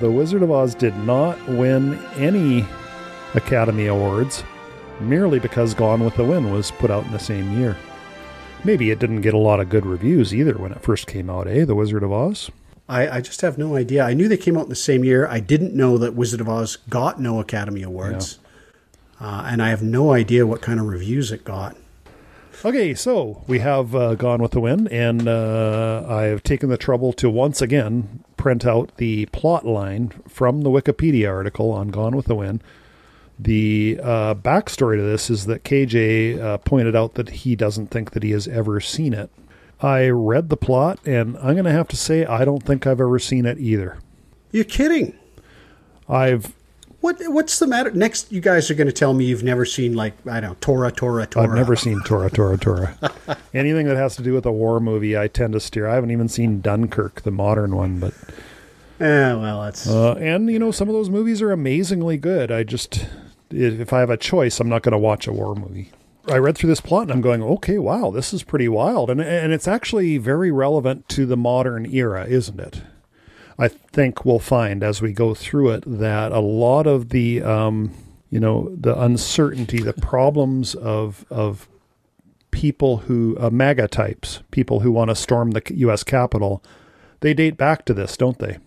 The 0.00 0.10
Wizard 0.10 0.42
of 0.42 0.50
Oz 0.50 0.74
did 0.74 0.94
not 0.98 1.42
win 1.48 1.98
any 2.16 2.66
Academy 3.34 3.86
Awards 3.86 4.44
merely 5.00 5.38
because 5.38 5.74
Gone 5.74 6.04
with 6.04 6.16
the 6.16 6.24
Wind 6.24 6.52
was 6.52 6.70
put 6.70 6.90
out 6.90 7.04
in 7.04 7.12
the 7.12 7.18
same 7.18 7.58
year. 7.58 7.76
Maybe 8.64 8.90
it 8.90 8.98
didn't 8.98 9.20
get 9.20 9.34
a 9.34 9.38
lot 9.38 9.60
of 9.60 9.68
good 9.68 9.84
reviews 9.84 10.34
either 10.34 10.54
when 10.54 10.72
it 10.72 10.82
first 10.82 11.06
came 11.06 11.28
out, 11.28 11.46
eh? 11.46 11.64
The 11.64 11.74
Wizard 11.74 12.02
of 12.02 12.12
Oz? 12.12 12.50
I, 12.88 13.08
I 13.08 13.20
just 13.20 13.40
have 13.40 13.58
no 13.58 13.76
idea. 13.76 14.04
I 14.04 14.14
knew 14.14 14.28
they 14.28 14.36
came 14.36 14.56
out 14.56 14.64
in 14.64 14.68
the 14.68 14.76
same 14.76 15.04
year. 15.04 15.26
I 15.26 15.40
didn't 15.40 15.74
know 15.74 15.98
that 15.98 16.14
Wizard 16.14 16.40
of 16.40 16.48
Oz 16.48 16.76
got 16.88 17.20
no 17.20 17.40
Academy 17.40 17.82
Awards. 17.82 18.38
Uh, 19.20 19.46
and 19.46 19.62
I 19.62 19.68
have 19.68 19.82
no 19.82 20.12
idea 20.12 20.46
what 20.46 20.60
kind 20.60 20.80
of 20.80 20.86
reviews 20.86 21.32
it 21.32 21.44
got. 21.44 21.76
Okay, 22.64 22.94
so 22.94 23.42
we 23.46 23.58
have 23.58 23.94
uh, 23.94 24.14
Gone 24.14 24.40
with 24.40 24.52
the 24.52 24.60
Wind, 24.60 24.88
and 24.90 25.28
uh, 25.28 26.04
I 26.08 26.22
have 26.24 26.42
taken 26.42 26.70
the 26.70 26.78
trouble 26.78 27.12
to 27.14 27.28
once 27.28 27.60
again 27.60 28.24
print 28.36 28.64
out 28.64 28.96
the 28.96 29.26
plot 29.26 29.66
line 29.66 30.12
from 30.28 30.62
the 30.62 30.70
Wikipedia 30.70 31.30
article 31.30 31.70
on 31.72 31.88
Gone 31.88 32.16
with 32.16 32.26
the 32.26 32.34
Wind. 32.34 32.62
The 33.38 33.98
uh, 34.02 34.34
backstory 34.36 34.96
to 34.96 35.02
this 35.02 35.28
is 35.28 35.46
that 35.46 35.64
KJ 35.64 36.40
uh, 36.40 36.58
pointed 36.58 36.94
out 36.94 37.14
that 37.14 37.30
he 37.30 37.56
doesn't 37.56 37.88
think 37.88 38.12
that 38.12 38.22
he 38.22 38.30
has 38.30 38.46
ever 38.46 38.80
seen 38.80 39.12
it. 39.12 39.30
I 39.80 40.08
read 40.08 40.48
the 40.50 40.56
plot, 40.56 41.00
and 41.04 41.36
I'm 41.38 41.54
going 41.54 41.64
to 41.64 41.72
have 41.72 41.88
to 41.88 41.96
say 41.96 42.24
I 42.24 42.44
don't 42.44 42.62
think 42.62 42.86
I've 42.86 43.00
ever 43.00 43.18
seen 43.18 43.44
it 43.44 43.58
either. 43.58 43.98
You're 44.52 44.64
kidding. 44.64 45.18
I've 46.08 46.54
What 47.00 47.16
What's 47.26 47.58
the 47.58 47.66
matter? 47.66 47.90
Next, 47.90 48.30
you 48.30 48.40
guys 48.40 48.70
are 48.70 48.74
going 48.74 48.86
to 48.86 48.92
tell 48.92 49.12
me 49.14 49.24
you've 49.24 49.42
never 49.42 49.64
seen, 49.64 49.94
like, 49.94 50.14
I 50.28 50.38
don't 50.40 50.50
know, 50.50 50.56
Tora, 50.60 50.92
Tora, 50.92 51.26
Tora. 51.26 51.46
I've 51.48 51.54
never 51.54 51.74
seen 51.74 52.00
Tora, 52.04 52.30
Tora, 52.30 52.56
Tora. 52.56 52.96
Anything 53.54 53.86
that 53.88 53.96
has 53.96 54.14
to 54.16 54.22
do 54.22 54.32
with 54.32 54.46
a 54.46 54.52
war 54.52 54.78
movie, 54.78 55.18
I 55.18 55.26
tend 55.26 55.54
to 55.54 55.60
steer. 55.60 55.88
I 55.88 55.96
haven't 55.96 56.12
even 56.12 56.28
seen 56.28 56.60
Dunkirk, 56.60 57.22
the 57.22 57.30
modern 57.32 57.74
one, 57.74 57.98
but 57.98 58.14
Eh, 59.00 59.34
well, 59.34 59.62
that's. 59.62 59.88
uh, 59.88 60.12
and 60.14 60.48
you 60.48 60.58
know 60.60 60.70
some 60.70 60.88
of 60.88 60.94
those 60.94 61.10
movies 61.10 61.42
are 61.42 61.50
amazingly 61.50 62.16
good. 62.16 62.52
I 62.52 62.62
just, 62.62 63.06
if 63.54 63.92
I 63.92 64.00
have 64.00 64.10
a 64.10 64.16
choice, 64.16 64.60
I'm 64.60 64.68
not 64.68 64.82
going 64.82 64.92
to 64.92 64.98
watch 64.98 65.26
a 65.26 65.32
war 65.32 65.54
movie. 65.54 65.90
I 66.26 66.38
read 66.38 66.56
through 66.56 66.70
this 66.70 66.80
plot 66.80 67.02
and 67.02 67.12
I'm 67.12 67.20
going, 67.20 67.42
okay, 67.42 67.78
wow, 67.78 68.10
this 68.10 68.32
is 68.32 68.42
pretty 68.42 68.68
wild, 68.68 69.10
and 69.10 69.20
and 69.20 69.52
it's 69.52 69.68
actually 69.68 70.18
very 70.18 70.50
relevant 70.50 71.08
to 71.10 71.26
the 71.26 71.36
modern 71.36 71.86
era, 71.86 72.24
isn't 72.26 72.58
it? 72.58 72.82
I 73.58 73.68
think 73.68 74.24
we'll 74.24 74.38
find 74.38 74.82
as 74.82 75.00
we 75.00 75.12
go 75.12 75.34
through 75.34 75.70
it 75.70 75.84
that 75.86 76.32
a 76.32 76.40
lot 76.40 76.86
of 76.86 77.10
the, 77.10 77.42
um, 77.42 77.92
you 78.30 78.40
know, 78.40 78.74
the 78.74 79.00
uncertainty, 79.00 79.78
the 79.78 79.92
problems 79.92 80.74
of 80.74 81.24
of 81.30 81.68
people 82.50 82.98
who 82.98 83.36
uh, 83.38 83.50
MAGA 83.50 83.88
types, 83.88 84.42
people 84.50 84.80
who 84.80 84.92
want 84.92 85.10
to 85.10 85.14
storm 85.14 85.50
the 85.50 85.62
U.S. 85.74 86.02
Capitol, 86.04 86.62
they 87.20 87.34
date 87.34 87.56
back 87.56 87.84
to 87.84 87.94
this, 87.94 88.16
don't 88.16 88.38
they? 88.38 88.58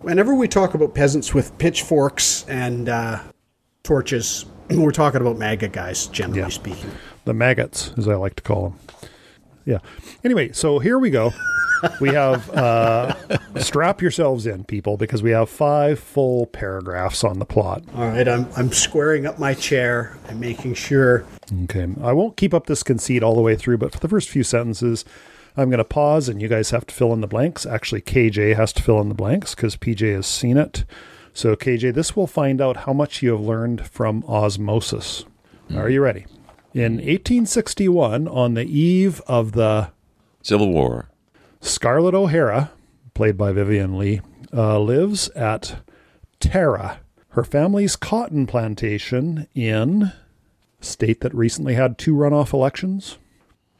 Whenever 0.00 0.34
we 0.34 0.46
talk 0.46 0.74
about 0.74 0.94
peasants 0.94 1.34
with 1.34 1.56
pitchforks 1.58 2.44
and 2.48 2.88
uh, 2.88 3.20
torches, 3.88 4.44
we're 4.70 4.90
talking 4.92 5.20
about 5.22 5.38
MAGA 5.38 5.68
guys, 5.68 6.06
generally 6.08 6.40
Yeah. 6.42 6.48
speaking. 6.48 6.90
the 7.24 7.32
maggots, 7.34 7.92
as 7.96 8.06
I 8.06 8.14
like 8.16 8.36
to 8.36 8.42
call 8.42 8.70
them. 8.70 8.78
Yeah. 9.64 9.78
Anyway, 10.24 10.52
so 10.52 10.78
here 10.78 10.98
we 10.98 11.10
go. 11.10 11.32
We 12.00 12.08
have 12.08 12.50
uh, 12.50 13.14
strap 13.60 14.02
yourselves 14.02 14.46
in, 14.48 14.64
people, 14.64 14.96
because 14.96 15.22
we 15.22 15.30
have 15.30 15.48
five 15.48 16.00
full 16.00 16.46
paragraphs 16.46 17.22
on 17.22 17.38
the 17.38 17.44
plot. 17.44 17.84
All 17.94 18.08
right, 18.08 18.26
I'm, 18.26 18.48
I'm 18.56 18.72
squaring 18.72 19.26
up 19.26 19.38
my 19.38 19.54
chair 19.54 20.18
and 20.26 20.40
making 20.40 20.74
sure. 20.74 21.24
Okay. 21.66 21.86
I 22.02 22.12
won't 22.14 22.36
keep 22.36 22.52
up 22.52 22.66
this 22.66 22.82
conceit 22.82 23.22
all 23.22 23.36
the 23.36 23.42
way 23.42 23.54
through, 23.54 23.78
but 23.78 23.92
for 23.92 24.00
the 24.00 24.08
first 24.08 24.28
few 24.28 24.42
sentences, 24.42 25.04
I'm 25.56 25.70
going 25.70 25.78
to 25.78 25.84
pause 25.84 26.28
and 26.28 26.42
you 26.42 26.48
guys 26.48 26.70
have 26.70 26.84
to 26.88 26.92
fill 26.92 27.12
in 27.12 27.20
the 27.20 27.28
blanks. 27.28 27.64
Actually, 27.64 28.00
KJ 28.00 28.56
has 28.56 28.72
to 28.72 28.82
fill 28.82 29.00
in 29.00 29.08
the 29.08 29.14
blanks 29.14 29.54
because 29.54 29.76
PJ 29.76 30.12
has 30.16 30.26
seen 30.26 30.56
it. 30.56 30.84
So, 31.32 31.54
KJ, 31.54 31.94
this 31.94 32.16
will 32.16 32.26
find 32.26 32.60
out 32.60 32.78
how 32.78 32.92
much 32.92 33.22
you 33.22 33.32
have 33.32 33.40
learned 33.40 33.86
from 33.86 34.24
osmosis. 34.26 35.24
Are 35.74 35.90
you 35.90 36.00
ready? 36.00 36.26
In 36.74 36.94
1861, 36.94 38.26
on 38.26 38.54
the 38.54 38.64
eve 38.64 39.20
of 39.26 39.52
the 39.52 39.90
Civil 40.42 40.72
War. 40.72 41.08
Scarlett 41.60 42.14
O'Hara, 42.14 42.70
played 43.14 43.36
by 43.36 43.52
Vivien 43.52 43.98
Leigh, 43.98 44.20
uh, 44.52 44.78
lives 44.78 45.28
at 45.30 45.76
Tara, 46.40 47.00
her 47.30 47.44
family's 47.44 47.96
cotton 47.96 48.46
plantation 48.46 49.46
in 49.54 50.12
state 50.80 51.20
that 51.20 51.34
recently 51.34 51.74
had 51.74 51.98
two 51.98 52.14
runoff 52.14 52.52
elections, 52.52 53.18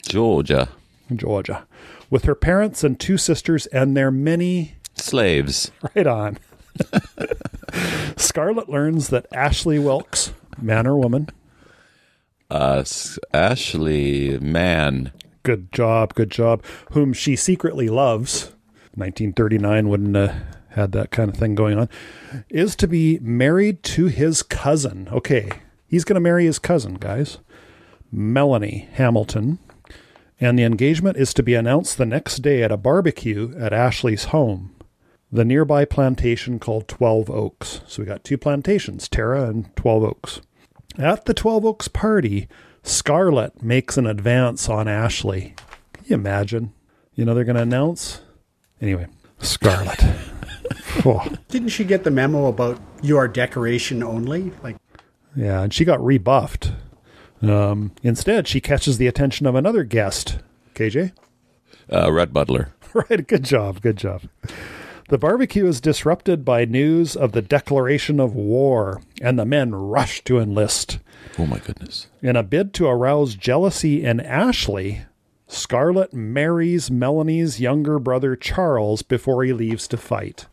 Georgia. 0.03 0.69
Georgia, 1.15 1.67
with 2.11 2.25
her 2.25 2.35
parents 2.35 2.85
and 2.85 3.01
two 3.01 3.17
sisters 3.17 3.67
and 3.67 3.97
their 3.97 4.11
many 4.11 4.75
Slaves. 4.95 5.71
right 5.95 6.07
on. 6.07 6.39
Scarlett 8.19 8.69
learns 8.69 9.09
that 9.09 9.27
Ashley 9.33 9.79
Wilkes, 9.79 10.33
man 10.61 10.87
or 10.87 10.97
woman, 10.97 11.29
Uh, 12.51 12.83
Ashley 13.35 14.39
man. 14.41 15.13
good 15.43 15.71
job, 15.73 16.15
good 16.15 16.31
job, 16.31 16.63
whom 16.93 17.13
she 17.13 17.37
secretly 17.37 17.89
loves. 17.89 18.53
1939 18.95 19.89
wouldn't 19.89 20.17
have 20.17 20.35
had 20.71 20.93
that 20.93 21.11
kind 21.11 21.31
of 21.31 21.37
thing 21.37 21.55
going 21.55 21.79
on, 21.79 21.89
is 22.49 22.75
to 22.77 22.87
be 22.89 23.19
married 23.21 23.83
to 23.83 24.07
his 24.07 24.43
cousin. 24.43 25.09
Okay, 25.13 25.49
he's 25.87 26.05
going 26.05 26.15
to 26.15 26.21
marry 26.21 26.45
his 26.47 26.59
cousin, 26.59 26.95
guys. 26.95 27.39
Melanie 28.11 28.89
Hamilton. 28.93 29.59
And 30.41 30.59
the 30.59 30.63
engagement 30.63 31.17
is 31.17 31.35
to 31.35 31.43
be 31.43 31.55
announced 31.55 31.99
the 31.99 32.07
next 32.07 32.37
day 32.39 32.63
at 32.63 32.71
a 32.73 32.77
barbecue 32.77 33.53
at 33.59 33.73
Ashley's 33.73 34.25
home, 34.27 34.73
the 35.31 35.45
nearby 35.45 35.85
plantation 35.85 36.59
called 36.59 36.89
Twelve 36.89 37.29
Oaks. 37.31 37.81
So 37.87 38.03
we 38.03 38.07
got 38.07 38.25
two 38.25 38.39
plantations, 38.39 39.09
Tara 39.09 39.45
and 39.49 39.75
Twelve 39.77 40.03
Oaks. 40.05 40.41
At 40.97 41.27
the 41.27 41.35
Twelve 41.35 41.65
Oaks 41.65 41.89
party, 41.89 42.49
Scarlett 42.83 43.63
makes 43.63 43.97
an 43.97 44.07
advance 44.07 44.69
on 44.69 44.89
Ashley. 44.89 45.55
Can 45.93 46.05
you 46.07 46.15
imagine? 46.15 46.73
You 47.15 47.25
know, 47.25 47.35
they're 47.35 47.45
going 47.45 47.57
to 47.57 47.63
announce. 47.63 48.21
Anyway, 48.81 49.07
Scarlett. 49.39 50.05
Oh, 51.05 51.25
Didn't 51.49 51.69
she 51.69 51.85
get 51.85 52.03
the 52.05 52.11
memo 52.11 52.47
about 52.47 52.81
you 53.03 53.17
are 53.19 53.29
decoration 53.29 54.03
only? 54.03 54.53
Like, 54.63 54.77
yeah, 55.37 55.63
and 55.63 55.73
she 55.73 55.85
got 55.85 56.05
rebuffed. 56.05 56.73
Um, 57.41 57.93
instead, 58.03 58.49
she 58.49 58.61
catches 58.61 58.99
the 58.99 59.07
attention 59.07 59.47
of 59.47 59.55
another 59.55 59.85
guest, 59.85 60.39
KJ. 60.75 61.13
Uh, 61.93 62.13
Rhett 62.13 62.33
Butler. 62.33 62.75
Right, 62.95 63.27
good 63.27 63.45
job, 63.45 63.81
good 63.81 63.97
job. 63.97 64.23
The 65.09 65.19
barbecue 65.19 65.67
is 65.67 65.81
disrupted 65.81 66.45
by 66.45 66.67
news 66.67 67.17
of 67.17 67.33
the 67.33 67.41
declaration 67.41 68.21
of 68.21 68.35
war, 68.35 69.01
and 69.23 69.39
the 69.39 69.47
men 69.47 69.75
rush 69.75 70.23
to 70.25 70.39
enlist. 70.39 70.99
Oh 71.39 71.47
my 71.47 71.59
goodness. 71.59 72.09
In 72.21 72.37
a 72.37 72.43
bid 72.43 72.75
to 72.75 72.87
arouse 72.87 73.35
jealousy 73.35 74.05
in 74.05 74.21
Ashley, 74.21 75.03
Scarlett 75.47 76.13
marries 76.13 76.91
Melanie's 76.91 77.59
younger 77.59 77.99
brother 77.99 78.37
Charles 78.37 79.01
before 79.01 79.45
he 79.45 79.55
leaves 79.55 79.89
to 79.89 79.97
fight. 79.97 80.47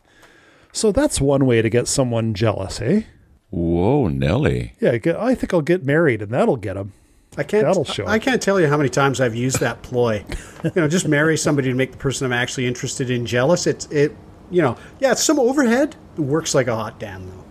So 0.72 0.90
that's 0.90 1.20
one 1.20 1.44
way 1.44 1.60
to 1.60 1.68
get 1.68 1.86
someone 1.86 2.32
jealous, 2.32 2.80
eh? 2.80 3.02
Whoa, 3.50 4.08
Nelly. 4.08 4.72
Yeah, 4.80 4.96
I 5.18 5.34
think 5.34 5.52
I'll 5.52 5.60
get 5.60 5.84
married 5.84 6.22
and 6.22 6.30
that'll 6.32 6.56
get 6.56 6.78
him. 6.78 6.94
I 7.36 7.42
can't. 7.42 7.66
That'll 7.66 7.84
show. 7.84 8.06
I 8.06 8.18
can't 8.18 8.40
tell 8.40 8.58
you 8.58 8.68
how 8.68 8.78
many 8.78 8.88
times 8.88 9.20
I've 9.20 9.34
used 9.34 9.60
that 9.60 9.82
ploy. 9.82 10.24
you 10.64 10.72
know, 10.74 10.88
just 10.88 11.06
marry 11.06 11.36
somebody 11.36 11.68
to 11.68 11.74
make 11.74 11.92
the 11.92 11.98
person 11.98 12.24
I'm 12.24 12.32
actually 12.32 12.66
interested 12.66 13.10
in 13.10 13.26
jealous. 13.26 13.66
It's 13.66 13.84
it. 13.86 14.16
You 14.50 14.62
know, 14.62 14.76
yeah, 15.00 15.12
it's 15.12 15.24
some 15.24 15.38
overhead. 15.38 15.96
It 16.16 16.20
works 16.20 16.54
like 16.54 16.66
a 16.66 16.74
hot 16.76 16.98
damn 16.98 17.26
though. 17.28 17.44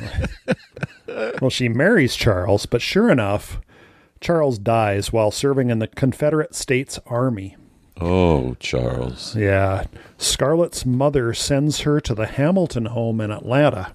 Well, 1.40 1.50
she 1.50 1.68
marries 1.68 2.16
Charles, 2.16 2.66
but 2.66 2.82
sure 2.82 3.08
enough, 3.08 3.60
Charles 4.20 4.58
dies 4.58 5.12
while 5.12 5.30
serving 5.30 5.70
in 5.70 5.78
the 5.78 5.86
Confederate 5.86 6.54
States 6.54 6.98
Army. 7.06 7.56
Oh, 8.00 8.56
Charles. 8.58 9.36
Yeah. 9.36 9.84
Scarlett's 10.18 10.84
mother 10.84 11.32
sends 11.32 11.80
her 11.80 12.00
to 12.00 12.14
the 12.14 12.26
Hamilton 12.26 12.86
home 12.86 13.20
in 13.20 13.30
Atlanta. 13.30 13.92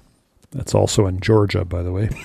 That's 0.51 0.73
also 0.73 1.07
in 1.07 1.19
Georgia, 1.19 1.65
by 1.65 1.83
the 1.83 1.91
way. 1.91 2.09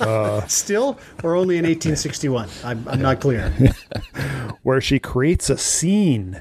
Uh, 0.00 0.46
Still, 0.46 0.98
or 1.24 1.34
only 1.34 1.56
in 1.56 1.64
1861? 1.64 2.50
I'm, 2.62 2.86
I'm 2.86 3.00
not 3.00 3.18
clear. 3.18 3.50
where 4.62 4.80
she 4.80 4.98
creates 4.98 5.48
a 5.48 5.56
scene 5.56 6.40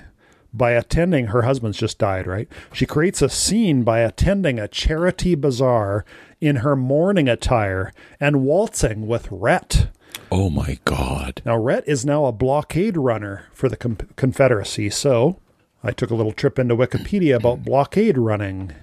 by 0.53 0.71
attending 0.71 1.27
her 1.27 1.43
husband's 1.43 1.77
just 1.77 1.97
died 1.97 2.25
right 2.27 2.47
she 2.73 2.85
creates 2.85 3.21
a 3.21 3.29
scene 3.29 3.83
by 3.83 3.99
attending 3.99 4.59
a 4.59 4.67
charity 4.67 5.35
bazaar 5.35 6.03
in 6.41 6.57
her 6.57 6.75
mourning 6.75 7.27
attire 7.27 7.91
and 8.19 8.43
waltzing 8.43 9.07
with 9.07 9.27
Rhett. 9.31 9.89
Oh 10.31 10.49
my 10.51 10.77
God. 10.85 11.41
Now 11.45 11.57
Rhett 11.57 11.83
is 11.87 12.05
now 12.05 12.25
a 12.25 12.31
blockade 12.31 12.95
runner 12.97 13.45
for 13.53 13.69
the 13.69 13.77
com- 13.77 13.97
Confederacy, 14.15 14.89
so 14.91 15.39
I 15.83 15.91
took 15.91 16.11
a 16.11 16.15
little 16.15 16.31
trip 16.33 16.59
into 16.59 16.75
Wikipedia 16.75 17.35
about 17.37 17.63
blockade 17.63 18.17
running. 18.17 18.73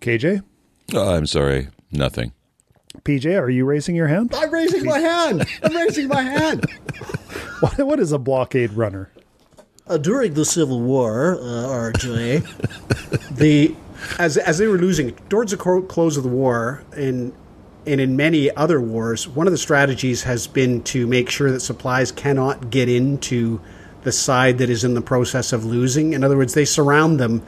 KJ, 0.00 0.42
Oh, 0.94 1.14
I'm 1.14 1.26
sorry. 1.26 1.68
Nothing. 1.90 2.32
PJ, 3.02 3.40
are 3.40 3.50
you 3.50 3.64
raising 3.64 3.94
your 3.96 4.08
hand? 4.08 4.32
I'm 4.34 4.52
raising 4.52 4.84
my 4.84 4.98
hand. 4.98 5.46
I'm 5.62 5.74
raising 5.76 6.08
my 6.08 6.22
hand. 6.22 6.64
What, 7.60 7.78
what 7.86 8.00
is 8.00 8.12
a 8.12 8.18
blockade 8.18 8.72
runner? 8.72 9.10
Uh, 9.90 9.98
during 9.98 10.34
the 10.34 10.44
Civil 10.44 10.80
War, 10.80 11.34
uh, 11.34 11.90
RJ, 11.90 12.46
the 13.36 13.74
as 14.20 14.36
as 14.36 14.58
they 14.58 14.68
were 14.68 14.78
losing 14.78 15.10
towards 15.28 15.50
the 15.50 15.56
close 15.56 16.16
of 16.16 16.22
the 16.22 16.28
war, 16.28 16.84
in 16.96 17.32
and 17.86 18.00
in 18.00 18.14
many 18.14 18.54
other 18.54 18.80
wars, 18.80 19.26
one 19.26 19.48
of 19.48 19.50
the 19.50 19.58
strategies 19.58 20.22
has 20.22 20.46
been 20.46 20.80
to 20.84 21.08
make 21.08 21.28
sure 21.28 21.50
that 21.50 21.58
supplies 21.58 22.12
cannot 22.12 22.70
get 22.70 22.88
into 22.88 23.60
the 24.04 24.12
side 24.12 24.58
that 24.58 24.70
is 24.70 24.84
in 24.84 24.94
the 24.94 25.00
process 25.00 25.52
of 25.52 25.64
losing. 25.64 26.12
In 26.12 26.22
other 26.22 26.36
words, 26.36 26.54
they 26.54 26.64
surround 26.64 27.18
them 27.18 27.42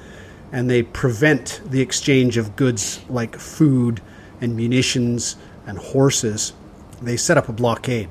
and 0.50 0.68
they 0.68 0.82
prevent 0.82 1.60
the 1.64 1.80
exchange 1.80 2.36
of 2.38 2.56
goods 2.56 3.04
like 3.08 3.38
food 3.38 4.02
and 4.40 4.56
munitions 4.56 5.36
and 5.64 5.78
horses. 5.78 6.54
They 7.00 7.16
set 7.16 7.38
up 7.38 7.48
a 7.48 7.52
blockade, 7.52 8.08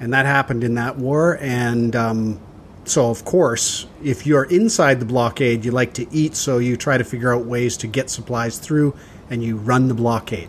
and 0.00 0.12
that 0.12 0.26
happened 0.26 0.64
in 0.64 0.74
that 0.74 0.96
war. 0.96 1.38
And 1.40 1.94
um, 1.94 2.40
so, 2.88 3.10
of 3.10 3.24
course, 3.24 3.86
if 4.02 4.26
you're 4.26 4.44
inside 4.44 5.00
the 5.00 5.06
blockade, 5.06 5.64
you 5.64 5.70
like 5.70 5.94
to 5.94 6.06
eat, 6.12 6.34
so 6.34 6.58
you 6.58 6.76
try 6.76 6.98
to 6.98 7.04
figure 7.04 7.34
out 7.34 7.44
ways 7.44 7.76
to 7.78 7.86
get 7.86 8.10
supplies 8.10 8.58
through, 8.58 8.94
and 9.30 9.42
you 9.42 9.56
run 9.56 9.88
the 9.88 9.94
blockade. 9.94 10.48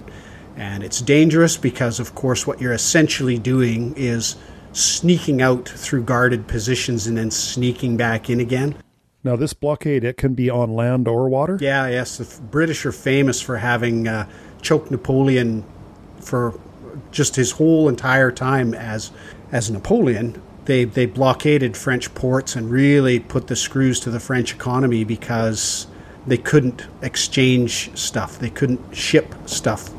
And 0.56 0.84
it's 0.84 1.02
dangerous 1.02 1.58
because, 1.58 2.00
of 2.00 2.16
course, 2.16 2.46
what 2.46 2.60
you're 2.60 2.74
essentially 2.74 3.38
doing 3.38 3.94
is 3.96 4.36
sneaking 4.74 5.42
out 5.42 5.68
through 5.68 6.04
guarded 6.04 6.48
positions 6.48 7.08
and 7.08 7.18
then 7.18 7.32
sneaking 7.32 7.98
back 7.98 8.30
in 8.30 8.40
again. 8.40 8.76
Now, 9.24 9.36
this 9.36 9.54
blockade, 9.54 10.04
it 10.04 10.18
can 10.18 10.34
be 10.34 10.50
on 10.50 10.74
land 10.74 11.08
or 11.08 11.28
water? 11.30 11.58
Yeah, 11.60 11.88
yes. 11.88 12.18
The 12.18 12.42
British 12.44 12.86
are 12.86 12.92
famous 12.92 13.42
for 13.42 13.58
having 13.58 14.08
uh, 14.08 14.30
choked 14.62 14.92
Napoleon 14.92 15.66
for 16.22 16.60
just 17.12 17.36
his 17.36 17.52
whole 17.52 17.90
entire 17.90 18.32
time 18.32 18.74
as 18.74 19.12
as 19.52 19.72
Napoleon. 19.72 20.42
They 20.70 20.84
they 20.84 21.08
blockaded 21.08 21.76
French 21.76 22.14
ports 22.14 22.56
and 22.56 22.70
really 22.70 23.20
put 23.20 23.48
the 23.48 23.56
screws 23.56 24.00
to 24.02 24.12
the 24.12 24.20
French 24.20 24.54
economy 24.54 25.04
because 25.04 25.88
they 26.28 26.38
couldn't 26.38 26.86
exchange 27.02 27.90
stuff. 27.98 28.38
They 28.38 28.52
couldn't 28.52 28.96
ship 28.96 29.34
stuff 29.48 29.90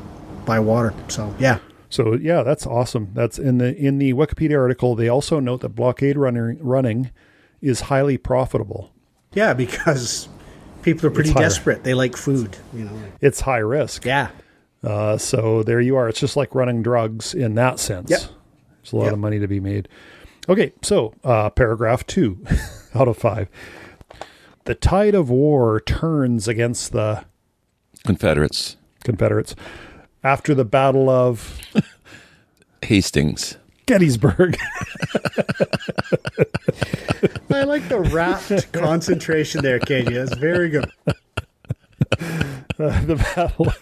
by 0.47 0.61
water. 0.61 0.95
So 1.09 1.35
yeah, 1.41 1.59
So 1.89 2.15
yeah, 2.15 2.45
that's 2.45 2.67
awesome. 2.69 3.09
That's 3.15 3.37
in 3.39 3.59
the 3.59 3.77
in 3.77 3.99
the 3.99 4.15
Wikipedia 4.15 4.57
article. 4.59 4.95
They 4.95 5.09
also 5.09 5.41
note 5.41 5.61
that 5.63 5.71
blockade 5.71 6.17
running 6.17 6.57
running 6.61 7.11
is 7.61 7.81
highly 7.83 8.17
profitable. 8.17 8.93
yeah, 9.35 9.53
because 9.55 10.29
people 10.83 11.07
are 11.07 11.11
pretty 11.11 11.33
desperate. 11.33 11.83
They 11.83 11.95
like 11.95 12.17
food. 12.17 12.57
You 12.73 12.85
know. 12.85 13.03
It's 13.21 13.41
high 13.41 13.59
risk. 13.59 14.05
yeah. 14.05 14.29
Uh, 14.85 15.19
so 15.19 15.63
there 15.65 15.81
you 15.81 15.97
are. 15.97 16.09
It's 16.09 16.21
just 16.21 16.37
like 16.37 16.55
running 16.55 16.83
drugs 16.83 17.35
in 17.35 17.55
that 17.57 17.79
sense. 17.81 18.09
Yep. 18.11 18.21
There's 18.21 18.93
a 18.93 18.97
lot 18.97 19.05
Yep. 19.07 19.13
of 19.15 19.19
money 19.19 19.39
to 19.41 19.49
be 19.49 19.61
made. 19.61 19.89
Okay, 20.51 20.73
so 20.83 21.15
uh, 21.23 21.49
paragraph 21.51 22.05
two 22.09 22.45
out 22.97 23.07
of 23.07 23.17
five. 23.17 23.49
The 24.65 24.75
tide 24.75 25.15
of 25.15 25.31
war 25.31 25.81
turns 25.81 26.49
against 26.49 26.91
the 26.91 27.25
Confederates. 28.05 28.77
Confederates 29.05 29.55
after 30.25 30.53
the 30.53 30.65
Battle 30.65 31.09
of 31.09 31.61
Hastings. 32.83 33.59
Gettysburg. 33.87 34.57
I 37.53 37.63
like 37.63 37.89
the 37.89 38.01
rapt 38.13 38.73
concentration 38.73 39.63
there, 39.63 39.79
KJ. 39.79 40.15
That's 40.15 40.35
very 40.37 40.69
good. 40.71 40.91
the 42.77 43.25
battle. 43.37 43.73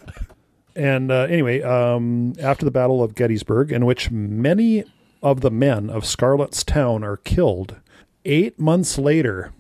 And 0.77 1.11
uh, 1.11 1.29
anyway, 1.31 1.63
um, 1.63 2.35
after 2.39 2.67
the 2.67 2.71
Battle 2.71 3.03
of 3.03 3.15
Gettysburg, 3.15 3.73
in 3.73 3.87
which 3.87 4.11
many 4.11 4.85
of 5.23 5.41
the 5.41 5.51
men 5.51 5.91
of 5.91 6.07
Scarlett's 6.07 6.65
town 6.65 7.05
are 7.05 7.17
killed, 7.17 7.77
eight 8.25 8.59
months 8.59 8.99
later, 8.99 9.53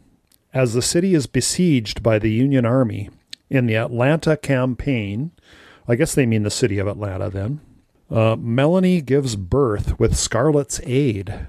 as 0.52 0.74
the 0.74 0.82
city 0.82 1.14
is 1.14 1.26
besieged 1.26 2.02
by 2.02 2.18
the 2.18 2.30
Union 2.30 2.64
Army 2.64 3.10
in 3.50 3.66
the 3.66 3.76
Atlanta 3.76 4.36
campaign, 4.36 5.32
I 5.86 5.94
guess 5.94 6.14
they 6.14 6.26
mean 6.26 6.42
the 6.42 6.50
city 6.50 6.78
of 6.78 6.86
Atlanta 6.86 7.30
then, 7.30 7.60
uh, 8.10 8.36
Melanie 8.36 9.00
gives 9.00 9.36
birth 9.36 9.98
with 9.98 10.16
Scarlett's 10.16 10.80
aid, 10.84 11.46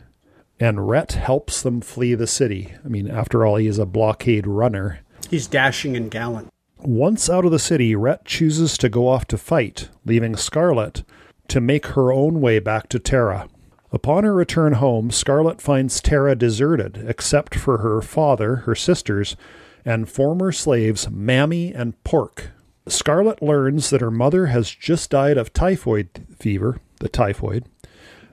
and 0.59 0.89
Rhett 0.89 1.13
helps 1.13 1.61
them 1.61 1.81
flee 1.81 2.15
the 2.15 2.27
city. 2.27 2.73
I 2.83 2.87
mean, 2.87 3.09
after 3.09 3.45
all, 3.45 3.55
he 3.55 3.67
is 3.67 3.79
a 3.79 3.85
blockade 3.85 4.45
runner. 4.45 4.99
He's 5.29 5.47
dashing 5.47 5.95
and 5.95 6.11
gallant. 6.11 6.49
Once 6.79 7.29
out 7.29 7.45
of 7.45 7.51
the 7.51 7.59
city, 7.59 7.95
Rhett 7.95 8.25
chooses 8.25 8.77
to 8.77 8.89
go 8.89 9.07
off 9.07 9.25
to 9.27 9.37
fight, 9.37 9.89
leaving 10.05 10.35
Scarlett 10.35 11.03
to 11.49 11.61
make 11.61 11.87
her 11.87 12.11
own 12.11 12.41
way 12.41 12.59
back 12.59 12.89
to 12.89 12.99
Tara. 12.99 13.47
Upon 13.91 14.23
her 14.23 14.33
return 14.33 14.73
home, 14.73 15.09
Scarlett 15.09 15.61
finds 15.61 15.99
Tara 15.99 16.35
deserted, 16.35 17.03
except 17.07 17.55
for 17.55 17.79
her 17.79 18.01
father, 18.01 18.57
her 18.57 18.75
sisters, 18.75 19.35
and 19.83 20.07
former 20.07 20.51
slaves 20.51 21.09
Mammy 21.09 21.73
and 21.73 22.01
Pork. 22.03 22.51
Scarlett 22.87 23.41
learns 23.41 23.89
that 23.89 24.01
her 24.01 24.11
mother 24.11 24.47
has 24.47 24.69
just 24.69 25.09
died 25.09 25.37
of 25.37 25.53
typhoid 25.53 26.25
fever, 26.37 26.79
the 26.99 27.09
typhoid, 27.09 27.65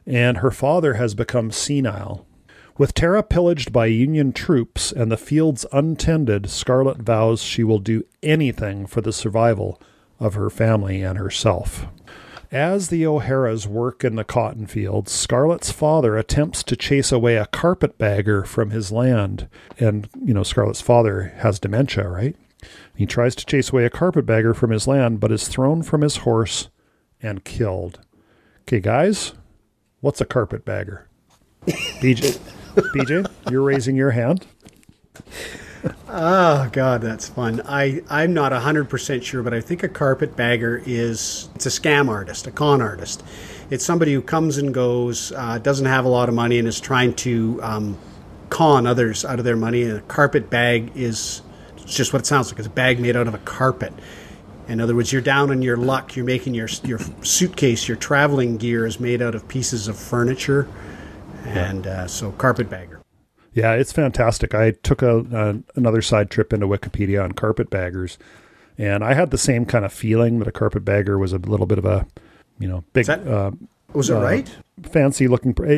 and 0.07 0.39
her 0.39 0.51
father 0.51 0.95
has 0.95 1.15
become 1.15 1.51
senile. 1.51 2.27
With 2.79 2.93
Tara 2.93 3.23
pillaged 3.23 3.73
by 3.73 3.87
Union 3.87 4.33
troops 4.33 4.93
and 4.93 5.11
the 5.11 5.17
fields 5.17 5.65
untended, 5.73 6.51
Scarlett 6.51 6.99
vows 6.99 7.43
she 7.43 7.65
will 7.65 7.79
do 7.79 8.05
anything 8.23 8.87
for 8.87 9.01
the 9.01 9.13
survival 9.13 9.81
of 10.21 10.35
her 10.35 10.51
family 10.51 11.03
and 11.03 11.19
herself. 11.19 11.87
As 12.53 12.89
the 12.89 13.07
O'Haras 13.07 13.67
work 13.67 14.05
in 14.05 14.17
the 14.17 14.25
cotton 14.25 14.67
fields, 14.67 15.13
Scarlett's 15.13 15.73
father 15.73 16.17
attempts 16.17 16.63
to 16.65 16.77
chase 16.77 17.11
away 17.11 17.37
a 17.37 17.47
carpetbagger 17.47 18.45
from 18.45 18.71
his 18.71 18.93
land. 18.93 19.49
And, 19.79 20.09
you 20.25 20.33
know, 20.33 20.43
Scarlett's 20.43 20.81
father 20.81 21.35
has 21.39 21.59
dementia, 21.59 22.09
right? 22.09 22.37
He 22.97 23.07
tries 23.07 23.35
to 23.37 23.47
chase 23.47 23.71
away 23.71 23.85
a 23.85 23.91
carpetbagger 23.91 24.55
from 24.55 24.71
his 24.71 24.87
land, 24.87 25.21
but 25.21 25.33
is 25.33 25.49
thrown 25.49 25.83
from 25.83 26.03
his 26.03 26.19
horse 26.19 26.69
and 27.21 27.45
killed. 27.45 28.01
Okay, 28.63 28.81
guys, 28.81 29.35
what's 30.01 30.21
a 30.21 30.25
carpetbagger? 30.27 31.09
BJ, 31.67 32.39
BJ, 32.75 33.31
you're 33.51 33.63
raising 33.63 33.97
your 33.97 34.13
hand. 34.13 34.47
Oh 36.09 36.69
God, 36.73 37.03
that's 37.03 37.29
fun. 37.29 37.63
I 37.67 38.03
I'm 38.09 38.33
not 38.33 38.53
hundred 38.53 38.89
percent 38.89 39.25
sure, 39.25 39.43
but 39.43 39.53
I 39.53 39.61
think 39.61 39.83
a 39.83 39.89
carpetbagger 39.89 40.83
is 40.87 41.49
it's 41.55 41.67
a 41.67 41.69
scam 41.69 42.09
artist, 42.09 42.47
a 42.47 42.51
con 42.51 42.81
artist. 42.81 43.23
It's 43.71 43.85
somebody 43.85 44.15
who 44.15 44.23
comes 44.23 44.59
and 44.59 44.73
goes, 44.73 45.33
uh, 45.33 45.59
doesn't 45.59 45.87
have 45.87 46.05
a 46.05 46.09
lot 46.09 46.29
of 46.29 46.35
money, 46.35 46.59
and 46.59 46.69
is 46.69 46.81
trying 46.81 47.15
to 47.17 47.61
um, 47.63 47.99
con 48.51 48.87
others 48.87 49.25
out 49.25 49.39
of 49.39 49.45
their 49.45 49.57
money. 49.57 49.83
And 49.83 49.99
a 49.99 50.01
carpet 50.03 50.49
bag 50.49 50.93
is 50.95 51.43
it's 51.77 51.95
just 51.95 52.13
what 52.13 52.23
it 52.23 52.27
sounds 52.27 52.51
like. 52.51 52.59
It's 52.59 52.69
a 52.69 52.71
bag 52.71 53.01
made 53.01 53.17
out 53.17 53.29
of 53.29 53.35
a 53.35 53.39
carpet. 53.39 53.93
In 54.69 54.81
other 54.81 54.95
words, 54.95 55.13
you're 55.13 55.23
down 55.23 55.51
on 55.51 55.63
your 55.63 55.77
luck. 55.77 56.17
You're 56.17 56.25
making 56.25 56.55
your 56.55 56.69
your 56.85 57.01
suitcase, 57.23 57.89
your 57.89 57.97
traveling 57.97 58.57
gear 58.57 58.87
is 58.87 58.99
made 58.99 59.23
out 59.23 59.35
of 59.35 59.47
pieces 59.49 59.89
of 59.89 59.97
furniture, 59.99 60.69
and 61.45 61.87
uh, 61.87 62.07
so 62.07 62.33
carpetbagger. 62.33 62.96
Yeah, 63.57 63.73
it's 63.73 63.93
fantastic. 63.93 64.55
I 64.55 64.73
took 64.73 65.01
a, 65.01 65.19
a 65.33 65.79
another 65.79 66.03
side 66.03 66.31
trip 66.31 66.53
into 66.53 66.67
Wikipedia 66.69 67.25
on 67.25 67.33
carpetbaggers, 67.33 68.19
and 68.77 69.03
I 69.03 69.15
had 69.15 69.31
the 69.31 69.39
same 69.39 69.65
kind 69.65 69.85
of 69.87 69.93
feeling 69.95 70.39
that 70.41 70.47
a 70.49 70.53
carpetbagger 70.53 71.19
was 71.19 71.33
a 71.33 71.39
little 71.39 71.65
bit 71.65 71.79
of 71.79 71.87
a, 71.87 72.07
you 72.59 72.69
know, 72.69 72.85
big, 72.93 73.07
that- 73.07 73.27
uh, 73.27 73.53
Was 73.95 74.11
it 74.11 74.17
Uh, 74.17 74.21
right? 74.21 74.57
fancy 74.83 75.27
looking. 75.27 75.55
pr- 75.55 75.65
i- 75.65 75.71
i- 75.71 75.73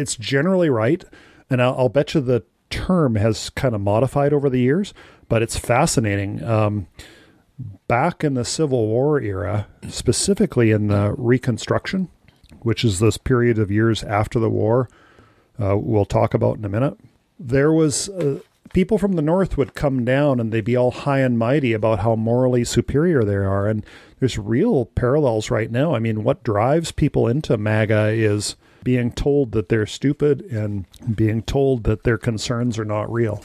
It's 0.00 0.16
generally 0.16 0.68
right, 0.68 1.04
and 1.48 1.62
I'll, 1.62 1.74
I'll 1.78 1.88
bet 1.88 2.12
you 2.14 2.20
the 2.20 2.42
term 2.70 3.14
has 3.14 3.50
kind 3.50 3.74
of 3.76 3.80
modified 3.80 4.32
over 4.32 4.50
the 4.50 4.58
years, 4.58 4.92
but 5.28 5.42
it's 5.42 5.56
fascinating. 5.56 6.42
Um, 6.42 6.88
back 7.86 8.24
in 8.24 8.34
the 8.34 8.44
Civil 8.44 8.88
War 8.88 9.20
era, 9.20 9.68
specifically 9.88 10.72
in 10.72 10.88
the 10.88 11.14
Reconstruction, 11.16 12.08
which 12.62 12.84
is 12.84 12.98
this 12.98 13.16
period 13.16 13.60
of 13.60 13.70
years 13.70 14.02
after 14.02 14.40
the 14.40 14.50
war, 14.50 14.88
uh, 15.62 15.76
we'll 15.78 16.04
talk 16.06 16.34
about 16.34 16.56
in 16.58 16.64
a 16.64 16.68
minute. 16.68 16.96
There 17.44 17.72
was 17.72 18.08
uh, 18.08 18.38
people 18.72 18.98
from 18.98 19.12
the 19.12 19.22
North 19.22 19.58
would 19.58 19.74
come 19.74 20.04
down 20.04 20.38
and 20.38 20.52
they'd 20.52 20.64
be 20.64 20.76
all 20.76 20.92
high 20.92 21.20
and 21.20 21.38
mighty 21.38 21.72
about 21.72 22.00
how 22.00 22.14
morally 22.14 22.64
superior 22.64 23.24
they 23.24 23.34
are, 23.34 23.66
and 23.66 23.84
there's 24.20 24.38
real 24.38 24.86
parallels 24.86 25.50
right 25.50 25.70
now. 25.70 25.94
I 25.94 25.98
mean, 25.98 26.22
what 26.22 26.44
drives 26.44 26.92
people 26.92 27.26
into 27.26 27.58
MAGA 27.58 28.10
is 28.10 28.56
being 28.84 29.12
told 29.12 29.52
that 29.52 29.68
they're 29.68 29.86
stupid 29.86 30.42
and 30.42 30.86
being 31.14 31.42
told 31.42 31.84
that 31.84 32.04
their 32.04 32.18
concerns 32.18 32.78
are 32.78 32.84
not 32.84 33.12
real. 33.12 33.42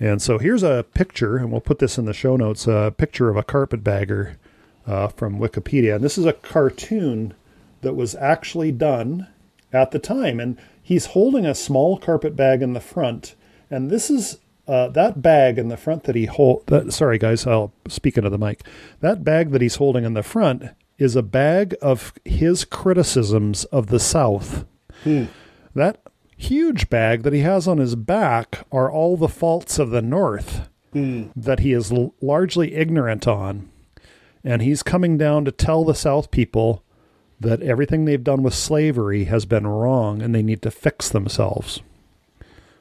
And 0.00 0.22
so 0.22 0.38
here's 0.38 0.62
a 0.62 0.84
picture, 0.94 1.36
and 1.36 1.50
we'll 1.50 1.60
put 1.60 1.78
this 1.78 1.98
in 1.98 2.04
the 2.04 2.12
show 2.12 2.36
notes 2.36 2.66
a 2.66 2.94
picture 2.96 3.28
of 3.28 3.36
a 3.36 3.42
carpetbagger 3.42 4.36
uh, 4.86 5.08
from 5.08 5.38
Wikipedia. 5.38 5.96
And 5.96 6.04
this 6.04 6.18
is 6.18 6.24
a 6.24 6.32
cartoon 6.32 7.34
that 7.80 7.96
was 7.96 8.14
actually 8.14 8.72
done 8.72 9.26
at 9.72 9.90
the 9.90 9.98
time. 9.98 10.40
And 10.40 10.56
he's 10.82 11.06
holding 11.06 11.44
a 11.44 11.54
small 11.54 11.98
carpet 11.98 12.36
bag 12.36 12.62
in 12.62 12.74
the 12.74 12.80
front. 12.80 13.34
And 13.70 13.90
this 13.90 14.10
is 14.10 14.38
uh, 14.66 14.88
that 14.88 15.22
bag 15.22 15.58
in 15.58 15.68
the 15.68 15.76
front 15.76 16.04
that 16.04 16.14
he 16.14 16.26
hold. 16.26 16.66
That, 16.66 16.92
sorry, 16.92 17.18
guys, 17.18 17.46
I'll 17.46 17.72
speak 17.88 18.16
into 18.16 18.30
the 18.30 18.38
mic. 18.38 18.62
That 19.00 19.24
bag 19.24 19.50
that 19.50 19.62
he's 19.62 19.76
holding 19.76 20.04
in 20.04 20.14
the 20.14 20.22
front 20.22 20.64
is 20.98 21.16
a 21.16 21.22
bag 21.22 21.74
of 21.80 22.12
his 22.24 22.64
criticisms 22.64 23.64
of 23.66 23.86
the 23.86 24.00
South. 24.00 24.64
That 25.74 26.02
huge 26.36 26.90
bag 26.90 27.22
that 27.22 27.32
he 27.32 27.40
has 27.40 27.66
on 27.68 27.78
his 27.78 27.94
back 27.94 28.66
are 28.72 28.90
all 28.90 29.16
the 29.16 29.28
faults 29.28 29.78
of 29.78 29.90
the 29.90 30.02
North 30.02 30.68
that 31.36 31.60
he 31.60 31.72
is 31.72 31.92
l- 31.92 32.14
largely 32.20 32.74
ignorant 32.74 33.28
on. 33.28 33.70
And 34.42 34.62
he's 34.62 34.82
coming 34.82 35.18
down 35.18 35.44
to 35.44 35.52
tell 35.52 35.84
the 35.84 35.94
South 35.94 36.30
people 36.30 36.82
that 37.40 37.62
everything 37.62 38.04
they've 38.04 38.24
done 38.24 38.42
with 38.42 38.54
slavery 38.54 39.24
has 39.24 39.44
been 39.44 39.66
wrong 39.66 40.20
and 40.22 40.34
they 40.34 40.42
need 40.42 40.62
to 40.62 40.70
fix 40.70 41.08
themselves. 41.08 41.82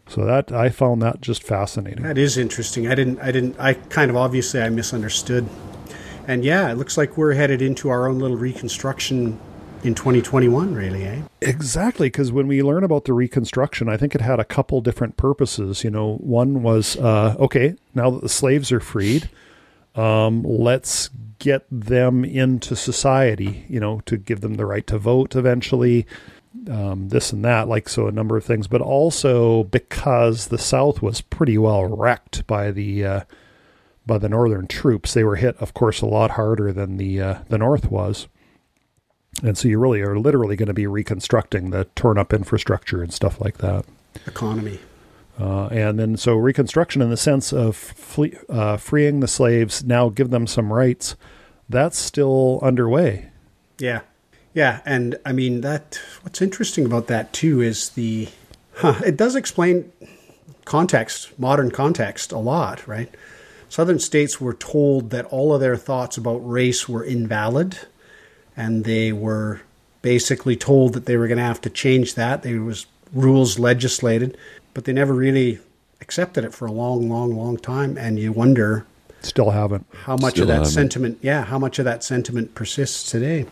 So 0.09 0.25
that 0.25 0.51
I 0.51 0.69
found 0.69 1.01
that 1.01 1.21
just 1.21 1.43
fascinating. 1.43 2.03
That 2.03 2.17
is 2.17 2.37
interesting. 2.37 2.87
I 2.87 2.95
didn't. 2.95 3.19
I 3.19 3.31
didn't. 3.31 3.59
I 3.59 3.73
kind 3.73 4.09
of 4.09 4.17
obviously 4.17 4.61
I 4.61 4.69
misunderstood. 4.69 5.47
And 6.27 6.43
yeah, 6.43 6.71
it 6.71 6.75
looks 6.75 6.97
like 6.97 7.17
we're 7.17 7.33
headed 7.33 7.61
into 7.61 7.89
our 7.89 8.07
own 8.07 8.19
little 8.19 8.37
reconstruction 8.37 9.39
in 9.83 9.95
2021. 9.95 10.73
Really, 10.73 11.05
eh? 11.05 11.21
Exactly, 11.41 12.07
because 12.07 12.31
when 12.31 12.47
we 12.47 12.61
learn 12.61 12.83
about 12.83 13.05
the 13.05 13.13
Reconstruction, 13.13 13.89
I 13.89 13.97
think 13.97 14.15
it 14.15 14.21
had 14.21 14.39
a 14.39 14.45
couple 14.45 14.81
different 14.81 15.17
purposes. 15.17 15.83
You 15.83 15.89
know, 15.91 16.15
one 16.15 16.63
was 16.63 16.97
uh, 16.97 17.35
okay, 17.39 17.75
now 17.93 18.09
that 18.09 18.21
the 18.21 18.29
slaves 18.29 18.71
are 18.71 18.79
freed, 18.79 19.29
um, 19.95 20.43
let's 20.43 21.09
get 21.39 21.65
them 21.71 22.25
into 22.25 22.75
society. 22.75 23.65
You 23.69 23.79
know, 23.79 24.01
to 24.05 24.17
give 24.17 24.41
them 24.41 24.55
the 24.55 24.65
right 24.65 24.87
to 24.87 24.97
vote 24.97 25.35
eventually, 25.35 26.05
um, 26.69 27.09
this 27.09 27.31
and 27.31 27.43
that. 27.45 27.67
Like 27.67 27.89
so, 27.89 28.07
a 28.07 28.11
number 28.11 28.37
of 28.37 28.43
things, 28.43 28.67
but 28.67 28.81
also 28.81 29.63
because 29.65 30.47
the 30.47 30.57
South 30.57 31.01
was 31.01 31.21
pretty 31.21 31.57
well 31.57 31.85
wrecked 31.85 32.45
by 32.47 32.71
the 32.71 33.05
uh, 33.05 33.21
by 34.05 34.17
the 34.17 34.29
Northern 34.29 34.67
troops. 34.67 35.13
They 35.13 35.23
were 35.23 35.35
hit, 35.35 35.57
of 35.57 35.73
course, 35.73 36.01
a 36.01 36.07
lot 36.07 36.31
harder 36.31 36.71
than 36.71 36.97
the 36.97 37.21
uh, 37.21 37.39
the 37.49 37.57
North 37.57 37.91
was. 37.91 38.27
And 39.43 39.57
so 39.57 39.67
you 39.67 39.77
really 39.77 40.01
are 40.01 40.17
literally 40.17 40.55
going 40.55 40.67
to 40.67 40.73
be 40.73 40.87
reconstructing 40.87 41.69
the 41.69 41.85
torn 41.95 42.17
up 42.17 42.33
infrastructure 42.33 43.03
and 43.03 43.13
stuff 43.13 43.39
like 43.39 43.59
that. 43.59 43.85
Economy. 44.25 44.79
Uh, 45.39 45.67
and 45.67 45.99
then 45.99 46.17
so 46.17 46.35
reconstruction 46.35 47.01
in 47.01 47.11
the 47.11 47.17
sense 47.17 47.53
of 47.53 47.75
fle- 47.75 48.35
uh, 48.49 48.77
freeing 48.77 49.19
the 49.19 49.27
slaves, 49.27 49.83
now 49.83 50.09
give 50.09 50.31
them 50.31 50.47
some 50.47 50.73
rights, 50.73 51.15
that's 51.69 51.97
still 51.97 52.59
underway. 52.63 53.29
Yeah, 53.77 54.01
yeah, 54.57 54.81
and 54.85 55.19
I 55.23 55.33
mean 55.33 55.61
that. 55.61 55.99
What's 56.23 56.41
interesting 56.41 56.83
about 56.85 57.05
that 57.07 57.31
too 57.31 57.61
is 57.61 57.89
the. 57.89 58.27
Huh, 58.73 58.99
it 59.05 59.15
does 59.15 59.35
explain 59.35 59.91
context, 60.65 61.37
modern 61.37 61.69
context, 61.69 62.31
a 62.31 62.39
lot, 62.39 62.87
right? 62.87 63.09
Southern 63.69 63.99
states 63.99 64.41
were 64.41 64.55
told 64.55 65.11
that 65.11 65.25
all 65.25 65.53
of 65.53 65.61
their 65.61 65.77
thoughts 65.77 66.17
about 66.17 66.37
race 66.39 66.89
were 66.89 67.03
invalid, 67.03 67.77
and 68.55 68.83
they 68.83 69.11
were 69.13 69.61
basically 70.01 70.55
told 70.55 70.93
that 70.93 71.05
they 71.05 71.17
were 71.17 71.27
going 71.27 71.37
to 71.37 71.43
have 71.43 71.61
to 71.61 71.69
change 71.69 72.15
that. 72.15 72.41
There 72.41 72.61
was 72.63 72.87
rules 73.13 73.59
legislated, 73.59 74.35
but 74.73 74.85
they 74.85 74.93
never 74.93 75.13
really 75.13 75.59
accepted 76.01 76.43
it 76.45 76.53
for 76.53 76.65
a 76.65 76.71
long, 76.71 77.07
long, 77.09 77.35
long 77.35 77.57
time. 77.57 77.95
And 77.97 78.17
you 78.17 78.31
wonder 78.31 78.85
Still 79.21 79.51
haven't. 79.51 79.85
how 80.05 80.15
much 80.17 80.33
Still 80.33 80.43
of 80.43 80.47
that 80.47 80.53
haven't. 80.55 80.71
sentiment, 80.71 81.19
yeah, 81.21 81.43
how 81.43 81.59
much 81.59 81.77
of 81.77 81.85
that 81.85 82.03
sentiment 82.03 82.55
persists 82.55 83.09
today. 83.11 83.45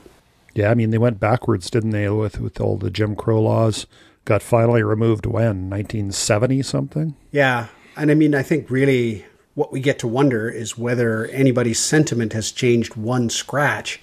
Yeah, 0.55 0.71
I 0.71 0.73
mean, 0.73 0.89
they 0.89 0.97
went 0.97 1.19
backwards, 1.19 1.69
didn't 1.69 1.91
they, 1.91 2.09
with, 2.09 2.39
with 2.39 2.61
all 2.61 2.77
the 2.77 2.89
Jim 2.89 3.15
Crow 3.15 3.41
laws? 3.41 3.85
Got 4.23 4.41
finally 4.41 4.81
removed 4.81 5.25
when? 5.25 5.69
1970 5.69 6.63
something? 6.63 7.15
Yeah, 7.31 7.67
and 7.97 8.09
I 8.09 8.15
mean, 8.15 8.33
I 8.33 8.41
think 8.41 8.71
really 8.71 9.25
what 9.53 9.71
we 9.71 9.81
get 9.81 9.99
to 9.99 10.07
wonder 10.07 10.49
is 10.49 10.77
whether 10.77 11.25
anybody's 11.27 11.79
sentiment 11.79 12.33
has 12.33 12.51
changed 12.51 12.95
one 12.95 13.29
scratch, 13.29 14.01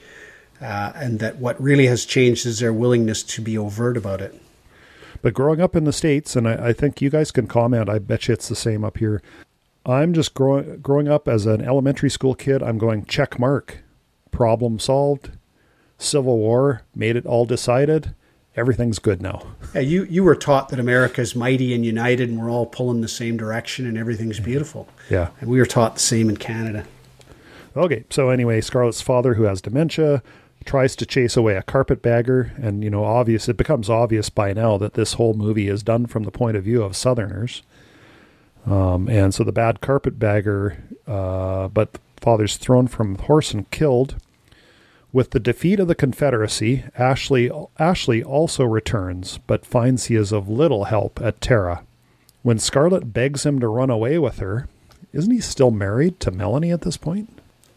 uh, 0.61 0.93
and 0.95 1.19
that 1.21 1.37
what 1.39 1.61
really 1.61 1.87
has 1.87 2.05
changed 2.05 2.45
is 2.47 2.59
their 2.59 2.73
willingness 2.73 3.23
to 3.23 3.41
be 3.41 3.57
overt 3.57 3.97
about 3.97 4.21
it. 4.21 4.39
But 5.23 5.35
growing 5.35 5.61
up 5.61 5.75
in 5.75 5.85
the 5.85 5.93
States, 5.93 6.37
and 6.37 6.47
I, 6.47 6.69
I 6.69 6.73
think 6.73 7.01
you 7.01 7.09
guys 7.09 7.31
can 7.31 7.47
comment, 7.47 7.89
I 7.89 7.99
bet 7.99 8.29
you 8.29 8.35
it's 8.35 8.49
the 8.49 8.57
same 8.57 8.85
up 8.85 8.99
here. 8.99 9.23
I'm 9.87 10.13
just 10.13 10.35
growing 10.35 10.79
growing 10.81 11.09
up 11.09 11.27
as 11.29 11.47
an 11.47 11.63
elementary 11.63 12.11
school 12.11 12.35
kid, 12.35 12.63
I'm 12.63 12.79
going 12.79 13.05
check 13.07 13.39
mark. 13.39 13.79
Problem 14.31 14.79
solved. 14.79 15.31
Civil 16.03 16.39
War 16.39 16.83
made 16.95 17.17
it 17.17 17.27
all 17.27 17.45
decided. 17.45 18.15
Everything's 18.55 18.99
good 18.99 19.23
now. 19.23 19.47
Yeah, 19.75 19.81
you 19.81 20.05
you 20.05 20.25
were 20.25 20.35
taught 20.35 20.69
that 20.69 20.79
America 20.79 21.23
is 21.23 21.35
mighty 21.35 21.75
and 21.75 21.87
united, 21.87 22.29
and 22.29 22.39
we're 22.39 22.51
all 22.51 22.67
pulling 22.67 23.01
the 23.01 23.09
same 23.09 23.37
direction, 23.39 23.87
and 23.87 23.97
everything's 23.97 24.41
beautiful. 24.41 24.89
Yeah. 25.09 25.31
And 25.41 25.49
we 25.49 25.59
were 25.59 25.67
taught 25.67 25.95
the 25.95 26.01
same 26.01 26.29
in 26.29 26.37
Canada. 26.37 26.85
Okay, 27.75 28.05
so 28.11 28.29
anyway, 28.29 28.61
Scarlett's 28.61 29.01
father, 29.01 29.35
who 29.35 29.45
has 29.45 29.63
dementia, 29.63 30.23
tries 30.67 30.95
to 30.97 31.07
chase 31.07 31.37
away 31.37 31.57
a 31.57 31.63
carpetbagger, 31.63 32.53
and 32.57 32.85
you 32.85 32.91
know, 32.91 33.05
obvious 33.05 33.49
it 33.49 33.57
becomes 33.57 33.89
obvious 33.89 34.29
by 34.29 34.53
now 34.53 34.77
that 34.77 34.95
this 34.95 35.15
whole 35.15 35.33
movie 35.33 35.69
is 35.69 35.83
done 35.83 36.07
from 36.07 36.25
the 36.25 36.31
point 36.31 36.57
of 36.57 36.65
view 36.65 36.83
of 36.83 36.95
Southerners. 36.95 37.63
Um, 38.67 39.09
and 39.09 39.35
so 39.35 39.43
the 39.45 39.53
bad 39.53 39.81
carpetbagger, 39.81 40.77
uh, 41.07 41.69
but 41.69 41.95
the 41.95 42.01
father's 42.21 42.59
thrown 42.59 42.87
from 42.87 43.17
horse 43.17 43.53
and 43.53 43.69
killed. 43.71 44.17
With 45.13 45.31
the 45.31 45.41
defeat 45.41 45.79
of 45.79 45.89
the 45.89 45.95
Confederacy, 45.95 46.85
Ashley 46.97 47.51
Ashley 47.79 48.23
also 48.23 48.65
returns, 48.65 49.39
but 49.47 49.67
finds 49.67 50.07
he 50.07 50.17
is 50.17 50.33
of 50.33 50.49
little 50.49 50.85
help 50.85 51.21
at 51.21 51.41
Tara. 51.41 51.85
When 52.43 52.59
Scarlett 52.59 53.13
begs 53.13 53.45
him 53.45 53.61
to 53.61 53.69
run 53.69 53.91
away 53.91 54.19
with 54.19 54.39
her, 54.39 54.69
isn't 55.13 55.31
he 55.31 55.41
still 55.41 55.71
married 55.71 56.19
to 56.21 56.31
Melanie 56.31 56.73
at 56.73 56.81
this 56.81 56.97
point? 56.97 57.29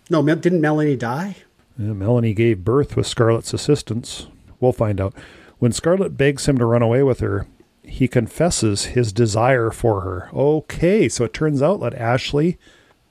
No, 0.09 0.23
didn't 0.23 0.61
Melanie 0.61 0.95
die? 0.95 1.35
Yeah, 1.77 1.91
Melanie 1.91 2.33
gave 2.33 2.63
birth 2.63 2.95
with 2.95 3.05
Scarlett's 3.05 3.53
assistance. 3.53 4.27
We'll 4.61 4.71
find 4.71 5.01
out. 5.01 5.13
When 5.59 5.73
Scarlett 5.73 6.17
begs 6.17 6.47
him 6.47 6.57
to 6.57 6.65
run 6.65 6.81
away 6.81 7.03
with 7.03 7.19
her, 7.19 7.47
he 7.83 8.07
confesses 8.07 8.85
his 8.85 9.11
desire 9.11 9.71
for 9.71 10.01
her. 10.01 10.29
Okay, 10.33 11.09
so 11.09 11.25
it 11.25 11.33
turns 11.33 11.61
out 11.61 11.81
that 11.81 11.93
Ashley 11.95 12.57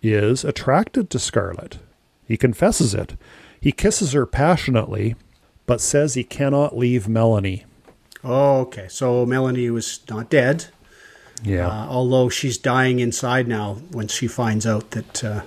is 0.02 0.44
attracted 0.44 1.10
to 1.10 1.18
Scarlett. 1.18 1.78
He 2.26 2.38
confesses 2.38 2.94
it. 2.94 3.16
He 3.64 3.72
kisses 3.72 4.12
her 4.12 4.26
passionately, 4.26 5.16
but 5.64 5.80
says 5.80 6.12
he 6.12 6.22
cannot 6.22 6.76
leave 6.76 7.08
Melanie. 7.08 7.64
Oh, 8.22 8.60
okay. 8.60 8.88
So 8.90 9.24
Melanie 9.24 9.70
was 9.70 10.00
not 10.10 10.28
dead, 10.28 10.66
Yeah. 11.42 11.68
uh, 11.68 11.86
although 11.88 12.28
she's 12.28 12.58
dying 12.58 13.00
inside 13.00 13.48
now. 13.48 13.76
When 13.90 14.06
she 14.08 14.26
finds 14.26 14.66
out 14.66 14.90
that, 14.90 15.24
uh, 15.24 15.40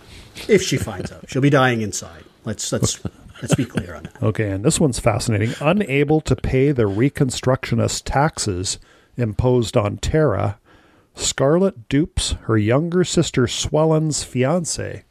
if 0.48 0.64
she 0.64 0.78
finds 0.78 1.12
out, 1.12 1.30
she'll 1.30 1.44
be 1.44 1.52
dying 1.52 1.82
inside. 1.82 2.24
Let's 2.44 2.72
let's 2.72 3.00
let's 3.40 3.54
be 3.54 3.66
clear 3.66 3.94
on 3.94 4.04
that. 4.04 4.24
Okay, 4.24 4.50
and 4.50 4.66
this 4.66 4.80
one's 4.80 5.00
fascinating. 5.00 5.54
Unable 5.62 6.20
to 6.22 6.36
pay 6.36 6.72
the 6.72 6.90
Reconstructionist 6.90 8.02
taxes 8.06 8.80
imposed 9.16 9.78
on 9.78 9.98
Tara, 9.98 10.58
Scarlett 11.14 11.88
dupes 11.88 12.32
her 12.46 12.58
younger 12.58 13.04
sister 13.04 13.46
Swellen's 13.48 14.24
fiance. 14.24 15.04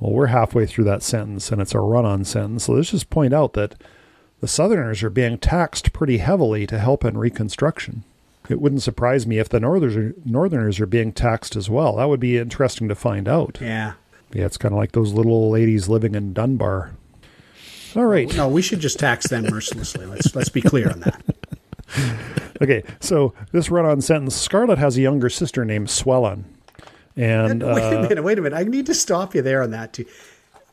Well, 0.00 0.12
we're 0.12 0.26
halfway 0.26 0.66
through 0.66 0.84
that 0.84 1.02
sentence, 1.02 1.52
and 1.52 1.60
it's 1.60 1.74
a 1.74 1.80
run 1.80 2.06
on 2.06 2.24
sentence. 2.24 2.64
So 2.64 2.72
let's 2.72 2.90
just 2.90 3.10
point 3.10 3.34
out 3.34 3.52
that 3.52 3.74
the 4.40 4.48
Southerners 4.48 5.02
are 5.02 5.10
being 5.10 5.36
taxed 5.36 5.92
pretty 5.92 6.18
heavily 6.18 6.66
to 6.66 6.78
help 6.78 7.04
in 7.04 7.18
Reconstruction. 7.18 8.04
It 8.48 8.60
wouldn't 8.60 8.82
surprise 8.82 9.26
me 9.26 9.38
if 9.38 9.48
the 9.50 9.60
Northerners 9.60 9.96
are, 9.96 10.14
Northerners 10.24 10.80
are 10.80 10.86
being 10.86 11.12
taxed 11.12 11.54
as 11.54 11.68
well. 11.68 11.96
That 11.96 12.08
would 12.08 12.18
be 12.18 12.38
interesting 12.38 12.88
to 12.88 12.94
find 12.94 13.28
out. 13.28 13.58
Yeah. 13.60 13.92
Yeah, 14.32 14.46
it's 14.46 14.56
kind 14.56 14.72
of 14.72 14.78
like 14.78 14.92
those 14.92 15.12
little 15.12 15.32
old 15.32 15.52
ladies 15.52 15.88
living 15.88 16.14
in 16.14 16.32
Dunbar. 16.32 16.92
All 17.94 18.06
right. 18.06 18.34
No, 18.34 18.48
we 18.48 18.62
should 18.62 18.80
just 18.80 18.98
tax 18.98 19.28
them 19.28 19.44
mercilessly. 19.44 20.06
Let's 20.06 20.34
let's 20.34 20.48
be 20.48 20.62
clear 20.62 20.90
on 20.90 21.00
that. 21.00 21.22
Okay, 22.62 22.82
so 23.00 23.32
this 23.52 23.70
run-on 23.70 24.02
sentence: 24.02 24.36
Scarlett 24.36 24.78
has 24.78 24.98
a 24.98 25.00
younger 25.00 25.30
sister 25.30 25.64
named 25.64 25.88
Swellen, 25.88 26.44
and 27.20 27.62
wait 27.74 27.82
a 27.82 27.98
uh, 27.98 28.02
minute, 28.08 28.22
wait 28.22 28.38
a 28.38 28.42
minute. 28.42 28.56
I 28.56 28.62
need 28.64 28.86
to 28.86 28.94
stop 28.94 29.34
you 29.34 29.42
there 29.42 29.62
on 29.62 29.70
that 29.70 29.92
too. 29.92 30.06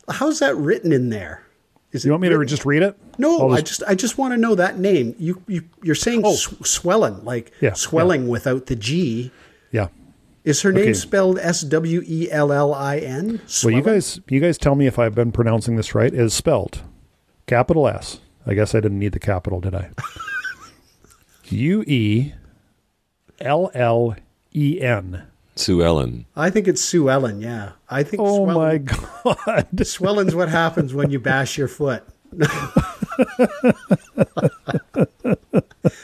How's 0.10 0.39
that 0.39 0.56
written 0.56 0.91
in 0.91 1.10
there? 1.10 1.43
Is 1.91 2.06
you 2.06 2.12
want 2.12 2.22
me 2.22 2.30
to 2.30 2.45
just 2.45 2.66
read 2.66 2.84
it? 2.84 2.98
No, 3.18 3.52
I 3.52 3.62
just 3.62 3.82
I 3.88 3.95
just 3.95 4.18
want 4.18 4.34
to 4.34 4.38
know 4.38 4.56
that 4.56 4.78
name. 4.78 5.16
You 5.18 5.41
you 5.48 5.64
you're 5.84 5.95
saying 5.95 6.22
Oh. 6.26 6.36
sw- 6.36 6.66
swelling 6.66 7.24
like 7.24 7.52
Yeah, 7.62 7.74
swelling 7.74 8.28
without 8.28 8.66
the 8.68 8.76
G. 8.76 9.32
yeah. 9.72 9.88
Is 10.43 10.62
her 10.62 10.72
name 10.72 10.84
Okay. 10.84 10.93
spelled 10.93 11.39
S 11.39 11.62
W 11.62 12.02
E 12.06 12.30
L 12.32 12.54
L 12.54 12.74
I 12.74 12.98
N? 13.00 13.41
Well, 13.64 13.74
you 13.74 13.82
guys, 13.82 14.20
you 14.30 14.39
guys, 14.39 14.58
tell 14.58 14.76
me 14.76 14.88
if 14.88 14.98
I've 14.98 15.16
been 15.16 15.32
pronouncing 15.32 15.76
this 15.76 15.93
right. 15.93 16.14
Is 16.14 16.34
spelled 16.34 16.84
capital 17.48 17.88
S. 17.88 18.20
I 18.45 18.54
guess 18.54 18.74
I 18.74 18.80
didn't 18.80 19.00
need 19.00 19.12
the 19.12 19.20
capital, 19.20 19.60
did 19.60 19.76
I? 19.76 19.89
U 21.50 21.84
E 21.88 22.34
L 23.39 23.72
L 23.74 24.16
E 24.54 24.82
N. 24.82 25.24
Sue 25.60 25.84
Ellen. 25.84 26.26
I 26.36 26.49
think 26.49 26.68
it's 26.68 26.82
Sue 26.82 27.10
Ellen. 27.10 27.41
Yeah, 27.41 27.72
I 27.89 28.03
think. 28.03 28.22
Oh 28.24 28.45
swelling, 28.45 28.86
my 28.86 29.53
God! 29.55 29.68
Swelling's 29.88 30.36
what 30.36 30.49
happens 30.49 30.93
when 30.93 31.10
you 31.10 31.20
bash 31.20 31.58
your 31.58 31.68
foot. 31.68 32.03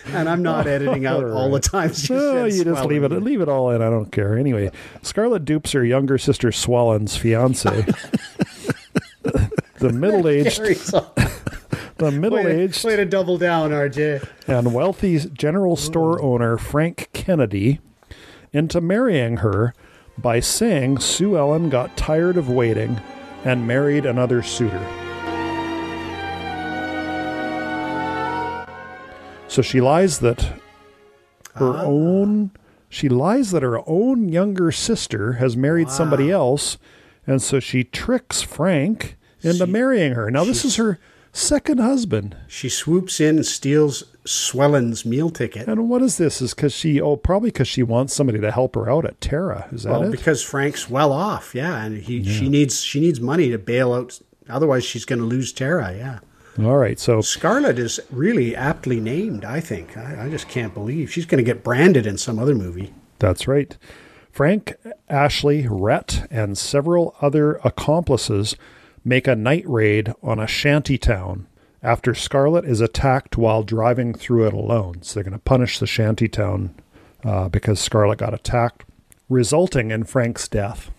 and 0.07 0.29
I'm 0.29 0.41
not 0.41 0.67
editing 0.67 1.05
out 1.05 1.23
all 1.25 1.51
the 1.51 1.59
times 1.59 2.07
you 2.09 2.15
Oh, 2.17 2.45
you 2.45 2.63
just 2.63 2.85
leave 2.85 3.03
it, 3.03 3.11
leave 3.11 3.41
it 3.41 3.49
all 3.49 3.69
in. 3.71 3.81
I 3.81 3.89
don't 3.89 4.11
care. 4.11 4.37
Anyway, 4.37 4.71
Scarlett 5.01 5.45
dupes 5.45 5.71
her 5.73 5.83
younger 5.83 6.17
sister 6.17 6.51
Swellen's 6.51 7.17
fiance. 7.17 7.69
the 9.23 9.91
middle-aged, 9.91 10.57
Carries 10.57 10.93
on. 10.93 11.05
the 11.15 12.05
Way 12.05 12.11
to, 12.11 12.19
middle-aged 12.19 12.83
way 12.85 12.95
to 12.95 13.05
double 13.05 13.37
down, 13.37 13.71
RJ. 13.71 14.27
and 14.47 14.73
wealthy 14.73 15.19
general 15.19 15.75
store 15.75 16.21
owner 16.21 16.57
Frank 16.57 17.09
Kennedy 17.13 17.79
into 18.53 18.79
marrying 18.79 19.37
her 19.37 19.73
by 20.17 20.39
saying 20.39 20.99
Sue 20.99 21.37
Ellen 21.37 21.69
got 21.69 21.97
tired 21.97 22.37
of 22.37 22.49
waiting 22.49 23.01
and 23.43 23.67
married 23.67 24.05
another 24.05 24.41
suitor. 24.41 24.85
So 29.47 29.61
she 29.61 29.81
lies 29.81 30.19
that 30.19 30.41
her 31.55 31.73
ah. 31.73 31.83
own 31.83 32.51
She 32.89 33.09
lies 33.09 33.51
that 33.51 33.63
her 33.63 33.79
own 33.87 34.29
younger 34.29 34.71
sister 34.71 35.33
has 35.33 35.57
married 35.57 35.89
somebody 35.89 36.31
else, 36.31 36.77
and 37.25 37.41
so 37.41 37.59
she 37.59 37.83
tricks 37.83 38.41
Frank 38.41 39.17
into 39.41 39.65
She- 39.65 39.71
marrying 39.71 40.13
her. 40.13 40.29
Now, 40.29 40.43
this 40.43 40.63
is 40.63 40.75
her 40.77 40.99
second 41.33 41.79
husband. 41.79 42.37
She 42.47 42.69
swoops 42.69 43.19
in 43.19 43.35
and 43.37 43.45
steals 43.45 44.03
Swellen's 44.25 45.03
meal 45.05 45.29
ticket. 45.29 45.67
And 45.67 45.89
what 45.89 46.01
is 46.01 46.17
this? 46.17 46.41
Is 46.41 46.53
because 46.53 46.73
she, 46.73 47.01
oh, 47.01 47.17
probably 47.17 47.49
because 47.49 47.67
she 47.67 47.83
wants 47.83 48.13
somebody 48.13 48.39
to 48.39 48.51
help 48.51 48.75
her 48.75 48.89
out 48.89 49.03
at 49.05 49.19
Tara. 49.19 49.67
Is 49.73 49.83
that 49.83 49.91
Well, 49.91 50.03
it? 50.03 50.11
because 50.11 50.41
Frank's 50.41 50.89
well 50.89 51.11
off, 51.11 51.53
yeah, 51.53 51.83
and 51.83 51.97
he 51.97 52.23
she 52.23 52.47
needs 52.47 52.81
she 52.81 53.01
needs 53.01 53.19
money 53.19 53.49
to 53.49 53.57
bail 53.57 53.93
out. 53.93 54.19
Otherwise, 54.49 54.85
she's 54.85 55.03
going 55.05 55.19
to 55.19 55.25
lose 55.25 55.51
Tara. 55.51 55.93
Yeah, 55.93 56.19
All 56.65 56.77
right. 56.77 56.99
So, 56.99 57.21
Scarlett 57.21 57.79
is 57.79 57.99
really 58.11 58.55
aptly 58.55 58.99
named. 58.99 59.43
I 59.43 59.59
think. 59.59 59.97
I, 59.97 60.25
I 60.25 60.29
just 60.29 60.47
can't 60.47 60.73
believe 60.73 61.11
she's 61.11 61.25
going 61.25 61.43
to 61.43 61.49
get 61.53 61.63
branded 61.63 62.05
in 62.05 62.17
some 62.17 62.39
other 62.39 62.55
movie. 62.55 62.93
That's 63.19 63.47
right. 63.47 63.75
Frank, 64.31 64.73
Ashley, 65.09 65.67
Rhett, 65.69 66.27
and 66.31 66.57
several 66.57 67.15
other 67.21 67.55
accomplices 67.63 68.55
make 69.03 69.27
a 69.27 69.35
night 69.35 69.67
raid 69.67 70.13
on 70.21 70.39
a 70.39 70.47
shanty 70.47 70.97
town 70.97 71.47
after 71.81 72.15
Scarlett 72.15 72.65
is 72.65 72.79
attacked 72.79 73.37
while 73.37 73.63
driving 73.63 74.13
through 74.13 74.47
it 74.47 74.53
alone. 74.53 75.01
So 75.01 75.15
they're 75.15 75.23
going 75.23 75.33
to 75.33 75.39
punish 75.39 75.79
the 75.79 75.87
shanty 75.87 76.29
town 76.29 76.75
uh, 77.23 77.49
because 77.49 77.79
Scarlett 77.79 78.19
got 78.19 78.33
attacked, 78.33 78.85
resulting 79.29 79.91
in 79.91 80.05
Frank's 80.05 80.47
death. 80.47 80.91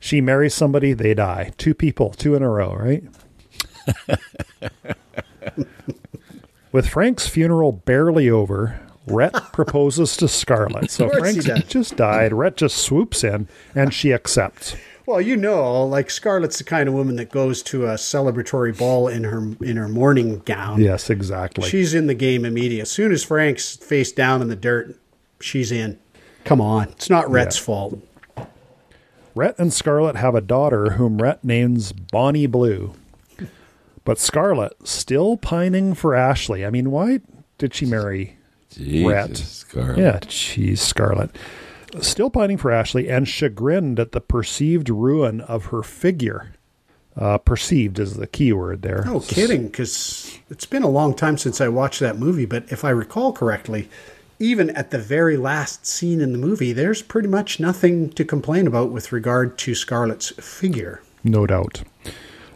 She 0.00 0.20
marries 0.20 0.54
somebody, 0.54 0.92
they 0.92 1.14
die. 1.14 1.52
Two 1.56 1.74
people, 1.74 2.10
two 2.10 2.34
in 2.34 2.42
a 2.42 2.48
row, 2.50 2.74
right? 2.74 3.04
With 6.72 6.88
Frank's 6.88 7.28
funeral 7.28 7.70
barely 7.70 8.28
over, 8.28 8.80
Rhett 9.06 9.34
proposes 9.52 10.16
to 10.16 10.26
Scarlett. 10.26 10.90
So 10.90 11.08
Frank 11.10 11.44
just 11.68 11.96
died. 11.96 12.32
Rhett 12.32 12.56
just 12.56 12.78
swoops 12.78 13.22
in 13.22 13.46
and 13.74 13.92
she 13.94 14.12
accepts. 14.12 14.74
Well, 15.06 15.20
you 15.20 15.36
know, 15.36 15.84
like 15.84 16.10
Scarlett's 16.10 16.58
the 16.58 16.64
kind 16.64 16.88
of 16.88 16.94
woman 16.94 17.16
that 17.16 17.30
goes 17.30 17.62
to 17.64 17.86
a 17.86 17.94
celebratory 17.94 18.76
ball 18.76 19.08
in 19.08 19.24
her 19.24 19.38
in 19.60 19.76
her 19.76 19.88
morning 19.88 20.40
gown. 20.44 20.80
Yes, 20.80 21.10
exactly. 21.10 21.68
She's 21.68 21.92
in 21.94 22.06
the 22.06 22.14
game 22.14 22.44
immediately. 22.44 22.82
As 22.82 22.90
soon 22.90 23.10
as 23.12 23.24
Frank's 23.24 23.76
face 23.76 24.12
down 24.12 24.40
in 24.42 24.48
the 24.48 24.56
dirt, 24.56 24.96
she's 25.40 25.72
in. 25.72 25.98
Come 26.44 26.60
on, 26.60 26.88
it's 26.90 27.10
not 27.10 27.28
Rhett's 27.30 27.58
Yeah. 27.58 27.64
fault. 27.64 27.98
Rhett 29.34 29.58
and 29.58 29.72
Scarlett 29.72 30.16
have 30.16 30.34
a 30.34 30.40
daughter 30.40 30.90
whom 30.92 31.18
Rhett 31.20 31.42
names 31.42 31.92
Bonnie 31.92 32.46
Blue. 32.46 32.92
But 34.04 34.18
Scarlett 34.18 34.74
still 34.84 35.36
pining 35.36 35.94
for 35.94 36.14
Ashley. 36.14 36.66
I 36.66 36.70
mean, 36.70 36.90
why 36.90 37.20
did 37.58 37.72
she 37.74 37.86
marry 37.86 38.36
Rhett? 38.78 39.30
Jesus, 39.30 39.48
Scarlett. 39.48 39.98
Yeah, 39.98 40.18
geez, 40.26 40.80
Scarlett. 40.82 41.30
Still 42.00 42.30
pining 42.30 42.56
for 42.56 42.70
Ashley 42.70 43.08
and 43.08 43.28
chagrined 43.28 44.00
at 44.00 44.12
the 44.12 44.20
perceived 44.20 44.88
ruin 44.88 45.40
of 45.42 45.66
her 45.66 45.82
figure. 45.82 46.52
Uh, 47.14 47.36
perceived 47.36 47.98
is 47.98 48.14
the 48.14 48.26
key 48.26 48.52
word 48.52 48.80
there. 48.82 49.04
No 49.04 49.20
kidding, 49.20 49.66
because 49.66 50.38
it's 50.48 50.64
been 50.64 50.82
a 50.82 50.88
long 50.88 51.14
time 51.14 51.36
since 51.36 51.60
I 51.60 51.68
watched 51.68 52.00
that 52.00 52.18
movie. 52.18 52.46
But 52.46 52.72
if 52.72 52.84
I 52.84 52.90
recall 52.90 53.32
correctly, 53.32 53.90
even 54.38 54.70
at 54.70 54.90
the 54.90 54.98
very 54.98 55.36
last 55.36 55.86
scene 55.86 56.20
in 56.20 56.32
the 56.32 56.38
movie, 56.38 56.72
there's 56.72 57.02
pretty 57.02 57.28
much 57.28 57.60
nothing 57.60 58.10
to 58.10 58.24
complain 58.24 58.66
about 58.66 58.90
with 58.90 59.12
regard 59.12 59.58
to 59.58 59.74
Scarlett's 59.74 60.30
figure. 60.30 61.02
No 61.22 61.46
doubt. 61.46 61.82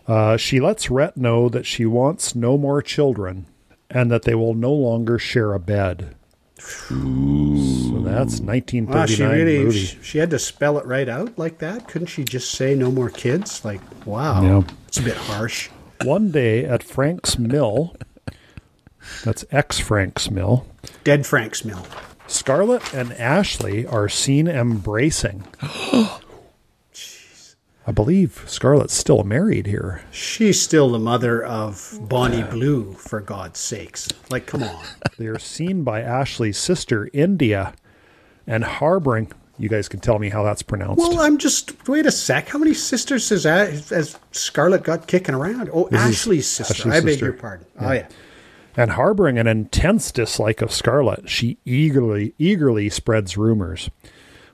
Uh, 0.09 0.37
she 0.37 0.59
lets 0.59 0.91
Rhett 0.91 1.16
know 1.16 1.49
that 1.49 1.66
she 1.66 1.84
wants 1.84 2.34
no 2.34 2.57
more 2.59 2.80
children 2.82 3.47
and 3.89 4.11
that 4.11 4.22
they 4.22 4.34
will 4.34 4.55
no 4.55 4.72
longer 4.72 5.18
share 5.18 5.53
a 5.53 5.61
bed. 5.61 6.16
So 6.59 8.01
that's 8.03 8.41
1939 8.41 8.89
Wow, 8.89 9.07
she 9.07 9.23
really 9.25 9.65
movie. 9.65 9.79
she, 9.79 9.99
she 10.03 10.19
had 10.19 10.31
to 10.31 10.39
spell 10.39 10.79
it 10.79 10.87
right 10.87 11.09
out 11.09 11.39
like 11.39 11.59
that. 11.59 11.87
Couldn't 11.89 12.09
she 12.09 12.25
just 12.25 12.51
say 12.53 12.75
no 12.75 12.91
more 12.91 13.11
kids? 13.11 13.65
Like, 13.65 13.81
wow, 14.07 14.43
Yeah. 14.43 14.63
it's 14.89 14.99
a 14.99 15.03
bit 15.03 15.17
harsh. 15.17 15.69
One 16.03 16.31
day 16.31 16.65
at 16.65 16.83
Frank's 16.83 17.39
Mill, 17.39 17.95
that's 19.25 19.45
ex 19.51 19.79
Frank's 19.79 20.31
Mill, 20.31 20.67
Dead 21.05 21.27
Frank's 21.27 21.65
Mill. 21.65 21.87
Scarlett 22.27 22.93
and 22.95 23.13
Ashley 23.13 23.87
are 23.87 24.09
seen 24.09 24.49
embracing. 24.49 25.45
I 27.89 27.93
believe 27.93 28.43
Scarlett's 28.49 28.95
still 28.95 29.22
married 29.22 29.66
here. 29.66 30.03
She's 30.11 30.61
still 30.61 30.89
the 30.91 30.99
mother 30.99 31.45
of 31.45 31.97
Bonnie 32.03 32.43
Blue, 32.43 32.95
for 32.95 33.20
God's 33.20 33.61
sakes. 33.61 34.09
Like, 34.30 34.47
come 34.47 34.62
on. 34.64 34.84
They 35.18 35.26
are 35.28 35.39
seen 35.39 35.82
by 35.84 36.03
Ashley's 36.03 36.59
sister, 36.59 37.09
India, 37.14 37.72
and 38.47 38.64
harboring. 38.64 39.32
You 39.59 39.70
guys 39.70 39.89
can 39.89 40.01
tell 40.01 40.18
me 40.18 40.28
how 40.28 40.43
that's 40.43 40.61
pronounced. 40.62 40.99
Well, 40.99 41.20
I'm 41.20 41.39
just 41.39 41.89
wait 41.89 42.05
a 42.05 42.11
sec. 42.12 42.49
How 42.49 42.59
many 42.59 42.74
sisters 42.74 43.28
has 43.30 43.45
has 43.45 44.18
Scarlett 44.32 44.82
got 44.82 45.07
kicking 45.07 45.34
around? 45.34 45.70
Oh, 45.72 45.89
This 45.89 46.01
Ashley's 46.01 46.47
sister. 46.47 46.74
Ashley's 46.74 46.95
I 46.95 47.01
beg 47.01 47.09
sister. 47.12 47.24
your 47.26 47.34
pardon. 47.34 47.66
Oh 47.80 47.93
yeah. 47.93 48.09
and 48.76 48.91
harboring 48.91 49.39
an 49.39 49.47
intense 49.47 50.12
dislike 50.12 50.61
of 50.61 50.70
Scarlett, 50.70 51.30
she 51.30 51.57
eagerly 51.64 52.34
eagerly 52.39 52.91
spreads 52.91 53.39
rumors. 53.39 53.89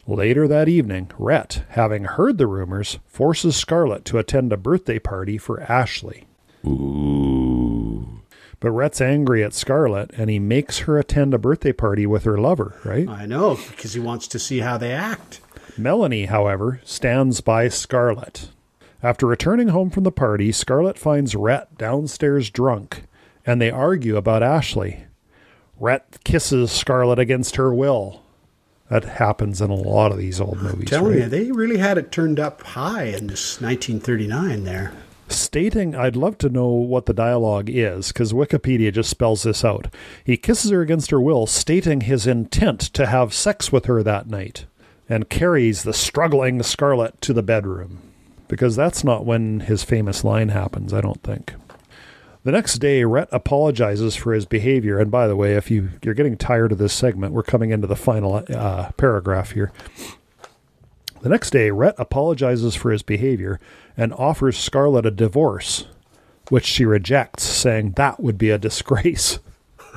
Later 0.07 0.49
that 0.49 0.69
evening, 0.69 1.11
Rhett, 1.17 1.63
having 1.71 2.05
heard 2.05 2.37
the 2.37 2.49
rumors, 2.49 2.99
forces 3.07 3.55
Scarlett 3.55 4.05
to 4.07 4.19
attend 4.19 4.53
a 4.53 4.57
birthday 4.57 4.99
party 4.99 5.39
for 5.39 5.61
Ashley. 5.63 6.27
Ooh. 6.67 8.21
But 8.59 8.73
Rhett's 8.73 9.01
angry 9.01 9.45
at 9.45 9.55
Scarlett, 9.55 10.11
and 10.17 10.29
he 10.29 10.39
makes 10.39 10.81
her 10.81 10.99
attend 10.99 11.35
a 11.35 11.39
birthday 11.39 11.73
party 11.73 12.05
with 12.07 12.25
her 12.25 12.39
lover, 12.39 12.81
right? 12.85 13.09
I 13.09 13.27
know 13.27 13.59
because 13.69 13.95
he 13.95 14.01
wants 14.01 14.27
to 14.29 14.39
see 14.39 14.59
how 14.59 14.77
they 14.77 14.93
act. 14.93 15.41
Melanie, 15.79 16.27
however, 16.27 16.81
stands 16.85 17.41
by 17.41 17.69
Scarlett. 17.69 18.51
After 19.03 19.27
returning 19.27 19.69
home 19.69 19.91
from 19.91 20.05
the 20.05 20.13
party, 20.13 20.53
Scarlett 20.53 20.99
finds 20.99 21.35
Rhett 21.35 21.77
downstairs 21.79 22.51
drunk, 22.51 23.05
and 23.47 23.61
they 23.61 23.71
argue 23.71 24.17
about 24.17 24.43
Ashley. 24.43 25.05
Rhett 25.79 26.19
kisses 26.25 26.71
Scarlett 26.71 27.19
against 27.19 27.57
her 27.57 27.75
will. 27.75 28.22
That 28.93 29.05
happens 29.05 29.63
in 29.63 29.71
a 29.71 29.75
lot 29.75 30.13
of 30.13 30.19
these 30.19 30.39
old 30.39 30.61
movies. 30.61 30.91
Telling 30.91 31.13
right? 31.13 31.23
you, 31.23 31.29
they 31.31 31.51
really 31.51 31.79
had 31.79 31.97
it 31.97 32.13
turned 32.13 32.39
up 32.39 32.61
high 32.63 33.05
in 33.05 33.29
this 33.29 33.59
1939. 33.59 34.65
There. 34.65 34.93
stating 35.29 35.97
I'd 35.97 36.15
love 36.15 36.37
to 36.39 36.51
know 36.51 36.69
what 36.69 37.07
the 37.07 37.15
dialogue 37.15 37.71
is 37.71 38.09
because 38.09 38.35
Wikipedia 38.35 38.93
just 38.93 39.09
spells 39.09 39.45
this 39.45 39.65
out. 39.65 39.89
He 40.23 40.37
kisses 40.37 40.71
her 40.71 40.83
against 40.83 41.11
her 41.11 41.23
will, 41.23 41.47
stating 41.47 42.03
his 42.03 42.27
intent 42.27 42.81
to 42.93 43.07
have 43.07 43.33
sex 43.33 43.73
with 43.73 43.87
her 43.87 44.03
that 44.03 44.29
night, 44.29 44.67
and 45.09 45.31
carries 45.31 45.85
the 45.85 45.95
struggling 45.95 46.63
Scarlett 46.63 47.19
to 47.23 47.33
the 47.33 47.43
bedroom. 47.43 48.03
Because 48.47 48.77
that's 48.77 49.03
not 49.03 49.25
when 49.25 49.61
his 49.61 49.83
famous 49.83 50.23
line 50.23 50.51
happens, 50.51 50.93
I 50.93 51.01
don't 51.01 51.23
think. 51.23 51.55
The 52.45 52.53
next 52.53 52.79
day, 52.79 53.05
Rhett 53.05 53.29
apologizes 53.31 54.17
for 54.17 54.33
his 54.33 54.47
behavior. 54.47 54.99
And 54.99 55.11
by 55.11 55.29
the 55.29 55.37
way, 55.37 55.55
if 55.55 55.71
you, 55.71 55.91
you're 56.03 56.15
getting 56.15 56.37
tired 56.37 56.73
of 56.73 56.79
this 56.79 56.93
segment, 56.93 57.33
we're 57.33 57.45
coming 57.45 57.71
into 57.71 57.87
the 57.87 57.95
final 57.97 58.45
uh, 58.49 58.91
paragraph 58.97 59.53
here. 59.53 59.71
The 61.21 61.29
next 61.29 61.51
day, 61.51 61.71
Rhett 61.71 61.95
apologizes 61.99 62.75
for 62.75 62.91
his 62.91 63.05
behavior 63.05 63.61
and 63.97 64.13
offers 64.15 64.59
Scarlett 64.59 65.07
a 65.07 65.13
divorce, 65.13 65.87
which 66.49 66.65
she 66.65 66.85
rejects, 66.85 67.45
saying 67.45 67.93
that 67.93 68.19
would 68.19 68.39
be 68.39 68.51
a 68.51 68.59
disgrace. 68.59 69.39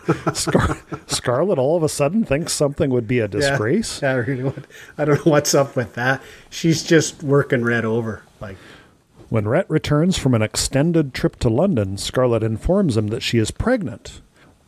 Scar- 0.34 0.78
Scarlett 1.08 1.58
all 1.58 1.76
of 1.76 1.82
a 1.82 1.90
sudden 1.90 2.24
thinks 2.24 2.54
something 2.54 2.92
would 2.92 3.08
be 3.08 3.20
a 3.20 3.28
disgrace. 3.28 4.04
Yeah, 4.04 4.12
I 4.12 4.14
really 4.16 4.44
would. 4.44 4.68
I 5.00 5.06
don't 5.06 5.26
know 5.26 5.32
what's 5.32 5.56
up 5.56 5.76
with 5.76 5.96
that. 5.96 6.22
She's 6.52 6.84
just 6.84 7.24
working 7.24 7.64
Red 7.64 7.86
over. 7.86 8.22
Like, 8.40 8.58
When 9.36 9.50
Rhett 9.50 9.70
returns 9.70 10.18
from 10.18 10.34
an 10.34 10.42
extended 10.42 11.14
trip 11.14 11.36
to 11.40 11.50
London, 11.50 11.98
Scarlett 11.98 12.42
informs 12.42 12.96
him 12.96 13.08
that 13.08 13.22
she 13.22 13.38
is 13.38 13.52
pregnant. 13.52 14.22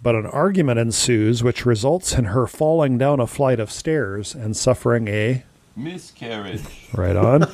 But 0.03 0.15
an 0.15 0.25
argument 0.25 0.77
ensues, 0.77 1.41
which 1.41 1.65
results 1.65 2.11
in 2.11 2.25
her 2.25 2.47
falling 2.47 2.97
down 2.97 3.21
a 3.21 3.27
flight 3.27 3.61
of 3.61 3.71
stairs 3.71 4.35
and 4.35 4.57
suffering 4.57 5.07
a 5.07 5.45
Miscarriage. 5.77 6.89
Right 6.93 7.15
on. 7.15 7.45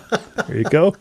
there 0.47 0.57
you 0.57 0.63
go. 0.63 0.95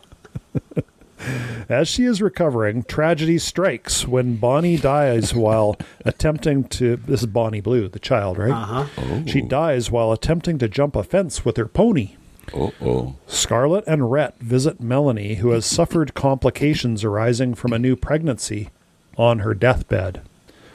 As 1.67 1.87
she 1.87 2.03
is 2.03 2.21
recovering, 2.21 2.83
tragedy 2.83 3.39
strikes 3.39 4.07
when 4.07 4.35
Bonnie 4.35 4.77
dies 4.77 5.33
while 5.33 5.77
attempting 6.05 6.65
to. 6.65 6.97
This 6.97 7.21
is 7.21 7.25
Bonnie 7.25 7.59
Blue, 7.59 7.87
the 7.87 7.97
child, 7.97 8.37
right? 8.37 8.51
uh 8.51 8.85
huh. 8.85 9.25
She 9.25 9.41
dies 9.41 9.89
while 9.89 10.11
attempting 10.11 10.59
to 10.59 10.67
jump 10.67 10.95
a 10.95 11.01
fence 11.01 11.43
with 11.43 11.57
her 11.57 11.67
pony. 11.67 12.17
Oh, 12.53 12.73
oh. 12.81 13.15
Scarlett 13.27 13.83
and 13.87 14.11
Rhett 14.11 14.39
visit 14.39 14.79
Melanie, 14.81 15.35
who 15.35 15.49
has 15.49 15.65
suffered 15.65 16.13
complications 16.13 17.03
arising 17.03 17.55
from 17.55 17.73
a 17.73 17.79
new 17.79 17.95
pregnancy, 17.95 18.69
on 19.17 19.39
her 19.39 19.53
deathbed. 19.53 20.21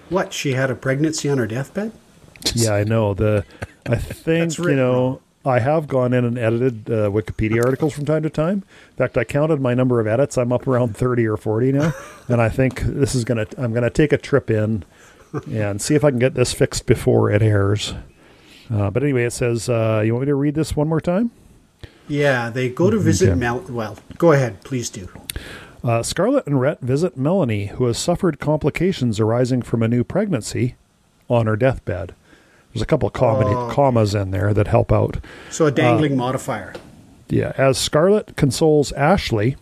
What? 0.08 0.32
She 0.32 0.52
had 0.52 0.70
a 0.70 0.74
pregnancy 0.74 1.28
on 1.28 1.38
her 1.38 1.46
deathbed? 1.46 1.92
Yeah, 2.54 2.74
I 2.74 2.84
know. 2.84 3.14
The 3.14 3.44
I 3.86 3.96
think 3.96 4.56
you 4.58 4.74
know 4.74 4.92
wrong. 4.92 5.20
I 5.44 5.60
have 5.60 5.88
gone 5.88 6.12
in 6.12 6.24
and 6.24 6.38
edited 6.38 6.90
uh, 6.90 7.10
Wikipedia 7.10 7.64
articles 7.64 7.94
from 7.94 8.04
time 8.04 8.22
to 8.22 8.30
time. 8.30 8.64
In 8.90 8.96
fact, 8.96 9.16
I 9.18 9.24
counted 9.24 9.60
my 9.60 9.74
number 9.74 10.00
of 10.00 10.06
edits. 10.06 10.38
I'm 10.38 10.52
up 10.52 10.66
around 10.66 10.96
thirty 10.96 11.26
or 11.26 11.36
forty 11.36 11.72
now, 11.72 11.92
and 12.28 12.40
I 12.40 12.48
think 12.48 12.82
this 12.82 13.14
is 13.14 13.24
gonna. 13.24 13.46
I'm 13.56 13.72
gonna 13.72 13.90
take 13.90 14.12
a 14.12 14.18
trip 14.18 14.50
in 14.50 14.84
and 15.50 15.80
see 15.80 15.94
if 15.94 16.04
I 16.04 16.10
can 16.10 16.18
get 16.18 16.34
this 16.34 16.52
fixed 16.52 16.86
before 16.86 17.30
it 17.30 17.42
airs. 17.42 17.94
Uh, 18.72 18.90
but 18.90 19.02
anyway, 19.02 19.24
it 19.24 19.32
says, 19.32 19.68
uh, 19.68 20.02
you 20.04 20.12
want 20.12 20.22
me 20.22 20.26
to 20.26 20.34
read 20.34 20.54
this 20.54 20.76
one 20.76 20.88
more 20.88 21.00
time? 21.00 21.30
Yeah, 22.08 22.50
they 22.50 22.68
go 22.70 22.90
to 22.90 22.98
visit 22.98 23.30
Okay. 23.30 23.38
Mel. 23.38 23.60
Well, 23.68 23.96
go 24.16 24.32
ahead, 24.32 24.62
please 24.64 24.88
do. 24.90 25.08
Uh, 25.84 26.02
Scarlett 26.02 26.46
and 26.46 26.60
Rhett 26.60 26.80
visit 26.80 27.16
Melanie, 27.16 27.66
who 27.66 27.84
has 27.84 27.98
suffered 27.98 28.40
complications 28.40 29.20
arising 29.20 29.62
from 29.62 29.82
a 29.82 29.88
new 29.88 30.02
pregnancy, 30.04 30.74
on 31.28 31.46
her 31.46 31.56
deathbed. 31.56 32.14
There's 32.72 32.82
a 32.82 32.86
couple 32.86 33.06
of 33.06 33.12
comedy, 33.12 33.50
Oh. 33.50 33.68
commas 33.70 34.14
in 34.14 34.30
there 34.30 34.52
that 34.54 34.68
help 34.68 34.90
out. 34.92 35.18
So 35.50 35.66
a 35.66 35.70
dangling 35.70 36.16
modifier. 36.16 36.74
Yeah, 37.28 37.52
as 37.58 37.76
Scarlett 37.78 38.34
consoles 38.36 38.90
Ashley, 38.92 39.56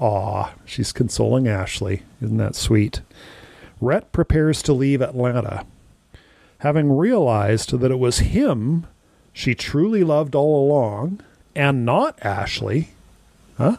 ah, 0.00 0.52
she's 0.64 0.92
consoling 0.92 1.48
Ashley. 1.48 2.02
Isn't 2.22 2.36
that 2.38 2.54
sweet? 2.54 3.00
Rhett 3.80 4.10
prepares 4.12 4.62
to 4.62 4.72
leave 4.72 5.02
Atlanta. 5.02 5.64
Having 6.58 6.96
realized 6.96 7.78
that 7.78 7.90
it 7.90 7.98
was 7.98 8.18
him 8.20 8.86
she 9.32 9.54
truly 9.54 10.02
loved 10.02 10.34
all 10.34 10.66
along, 10.66 11.20
and 11.58 11.84
not 11.84 12.16
Ashley, 12.22 12.90
huh? 13.58 13.76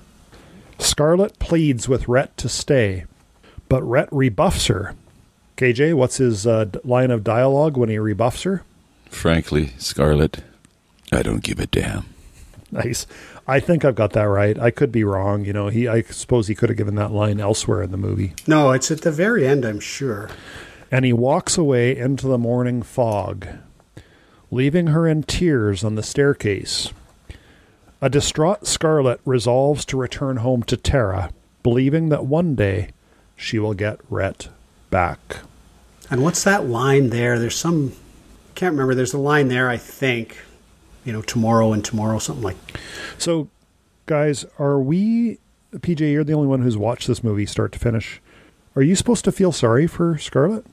Scarlett 0.78 1.40
pleads 1.40 1.88
with 1.88 2.08
Rhett 2.10 2.36
to 2.38 2.50
stay, 2.50 3.06
but 3.70 3.82
Rhett 3.84 4.10
rebuffs 4.12 4.68
her. 4.68 4.96
KJ, 5.56 5.94
what's 5.94 6.18
his 6.18 6.46
uh, 6.46 6.66
d- 6.66 6.80
line 6.84 7.10
of 7.10 7.24
dialogue 7.24 7.78
when 7.78 7.90
he 7.90 7.98
rebuffs 7.98 8.44
her? 8.44 8.64
Frankly, 9.10 9.72
Scarlett, 9.78 10.44
I 11.12 11.24
don't 11.24 11.44
give 11.44 11.60
a 11.60 11.68
damn. 11.68 12.06
Nice. 12.72 13.08
I 13.48 13.60
think 13.60 13.84
I've 13.84 13.96
got 13.96 14.14
that 14.14 14.24
right. 14.24 14.60
I 14.60 14.72
could 14.72 14.92
be 14.92 15.04
wrong. 15.04 15.44
You 15.44 15.54
know, 15.54 15.70
he. 15.70 15.88
I 15.88 16.04
suppose 16.04 16.48
he 16.48 16.56
could 16.56 16.70
have 16.70 16.78
given 16.78 16.96
that 16.96 17.12
line 17.12 17.40
elsewhere 17.40 17.82
in 17.82 17.90
the 17.92 17.98
movie. 17.98 18.34
No, 18.46 18.72
it's 18.72 18.92
at 18.92 19.02
the 19.02 19.12
very 19.12 19.48
end, 19.48 19.66
I'm 19.66 19.80
sure. 19.80 20.30
And 20.92 21.04
he 21.04 21.14
walks 21.14 21.58
away 21.58 21.98
into 21.98 22.28
the 22.28 22.38
morning 22.38 22.84
fog, 22.84 23.48
leaving 24.52 24.88
her 24.88 25.08
in 25.08 25.24
tears 25.24 25.84
on 25.84 25.96
the 25.96 26.04
staircase. 26.04 26.94
A 28.02 28.10
distraught 28.10 28.66
Scarlett 28.66 29.20
resolves 29.26 29.84
to 29.86 29.98
return 29.98 30.38
home 30.38 30.64
to 30.64 30.78
Tara, 30.78 31.32
believing 31.64 32.10
that 32.10 32.26
one 32.26 32.56
day 32.56 32.92
she 33.36 33.60
will 33.60 33.74
get 33.74 34.00
Rhett 34.10 34.48
back. 34.90 35.40
And 36.10 36.24
what's 36.24 36.44
that 36.46 36.66
line 36.68 37.10
there? 37.10 37.38
There's 37.38 37.58
some, 37.58 37.94
can't 38.56 38.72
remember. 38.72 38.96
There's 38.96 39.14
a 39.14 39.20
line 39.20 39.50
there, 39.50 39.70
I 39.70 39.78
think. 39.78 40.38
You 41.04 41.14
know, 41.14 41.22
tomorrow 41.22 41.74
and 41.74 41.84
tomorrow, 41.84 42.20
something 42.20 42.44
like. 42.44 42.58
So, 43.18 43.50
guys, 44.06 44.46
are 44.58 44.80
we? 44.80 45.40
PJ, 45.74 46.12
you're 46.12 46.24
the 46.24 46.34
only 46.34 46.48
one 46.48 46.62
who's 46.62 46.78
watched 46.78 47.08
this 47.08 47.24
movie 47.24 47.46
start 47.46 47.72
to 47.74 47.80
finish. 47.80 48.22
Are 48.76 48.82
you 48.82 48.96
supposed 48.96 49.26
to 49.26 49.32
feel 49.32 49.52
sorry 49.52 49.88
for 49.88 50.18
Scarlett? 50.18 50.66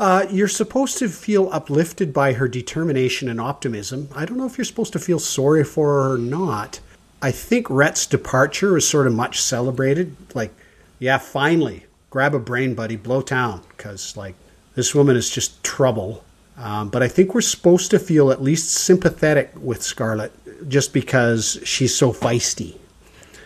Uh, 0.00 0.26
you're 0.30 0.48
supposed 0.48 0.96
to 0.96 1.10
feel 1.10 1.50
uplifted 1.52 2.10
by 2.10 2.32
her 2.32 2.48
determination 2.48 3.28
and 3.28 3.38
optimism. 3.38 4.08
I 4.14 4.24
don't 4.24 4.38
know 4.38 4.46
if 4.46 4.56
you're 4.56 4.64
supposed 4.64 4.94
to 4.94 4.98
feel 4.98 5.18
sorry 5.18 5.62
for 5.62 5.88
her 5.88 6.14
or 6.14 6.18
not. 6.18 6.80
I 7.20 7.30
think 7.30 7.68
Rhett's 7.68 8.06
departure 8.06 8.78
is 8.78 8.88
sort 8.88 9.06
of 9.06 9.12
much 9.12 9.42
celebrated. 9.42 10.16
Like, 10.34 10.54
yeah, 10.98 11.18
finally, 11.18 11.84
grab 12.08 12.34
a 12.34 12.38
brain, 12.38 12.74
buddy, 12.74 12.96
blow 12.96 13.20
town, 13.20 13.60
because 13.76 14.16
like 14.16 14.36
this 14.74 14.94
woman 14.94 15.16
is 15.16 15.28
just 15.28 15.62
trouble. 15.62 16.24
Um, 16.56 16.88
but 16.88 17.02
I 17.02 17.08
think 17.08 17.34
we're 17.34 17.42
supposed 17.42 17.90
to 17.90 17.98
feel 17.98 18.30
at 18.30 18.40
least 18.40 18.70
sympathetic 18.70 19.50
with 19.54 19.82
Scarlett, 19.82 20.32
just 20.66 20.94
because 20.94 21.60
she's 21.62 21.94
so 21.94 22.14
feisty. 22.14 22.78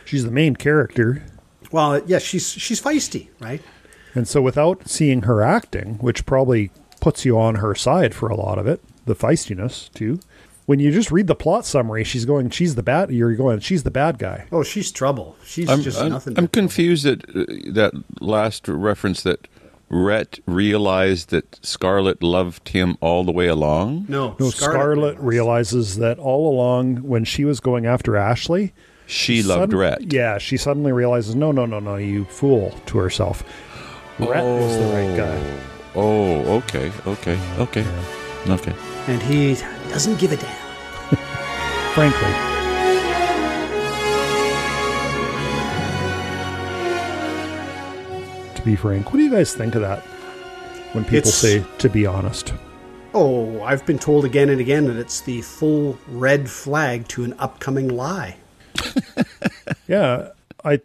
She's 0.05 0.25
the 0.25 0.31
main 0.31 0.55
character, 0.55 1.25
Well, 1.73 2.01
yes, 2.07 2.23
she's 2.23 2.53
she's 2.53 2.81
feisty, 2.81 3.27
right? 3.41 3.61
And 4.15 4.29
so, 4.29 4.41
without 4.41 4.89
seeing 4.89 5.23
her 5.23 5.43
acting, 5.43 5.95
which 5.99 6.25
probably 6.27 6.71
puts 7.01 7.25
you 7.25 7.39
on 7.39 7.57
her 7.57 7.75
side 7.75 8.15
for 8.15 8.29
a 8.29 8.37
lot 8.37 8.59
of 8.59 8.67
it, 8.67 8.81
the 9.07 9.15
feistiness 9.15 9.93
too. 9.93 10.21
When 10.67 10.81
you 10.81 10.91
just 10.93 11.11
read 11.13 11.27
the 11.27 11.35
plot 11.35 11.67
summary, 11.67 12.05
she's 12.05 12.25
going, 12.25 12.49
she's 12.49 12.75
the 12.75 12.83
bad. 12.83 13.11
You're 13.11 13.35
going, 13.35 13.61
she's 13.61 13.83
the 13.83 13.91
bad 13.91 14.19
guy. 14.19 14.47
Oh, 14.51 14.63
she's 14.63 14.91
trouble. 14.91 15.37
She's 15.45 15.69
I'm, 15.69 15.83
just 15.83 16.01
I'm, 16.01 16.09
nothing. 16.09 16.39
I'm 16.39 16.45
but- 16.45 16.53
confused 16.53 17.05
that 17.05 17.23
uh, 17.29 17.73
that 17.73 17.93
last 18.21 18.67
reference 18.69 19.23
that 19.25 19.47
Rhett 19.91 20.39
realized 20.47 21.29
that 21.29 21.59
Scarlett 21.63 22.23
loved 22.23 22.71
him 22.71 22.97
all 23.03 23.25
the 23.25 23.33
way 23.33 23.47
along. 23.49 24.07
no, 24.09 24.35
No, 24.41 24.49
Scarlett, 24.51 25.19
realizes 25.21 25.99
that 25.99 26.19
all 26.19 26.51
along 26.51 27.03
when 27.03 27.25
she 27.25 27.45
was 27.45 27.61
going 27.61 27.85
after 27.85 28.17
Ashley, 28.17 28.73
She 29.07 29.43
loved 29.43 29.73
sudden- 29.73 29.79
Rhett. 29.79 30.13
Yeah, 30.15 30.39
she 30.39 30.57
suddenly 30.57 30.93
realizes, 30.93 31.35
no, 31.37 31.53
no, 31.53 31.67
no, 31.67 31.79
no, 31.79 31.97
you 31.97 32.25
fool, 32.25 32.71
to 32.87 32.97
herself. 32.99 33.45
Rhett 34.19 34.45
was 34.45 34.79
the 34.79 34.87
right 34.95 35.17
guy. 35.17 35.61
Oh, 35.95 36.45
oh 36.45 36.57
okay, 36.59 36.93
okay, 37.07 37.39
okay, 37.59 37.87
okay. 38.49 38.75
and 39.09 39.23
he 39.23 39.55
doesn't 39.91 40.19
give 40.19 40.33
a 40.33 40.37
damn. 40.37 40.57
Frankly, 41.95 42.33
to 48.55 48.63
be 48.65 48.77
frank, 48.77 49.13
what 49.13 49.19
do 49.19 49.25
you 49.25 49.31
guys 49.31 49.55
think 49.55 49.75
of 49.75 49.83
that? 49.83 50.01
When 50.93 51.05
people 51.05 51.19
It's- 51.19 51.35
say, 51.35 51.65
to 51.79 51.89
be 51.89 52.07
honest. 52.07 52.53
Oh, 53.17 53.63
I've 53.63 53.87
been 53.87 53.99
told 53.99 54.25
again 54.25 54.49
and 54.49 54.61
again 54.61 54.87
that 54.87 54.97
it's 54.97 55.21
the 55.21 55.41
full 55.43 55.97
red 56.09 56.51
flag 56.51 57.07
to 57.09 57.23
an 57.25 57.35
upcoming 57.39 57.89
lie. 57.89 58.37
Yeah, 59.87 60.31
I 60.65 60.81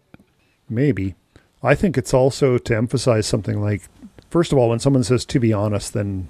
maybe. 0.70 1.16
I 1.62 1.76
think 1.76 1.98
it's 1.98 2.14
also 2.14 2.58
to 2.58 2.76
emphasize 2.76 3.28
something 3.28 3.62
like 3.62 3.84
first 4.30 4.52
of 4.52 4.58
all, 4.58 4.70
when 4.70 4.80
someone 4.80 5.04
says 5.04 5.26
to 5.26 5.40
be 5.40 5.52
honest, 5.54 5.94
then 5.94 6.30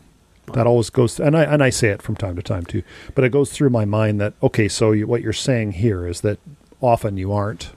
that 0.53 0.65
always 0.65 0.89
goes 0.89 1.19
and 1.19 1.37
I 1.37 1.43
and 1.43 1.63
I 1.63 1.69
say 1.69 1.89
it 1.89 2.01
from 2.01 2.15
time 2.15 2.35
to 2.35 2.41
time 2.41 2.65
too, 2.65 2.83
but 3.15 3.23
it 3.23 3.31
goes 3.31 3.51
through 3.51 3.69
my 3.69 3.85
mind 3.85 4.19
that 4.21 4.33
okay, 4.41 4.67
so 4.67 4.91
you, 4.91 5.07
what 5.07 5.21
you're 5.21 5.33
saying 5.33 5.73
here 5.73 6.07
is 6.07 6.21
that 6.21 6.39
often 6.81 7.17
you 7.17 7.31
aren't. 7.31 7.71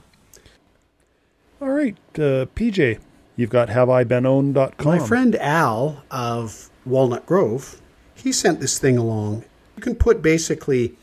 All 1.61 1.69
right, 1.69 1.95
uh, 2.15 2.51
PJ, 2.55 2.99
you've 3.35 3.49
got 3.49 3.69
haveibeenpwned.com. 3.69 4.85
My 4.85 4.99
friend 4.99 5.35
Al 5.37 6.03
of 6.11 6.69
Walnut 6.85 7.25
Grove, 7.25 7.81
he 8.15 8.31
sent 8.31 8.59
this 8.59 8.79
thing 8.79 8.97
along. 8.97 9.45
You 9.77 9.81
can 9.81 9.95
put 9.95 10.21
basically 10.21 10.95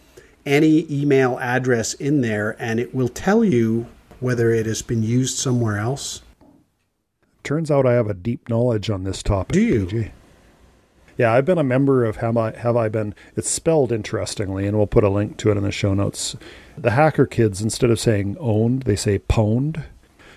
any 0.45 0.87
email 0.91 1.39
address 1.39 1.95
in 1.95 2.21
there 2.21 2.57
and 2.59 2.81
it 2.81 2.95
will 2.95 3.09
tell 3.09 3.45
you 3.45 3.87
whether 4.21 4.51
it 4.51 4.67
has 4.67 4.83
been 4.83 5.03
used 5.03 5.39
somewhere 5.39 5.79
else. 5.79 6.23
Turns 7.45 7.71
out 7.71 7.87
I 7.87 7.93
have 7.95 8.09
a 8.09 8.15
deep 8.15 8.49
knowledge 8.49 8.91
on 8.91 9.05
this 9.05 9.23
topic. 9.23 9.53
Do 9.53 9.61
you? 9.61 9.87
PJ. 9.87 10.11
Yeah, 11.17 11.33
I've 11.35 11.45
been 11.45 11.59
a 11.59 11.65
member 11.65 12.05
of 12.05 12.17
Have 12.17 12.37
I 12.37 12.57
Have 12.57 12.77
I 12.77 12.89
Been. 12.89 13.15
It's 13.37 13.51
spelled 13.51 13.93
interestingly, 13.93 14.67
and 14.67 14.77
we'll 14.77 14.87
put 14.87 15.05
a 15.05 15.11
link 15.11 15.37
to 15.39 15.51
it 15.51 15.57
in 15.57 15.63
the 15.65 15.71
show 15.73 15.93
notes. 15.95 16.37
The 16.79 16.93
hacker 16.93 17.27
kids, 17.27 17.61
instead 17.61 17.91
of 17.91 18.01
saying 18.01 18.37
owned, 18.41 18.83
they 18.85 18.97
say 18.97 19.19
pwned. 19.19 19.85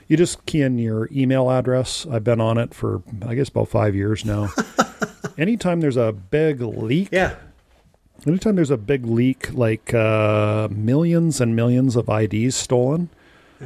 You 0.09 0.17
just 0.17 0.45
key 0.45 0.61
in 0.61 0.77
your 0.79 1.07
email 1.11 1.49
address. 1.49 2.05
I've 2.11 2.25
been 2.25 2.41
on 2.41 2.57
it 2.57 2.73
for 2.73 3.01
I 3.25 3.35
guess 3.35 3.47
about 3.49 3.69
five 3.69 3.95
years 3.95 4.25
now. 4.25 4.49
Anytime 5.37 5.79
there's 5.79 5.95
a 5.97 6.11
big 6.11 6.59
leak, 6.61 7.09
Yeah. 7.11 7.35
anytime 8.27 8.55
there's 8.55 8.69
a 8.69 8.77
big 8.77 9.05
leak, 9.05 9.51
like 9.53 9.93
uh, 9.93 10.67
millions 10.69 11.39
and 11.41 11.55
millions 11.55 11.95
of 11.95 12.07
IDs 12.09 12.55
stolen, 12.55 13.09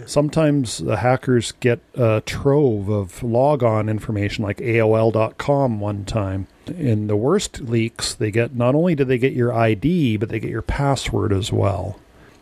sometimes 0.06 0.80
the 0.80 0.98
hackers 0.98 1.54
get 1.54 1.80
a 1.96 2.22
trove 2.26 2.90
of 2.90 3.24
logon 3.24 3.90
information, 3.90 4.44
like 4.44 4.58
AOL.com 4.58 5.80
one 5.80 6.06
time. 6.06 6.48
In 6.68 7.08
the 7.08 7.16
worst 7.16 7.62
leaks, 7.62 8.14
they 8.14 8.32
get 8.32 8.56
not 8.56 8.76
only 8.76 8.96
do 8.96 9.04
they 9.04 9.18
get 9.18 9.34
your 9.34 9.54
ID, 9.54 10.18
but 10.18 10.30
they 10.30 10.40
get 10.40 10.52
your 10.52 10.62
password 10.62 11.32
as 11.32 11.52
well. 11.52 12.00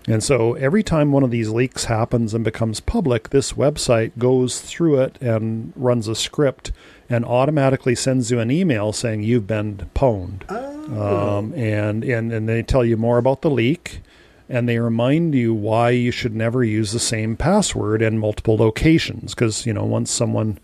And 0.07 0.23
so 0.23 0.53
every 0.53 0.83
time 0.83 1.11
one 1.11 1.23
of 1.23 1.31
these 1.31 1.49
leaks 1.49 1.85
happens 1.85 2.33
and 2.33 2.43
becomes 2.43 2.79
public, 2.79 3.29
this 3.29 3.53
website 3.53 4.11
goes 4.17 4.61
through 4.61 4.99
it 4.99 5.19
and 5.19 5.73
runs 5.75 6.07
a 6.07 6.15
script 6.15 6.71
and 7.09 7.25
automatically 7.25 7.95
sends 7.95 8.29
you 8.29 8.39
an 8.39 8.51
email 8.51 8.93
saying 8.93 9.23
you've 9.23 9.47
been 9.47 9.89
pwned. 9.95 10.49
Um, 10.95 11.53
and, 11.53 12.03
and, 12.03 12.31
and 12.31 12.47
they 12.47 12.61
tell 12.61 12.85
you 12.85 12.97
more 12.97 13.17
about 13.17 13.41
the 13.41 13.49
leak 13.49 14.01
and 14.47 14.67
they 14.67 14.79
remind 14.79 15.33
you 15.33 15.53
why 15.53 15.89
you 15.89 16.11
should 16.11 16.35
never 16.35 16.63
use 16.63 16.91
the 16.91 16.99
same 16.99 17.35
password 17.35 18.01
in 18.01 18.19
multiple 18.19 18.57
locations. 18.57 19.33
Because, 19.33 19.65
you 19.65 19.73
know, 19.73 19.85
once 19.85 20.11
someone 20.11 20.59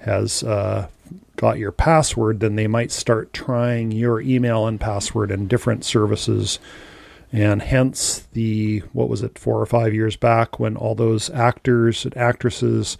has 0.00 0.42
uh, 0.42 0.88
got 1.36 1.58
your 1.58 1.72
password, 1.72 2.40
then 2.40 2.56
they 2.56 2.66
might 2.66 2.92
start 2.92 3.32
trying 3.32 3.92
your 3.92 4.20
email 4.20 4.66
and 4.66 4.80
password 4.80 5.30
in 5.30 5.48
different 5.48 5.84
services 5.84 6.58
and 7.32 7.62
hence 7.62 8.26
the 8.32 8.78
what 8.92 9.08
was 9.08 9.22
it 9.22 9.38
four 9.38 9.60
or 9.60 9.66
five 9.66 9.92
years 9.92 10.16
back 10.16 10.58
when 10.58 10.76
all 10.76 10.94
those 10.94 11.28
actors 11.30 12.04
and 12.04 12.16
actresses 12.16 12.96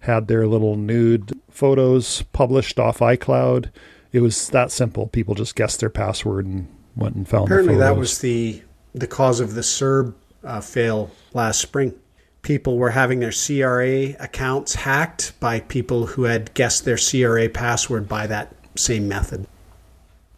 had 0.00 0.28
their 0.28 0.46
little 0.46 0.76
nude 0.76 1.32
photos 1.50 2.22
published 2.32 2.78
off 2.78 2.98
iCloud. 2.98 3.70
It 4.12 4.20
was 4.20 4.48
that 4.50 4.70
simple. 4.70 5.08
People 5.08 5.34
just 5.34 5.56
guessed 5.56 5.80
their 5.80 5.90
password 5.90 6.46
and 6.46 6.68
went 6.94 7.16
and 7.16 7.28
found. 7.28 7.46
Apparently, 7.46 7.76
that 7.76 7.96
was 7.96 8.18
the 8.20 8.62
the 8.94 9.06
cause 9.06 9.40
of 9.40 9.54
the 9.54 9.60
CERB 9.60 10.14
uh, 10.44 10.60
fail 10.60 11.10
last 11.32 11.60
spring. 11.60 11.94
People 12.42 12.76
were 12.76 12.90
having 12.90 13.20
their 13.20 13.32
CRA 13.32 14.14
accounts 14.22 14.74
hacked 14.74 15.38
by 15.40 15.60
people 15.60 16.06
who 16.06 16.24
had 16.24 16.52
guessed 16.54 16.84
their 16.84 16.98
CRA 16.98 17.48
password 17.48 18.08
by 18.08 18.26
that 18.26 18.54
same 18.76 19.08
method. 19.08 19.46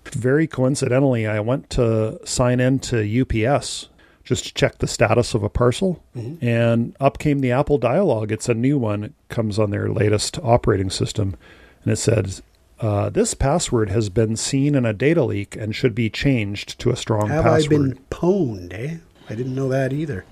Very 0.04 0.46
coincidentally, 0.46 1.26
I 1.26 1.40
went 1.40 1.68
to 1.70 2.20
sign 2.24 2.61
in 2.61 2.78
to 2.80 3.22
UPS 3.22 3.88
just 4.22 4.46
to 4.46 4.54
check 4.54 4.78
the 4.78 4.86
status 4.86 5.34
of 5.34 5.42
a 5.42 5.48
parcel, 5.48 6.02
and 6.40 6.96
up 6.98 7.18
came 7.18 7.40
the 7.40 7.52
Apple 7.52 7.78
dialogue. 7.78 8.32
It's 8.32 8.48
a 8.48 8.54
new 8.54 8.76
one. 8.76 9.04
It 9.04 9.12
comes 9.28 9.59
on 9.59 9.70
their 9.70 9.88
latest 9.88 10.38
operating 10.42 10.90
system, 10.90 11.36
and 11.84 11.92
it 11.92 11.96
says, 11.96 12.42
uh, 12.81 13.11
"This 13.11 13.35
password 13.35 13.91
has 13.91 14.09
been 14.09 14.37
seen 14.37 14.74
in 14.74 14.85
a 14.85 14.93
data 14.93 15.24
leak 15.24 15.57
and 15.57 15.74
should 15.74 15.95
be 15.95 16.11
changed 16.11 16.79
to 16.81 16.91
a 16.91 16.97
strong 16.97 17.29
Have 17.29 17.45
password." 17.45 17.72
I 17.72 17.77
been 17.77 17.99
pwned, 18.11 18.72
eh? 18.72 18.97
I 19.29 19.35
didn't 19.35 19.55
know 19.55 19.68
that 19.68 19.93
either. 19.93 20.24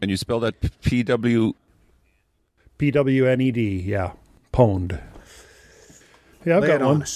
And 0.00 0.10
you 0.10 0.16
spell 0.16 0.40
that 0.40 0.54
P 0.82 1.02
W. 1.02 1.52
PWNED, 2.78 3.56
E 3.56 3.80
yeah, 3.86 4.12
pwned. 4.52 5.00
Yeah, 6.44 6.56
I've 6.56 6.62
Lay 6.62 6.68
got 6.68 6.82
it 6.82 6.84
one. 6.84 7.02
on. 7.02 7.06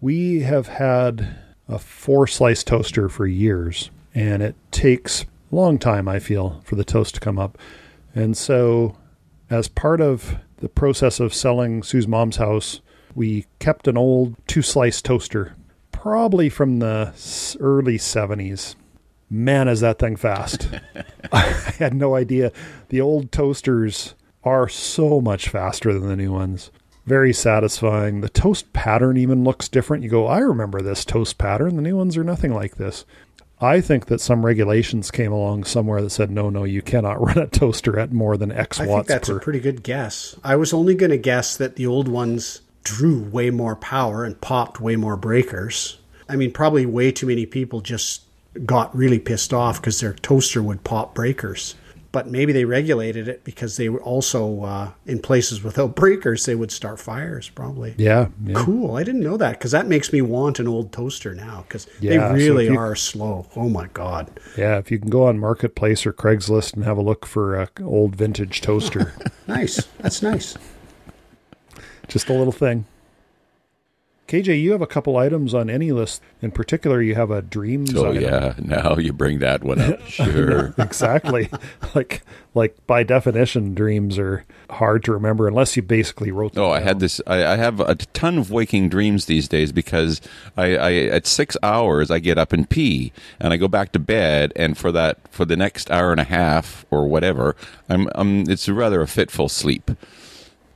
We 0.00 0.40
have 0.40 0.66
had 0.68 1.36
a 1.68 1.78
four 1.78 2.26
slice 2.26 2.64
toaster 2.64 3.08
for 3.08 3.26
years, 3.26 3.90
and 4.14 4.42
it 4.42 4.56
takes 4.70 5.22
a 5.52 5.54
long 5.54 5.78
time, 5.78 6.08
I 6.08 6.18
feel, 6.18 6.60
for 6.64 6.74
the 6.76 6.84
toast 6.84 7.14
to 7.14 7.20
come 7.20 7.38
up. 7.38 7.56
And 8.14 8.36
so, 8.36 8.96
as 9.50 9.68
part 9.68 10.00
of 10.00 10.36
the 10.58 10.68
process 10.68 11.20
of 11.20 11.32
selling 11.32 11.82
Sue's 11.82 12.08
mom's 12.08 12.36
house, 12.36 12.80
we 13.14 13.46
kept 13.58 13.88
an 13.88 13.96
old 13.96 14.36
two 14.46 14.62
slice 14.62 15.02
toaster, 15.02 15.54
probably 15.92 16.48
from 16.48 16.78
the 16.78 17.12
early 17.60 17.98
70s. 17.98 18.74
Man, 19.30 19.68
is 19.68 19.80
that 19.80 19.98
thing 19.98 20.16
fast! 20.16 20.68
I 21.32 21.40
had 21.78 21.94
no 21.94 22.14
idea. 22.14 22.52
The 22.88 23.00
old 23.00 23.30
toasters 23.30 24.14
are 24.44 24.68
so 24.68 25.20
much 25.20 25.48
faster 25.48 25.92
than 25.92 26.08
the 26.08 26.16
new 26.16 26.32
ones. 26.32 26.70
Very 27.06 27.32
satisfying. 27.32 28.20
The 28.20 28.28
toast 28.28 28.72
pattern 28.72 29.16
even 29.16 29.44
looks 29.44 29.68
different. 29.68 30.02
You 30.02 30.10
go, 30.10 30.26
I 30.26 30.38
remember 30.38 30.82
this 30.82 31.04
toast 31.04 31.38
pattern. 31.38 31.76
The 31.76 31.82
new 31.82 31.96
ones 31.96 32.16
are 32.16 32.24
nothing 32.24 32.54
like 32.54 32.76
this. 32.76 33.04
I 33.60 33.80
think 33.80 34.06
that 34.06 34.20
some 34.20 34.46
regulations 34.46 35.10
came 35.10 35.32
along 35.32 35.64
somewhere 35.64 36.00
that 36.00 36.10
said, 36.10 36.30
no, 36.30 36.48
no, 36.48 36.64
you 36.64 36.80
cannot 36.80 37.20
run 37.24 37.38
a 37.38 37.46
toaster 37.46 37.98
at 37.98 38.12
more 38.12 38.36
than 38.36 38.52
X 38.52 38.78
I 38.78 38.84
think 38.84 38.92
watts 38.92 39.08
that's 39.08 39.28
per. 39.28 39.38
a 39.38 39.40
pretty 39.40 39.60
good 39.60 39.82
guess. 39.82 40.36
I 40.44 40.56
was 40.56 40.72
only 40.72 40.94
going 40.94 41.10
to 41.10 41.18
guess 41.18 41.56
that 41.56 41.76
the 41.76 41.86
old 41.86 42.08
ones 42.08 42.60
drew 42.96 43.22
way 43.22 43.50
more 43.50 43.76
power 43.76 44.24
and 44.24 44.40
popped 44.40 44.80
way 44.80 44.96
more 44.96 45.16
breakers. 45.16 45.98
I 46.28 46.36
mean, 46.36 46.52
probably 46.52 46.86
way 46.86 47.12
too 47.12 47.26
many 47.26 47.46
people 47.46 47.80
just 47.80 48.22
got 48.64 48.94
really 48.96 49.18
pissed 49.18 49.52
off 49.52 49.80
because 49.80 50.00
their 50.00 50.14
toaster 50.14 50.62
would 50.62 50.84
pop 50.84 51.14
breakers. 51.14 51.74
But 52.10 52.26
maybe 52.26 52.54
they 52.54 52.64
regulated 52.64 53.28
it 53.28 53.44
because 53.44 53.76
they 53.76 53.90
were 53.90 54.02
also 54.02 54.62
uh, 54.64 54.90
in 55.04 55.20
places 55.20 55.62
without 55.62 55.94
breakers, 56.02 56.46
they 56.46 56.54
would 56.54 56.72
start 56.72 56.98
fires 56.98 57.50
probably. 57.50 57.94
yeah, 57.98 58.28
yeah. 58.44 58.54
Cool. 58.64 58.96
I 58.96 59.04
didn't 59.04 59.20
know 59.22 59.36
that 59.36 59.52
because 59.58 59.72
that 59.72 59.86
makes 59.86 60.10
me 60.10 60.22
want 60.22 60.58
an 60.58 60.66
old 60.66 60.90
toaster 60.90 61.34
now 61.34 61.64
because 61.68 61.86
Yeah, 62.00 62.28
they 62.32 62.34
really 62.34 62.66
if 62.66 62.72
you- 62.72 62.78
are 62.78 62.96
slow. 62.96 63.46
Oh 63.54 63.68
my 63.68 63.88
God. 63.92 64.30
Yeah, 64.56 64.78
if 64.78 64.90
you 64.90 64.98
can 64.98 65.10
go 65.10 65.26
on 65.26 65.38
Marketplace 65.38 66.06
or 66.06 66.14
Craigslist 66.14 66.74
and 66.74 66.84
have 66.84 66.96
a 66.96 67.02
look 67.02 67.26
for 67.26 67.56
an 67.56 67.68
old 67.82 68.16
vintage 68.16 68.62
toaster, 68.62 69.12
Nice. 69.46 69.84
That's 69.98 70.22
nice. 70.22 70.56
Just 72.08 72.28
a 72.28 72.32
little 72.32 72.52
thing. 72.52 72.86
KJ, 74.28 74.60
you 74.60 74.72
have 74.72 74.82
a 74.82 74.86
couple 74.86 75.16
items 75.16 75.54
on 75.54 75.70
any 75.70 75.90
list. 75.90 76.20
In 76.42 76.50
particular, 76.50 77.00
you 77.00 77.14
have 77.14 77.30
a 77.30 77.40
dreams. 77.40 77.96
Oh 77.96 78.10
item. 78.10 78.22
yeah, 78.22 78.54
now 78.58 78.98
you 78.98 79.14
bring 79.14 79.38
that 79.38 79.64
one 79.64 79.80
up. 79.80 80.00
Sure. 80.08 80.74
exactly. 80.78 81.48
like, 81.94 82.22
like 82.54 82.76
by 82.86 83.04
definition, 83.04 83.74
dreams 83.74 84.18
are 84.18 84.44
hard 84.68 85.02
to 85.04 85.12
remember 85.12 85.48
unless 85.48 85.76
you 85.76 85.82
basically 85.82 86.30
wrote 86.30 86.54
them. 86.54 86.64
Oh, 86.64 86.70
I 86.70 86.80
had 86.80 87.00
this. 87.00 87.20
I, 87.26 87.44
I 87.44 87.56
have 87.56 87.80
a 87.80 87.94
ton 87.94 88.36
of 88.36 88.50
waking 88.50 88.90
dreams 88.90 89.26
these 89.26 89.48
days 89.48 89.72
because 89.72 90.20
I, 90.56 90.76
I 90.76 90.92
at 91.06 91.26
six 91.26 91.56
hours 91.62 92.10
I 92.10 92.18
get 92.18 92.36
up 92.36 92.52
and 92.52 92.68
pee 92.68 93.12
and 93.40 93.52
I 93.52 93.56
go 93.56 93.68
back 93.68 93.92
to 93.92 93.98
bed 93.98 94.52
and 94.56 94.76
for 94.76 94.92
that 94.92 95.26
for 95.28 95.46
the 95.46 95.56
next 95.56 95.90
hour 95.90 96.10
and 96.10 96.20
a 96.20 96.24
half 96.24 96.84
or 96.90 97.06
whatever 97.06 97.56
I'm 97.88 98.08
I'm 98.14 98.50
it's 98.50 98.68
rather 98.68 99.00
a 99.00 99.06
fitful 99.08 99.48
sleep. 99.48 99.90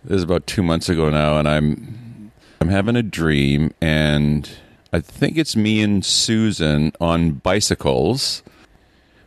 This 0.04 0.16
is 0.16 0.22
about 0.24 0.48
two 0.48 0.64
months 0.64 0.88
ago 0.88 1.10
now, 1.10 1.38
and 1.38 1.48
I'm 1.48 2.32
I'm 2.60 2.68
having 2.68 2.96
a 2.96 3.02
dream 3.02 3.72
and 3.80 4.48
I 4.92 5.00
think 5.00 5.36
it's 5.36 5.56
me 5.56 5.80
and 5.80 6.04
Susan 6.04 6.92
on 7.00 7.32
bicycles. 7.32 8.42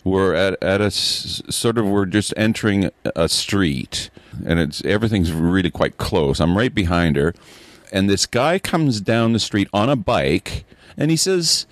We're 0.04 0.34
at, 0.36 0.62
at 0.62 0.82
a 0.82 0.92
sort 0.92 1.78
of 1.78 1.86
we're 1.86 2.06
just 2.06 2.34
entering 2.38 2.92
a 3.16 3.28
street 3.28 4.10
and 4.46 4.60
it's 4.60 4.84
everything's 4.86 5.32
really 5.32 5.72
quite 5.72 5.98
close. 5.98 6.40
I'm 6.40 6.58
right 6.58 6.74
behind 6.74 7.16
her 7.16 7.34
and 7.92 8.10
this 8.10 8.26
guy 8.26 8.60
comes 8.60 9.02
down 9.02 9.34
the 9.34 9.40
street 9.40 9.68
on 9.74 9.90
a 9.90 9.96
bike 9.96 10.66
and 10.96 11.10
he 11.10 11.18
says 11.18 11.68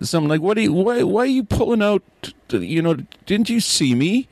something 0.00 0.28
like 0.28 0.40
what 0.40 0.58
are 0.58 0.62
you 0.62 0.72
why, 0.72 1.02
why 1.02 1.22
are 1.22 1.26
you 1.26 1.42
pulling 1.42 1.82
out 1.82 2.02
you 2.50 2.82
know 2.82 2.94
didn't 3.26 3.48
you 3.48 3.60
see 3.60 3.94
me? 3.94 4.28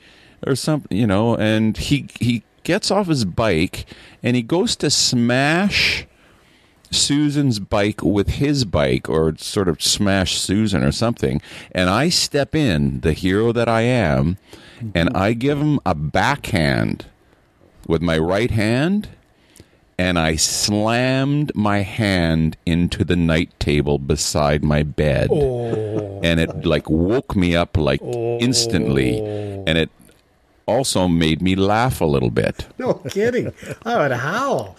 Or 0.47 0.55
something 0.55 0.97
you 0.97 1.07
know 1.07 1.37
and 1.37 1.77
he 1.77 2.09
he 2.20 2.45
gets 2.66 2.90
off 2.90 3.06
his 3.06 3.24
bike 3.24 3.86
and 4.24 4.34
he 4.34 4.42
goes 4.42 4.74
to 4.74 4.90
smash 4.90 6.04
Susan's 6.90 7.60
bike 7.60 8.02
with 8.02 8.28
his 8.28 8.64
bike 8.64 9.08
or 9.08 9.36
sort 9.38 9.68
of 9.68 9.80
smash 9.80 10.36
Susan 10.36 10.82
or 10.82 10.90
something. 10.90 11.40
And 11.70 11.88
I 11.88 12.08
step 12.08 12.56
in, 12.56 13.00
the 13.00 13.12
hero 13.12 13.52
that 13.52 13.68
I 13.68 13.82
am, 13.82 14.36
and 14.94 15.10
I 15.16 15.32
give 15.32 15.58
him 15.58 15.78
a 15.86 15.94
backhand 15.94 17.06
with 17.86 18.02
my 18.02 18.18
right 18.18 18.50
hand. 18.50 19.10
And 19.98 20.18
I 20.18 20.36
slammed 20.36 21.52
my 21.54 21.78
hand 21.78 22.58
into 22.66 23.02
the 23.02 23.16
night 23.16 23.58
table 23.58 23.98
beside 23.98 24.62
my 24.62 24.82
bed. 24.82 25.28
Oh. 25.30 26.20
And 26.22 26.38
it 26.38 26.66
like 26.66 26.90
woke 26.90 27.34
me 27.34 27.56
up 27.56 27.78
like 27.78 28.02
instantly. 28.02 29.20
And 29.66 29.78
it 29.78 29.88
also 30.66 31.08
made 31.08 31.40
me 31.42 31.54
laugh 31.56 32.00
a 32.00 32.04
little 32.06 32.30
bit. 32.30 32.66
No 32.78 32.94
kidding. 32.94 33.52
Oh, 33.84 33.94
I 33.98 34.08
would 34.08 34.16
howl. 34.16 34.76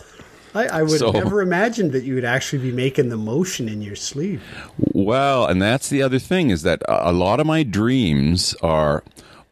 I, 0.55 0.67
I 0.67 0.81
would 0.81 0.99
So- 0.99 1.11
never 1.11 1.41
imagine 1.41 1.91
that 1.91 2.03
you 2.03 2.15
would 2.15 2.25
actually 2.25 2.61
be 2.61 2.71
making 2.71 3.09
the 3.09 3.17
motion 3.17 3.67
in 3.69 3.81
your 3.81 3.95
sleep. 3.95 4.39
Well, 4.93 5.45
and 5.45 5.61
that's 5.61 5.89
the 5.89 6.01
other 6.01 6.19
thing 6.19 6.49
is 6.49 6.61
that 6.63 6.81
a 6.88 7.09
a 7.09 7.13
lot 7.13 7.39
of 7.39 7.45
my 7.47 7.63
dreams 7.63 8.55
are, 8.61 9.03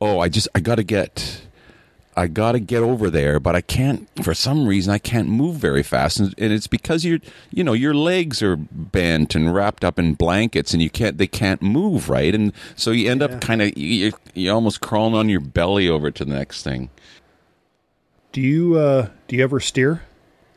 oh, 0.01 0.19
I 0.19 0.29
just 0.29 0.47
I 0.55 0.59
got 0.61 0.75
to 0.75 0.83
get, 0.83 1.41
I 2.17 2.27
got 2.27 2.53
to 2.53 2.59
get 2.59 2.81
over 2.81 3.09
there, 3.09 3.39
but 3.39 3.55
I 3.55 3.61
can't 3.61 4.07
for 4.23 4.33
some 4.33 4.67
reason 4.67 4.93
I 4.93 4.97
can't 4.97 5.27
move 5.27 5.55
very 5.55 5.83
fast, 5.83 6.19
and, 6.19 6.33
and 6.37 6.53
it's 6.53 6.67
because 6.67 7.03
you're, 7.03 7.19
you 7.51 7.63
know, 7.63 7.73
your 7.73 7.93
legs 7.93 8.41
are 8.41 8.55
bent 8.55 9.35
and 9.35 9.53
wrapped 9.53 9.83
up 9.83 9.99
in 9.99 10.13
blankets, 10.13 10.73
and 10.73 10.81
you 10.81 10.89
can't 10.89 11.17
they 11.17 11.27
can't 11.27 11.61
move 11.61 12.09
right, 12.09 12.33
and 12.33 12.53
so 12.75 12.91
you 12.91 13.11
end 13.11 13.21
up 13.21 13.41
kind 13.41 13.61
of 13.61 13.77
you 13.77 14.13
you 14.33 14.51
almost 14.51 14.81
crawling 14.81 15.15
on 15.15 15.27
your 15.29 15.41
belly 15.41 15.89
over 15.89 16.09
to 16.11 16.23
the 16.23 16.33
next 16.33 16.63
thing. 16.63 16.89
Do 18.31 18.41
you 18.41 18.77
uh, 18.77 19.09
do 19.27 19.35
you 19.35 19.43
ever 19.43 19.59
steer? 19.59 20.03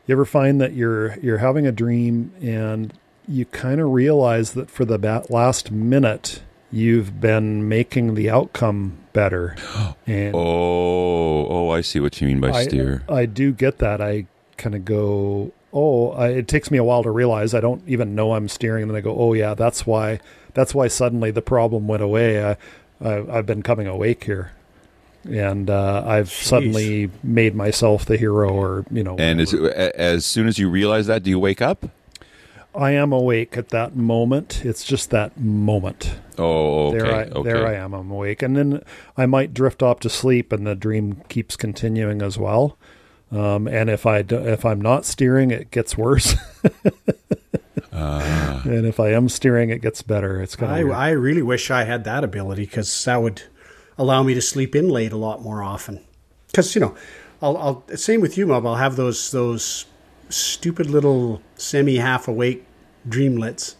You 0.07 0.13
ever 0.13 0.25
find 0.25 0.59
that 0.61 0.73
you're 0.73 1.19
you're 1.19 1.37
having 1.39 1.67
a 1.67 1.71
dream 1.71 2.31
and 2.41 2.93
you 3.27 3.45
kind 3.45 3.79
of 3.79 3.91
realize 3.91 4.53
that 4.53 4.71
for 4.71 4.85
the 4.85 4.97
last 5.29 5.71
minute 5.71 6.41
you've 6.71 7.19
been 7.19 7.67
making 7.67 8.15
the 8.15 8.29
outcome 8.29 8.97
better, 9.13 9.55
and 10.07 10.35
Oh, 10.35 11.47
oh, 11.47 11.69
I 11.69 11.81
see 11.81 11.99
what 11.99 12.19
you 12.21 12.27
mean 12.27 12.39
by 12.39 12.51
I, 12.51 12.63
steer. 12.63 13.03
I 13.09 13.25
do 13.25 13.51
get 13.51 13.79
that. 13.79 14.01
I 14.01 14.27
kind 14.57 14.75
of 14.75 14.85
go, 14.85 15.51
oh, 15.73 16.11
I, 16.11 16.29
it 16.29 16.47
takes 16.47 16.71
me 16.71 16.77
a 16.77 16.83
while 16.83 17.03
to 17.03 17.11
realize. 17.11 17.53
I 17.53 17.59
don't 17.59 17.81
even 17.87 18.15
know 18.15 18.33
I'm 18.33 18.47
steering, 18.47 18.83
and 18.83 18.91
then 18.91 18.97
I 18.97 19.01
go, 19.01 19.15
oh 19.17 19.33
yeah, 19.33 19.53
that's 19.53 19.85
why. 19.85 20.19
That's 20.53 20.73
why 20.73 20.87
suddenly 20.87 21.31
the 21.31 21.41
problem 21.41 21.87
went 21.87 22.01
away. 22.03 22.43
I, 22.43 22.57
I, 23.01 23.37
I've 23.37 23.45
been 23.45 23.61
coming 23.61 23.87
awake 23.87 24.23
here, 24.23 24.51
and 25.23 25.69
uh, 25.69 26.03
I've 26.05 26.31
suddenly 26.31 27.11
made 27.23 27.55
myself 27.55 28.05
the 28.05 28.17
hero, 28.17 28.49
or 28.49 28.85
you 28.91 29.03
know. 29.03 29.15
and 29.17 29.39
as, 29.39 29.53
as 29.53 30.25
soon 30.25 30.47
as 30.47 30.57
you 30.57 30.69
realize 30.69 31.07
that, 31.07 31.23
do 31.23 31.29
you 31.29 31.39
wake 31.39 31.61
up? 31.61 31.89
I 32.79 32.91
am 32.91 33.11
awake 33.11 33.57
at 33.57 33.69
that 33.69 33.97
moment. 33.97 34.63
It's 34.63 34.85
just 34.85 35.09
that 35.09 35.37
moment. 35.37 36.15
Oh, 36.37 36.87
okay, 36.87 36.97
there 36.97 37.13
I 37.13 37.23
okay. 37.23 37.43
there 37.43 37.67
I 37.67 37.73
am. 37.73 37.93
I'm 37.93 38.09
awake, 38.09 38.41
and 38.41 38.55
then 38.55 38.81
I 39.17 39.25
might 39.25 39.53
drift 39.53 39.83
off 39.83 39.99
to 40.01 40.09
sleep, 40.09 40.53
and 40.53 40.65
the 40.65 40.75
dream 40.75 41.21
keeps 41.27 41.57
continuing 41.57 42.21
as 42.21 42.37
well. 42.37 42.77
Um, 43.33 43.67
and 43.67 43.89
if 43.89 44.05
I 44.05 44.21
do, 44.21 44.37
if 44.37 44.65
I'm 44.65 44.79
not 44.79 45.05
steering, 45.05 45.51
it 45.51 45.71
gets 45.71 45.97
worse. 45.97 46.35
Ah. 47.91 48.61
and 48.63 48.85
if 48.85 48.97
I 48.97 49.11
am 49.11 49.27
steering, 49.27 49.71
it 49.71 49.81
gets 49.81 50.01
better. 50.03 50.41
It's 50.41 50.55
kind 50.55 50.71
I, 50.71 50.79
of 50.79 50.85
weird. 50.85 50.97
I 50.97 51.09
really 51.09 51.41
wish 51.41 51.69
I 51.69 51.83
had 51.83 52.05
that 52.05 52.23
ability 52.23 52.65
because 52.65 53.03
that 53.03 53.21
would 53.21 53.43
allow 53.97 54.23
me 54.23 54.33
to 54.35 54.41
sleep 54.41 54.73
in 54.73 54.87
late 54.87 55.11
a 55.11 55.17
lot 55.17 55.41
more 55.41 55.61
often. 55.61 55.99
Because 56.47 56.73
you 56.75 56.81
know, 56.81 56.95
I'll, 57.41 57.57
I'll 57.57 57.97
same 57.97 58.21
with 58.21 58.37
you, 58.37 58.47
Mob. 58.47 58.65
I'll 58.65 58.75
have 58.75 58.95
those 58.95 59.31
those 59.31 59.85
stupid 60.29 60.89
little 60.89 61.41
semi 61.57 61.97
half 61.97 62.29
awake 62.29 62.65
dreamlets, 63.09 63.75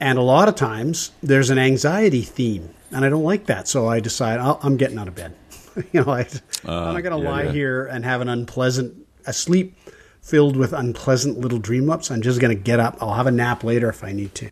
and 0.00 0.18
a 0.18 0.22
lot 0.22 0.48
of 0.48 0.54
times 0.54 1.12
there's 1.22 1.50
an 1.50 1.58
anxiety 1.58 2.22
theme, 2.22 2.70
and 2.90 3.04
I 3.04 3.08
don't 3.08 3.24
like 3.24 3.46
that. 3.46 3.68
So 3.68 3.88
I 3.88 4.00
decide 4.00 4.38
I'll, 4.40 4.58
I'm 4.62 4.76
getting 4.76 4.98
out 4.98 5.08
of 5.08 5.14
bed. 5.14 5.34
you 5.92 6.04
know, 6.04 6.12
I, 6.12 6.26
I'm 6.64 6.94
not 6.94 7.02
going 7.02 7.04
to 7.04 7.14
Uh, 7.14 7.18
yeah, 7.18 7.30
lie 7.30 7.42
yeah. 7.44 7.52
here 7.52 7.86
and 7.86 8.04
have 8.04 8.20
an 8.20 8.28
unpleasant 8.28 9.06
a 9.26 9.32
sleep 9.32 9.76
filled 10.20 10.56
with 10.56 10.72
unpleasant 10.72 11.38
little 11.38 11.58
dream 11.58 11.88
ups. 11.90 12.10
I'm 12.10 12.22
just 12.22 12.40
going 12.40 12.56
to 12.56 12.60
get 12.62 12.80
up. 12.80 12.98
I'll 13.00 13.14
have 13.14 13.26
a 13.26 13.30
nap 13.32 13.62
later 13.64 13.88
if 13.88 14.02
I 14.04 14.12
need 14.12 14.34
to. 14.36 14.50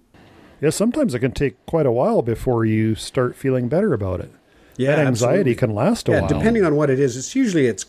Yeah, 0.60 0.70
sometimes 0.70 1.14
it 1.14 1.20
can 1.20 1.32
take 1.32 1.64
quite 1.66 1.86
a 1.86 1.90
while 1.92 2.22
before 2.22 2.64
you 2.64 2.94
start 2.94 3.34
feeling 3.34 3.68
better 3.68 3.92
about 3.92 4.20
it. 4.20 4.30
Yeah, 4.76 4.96
that 4.96 5.06
anxiety 5.06 5.52
absolutely. 5.52 5.54
can 5.56 5.74
last 5.74 6.08
a 6.08 6.12
yeah, 6.12 6.20
while. 6.20 6.28
depending 6.28 6.64
on 6.64 6.76
what 6.76 6.88
it 6.90 6.98
is, 7.00 7.16
it's 7.16 7.34
usually 7.34 7.66
it's 7.66 7.86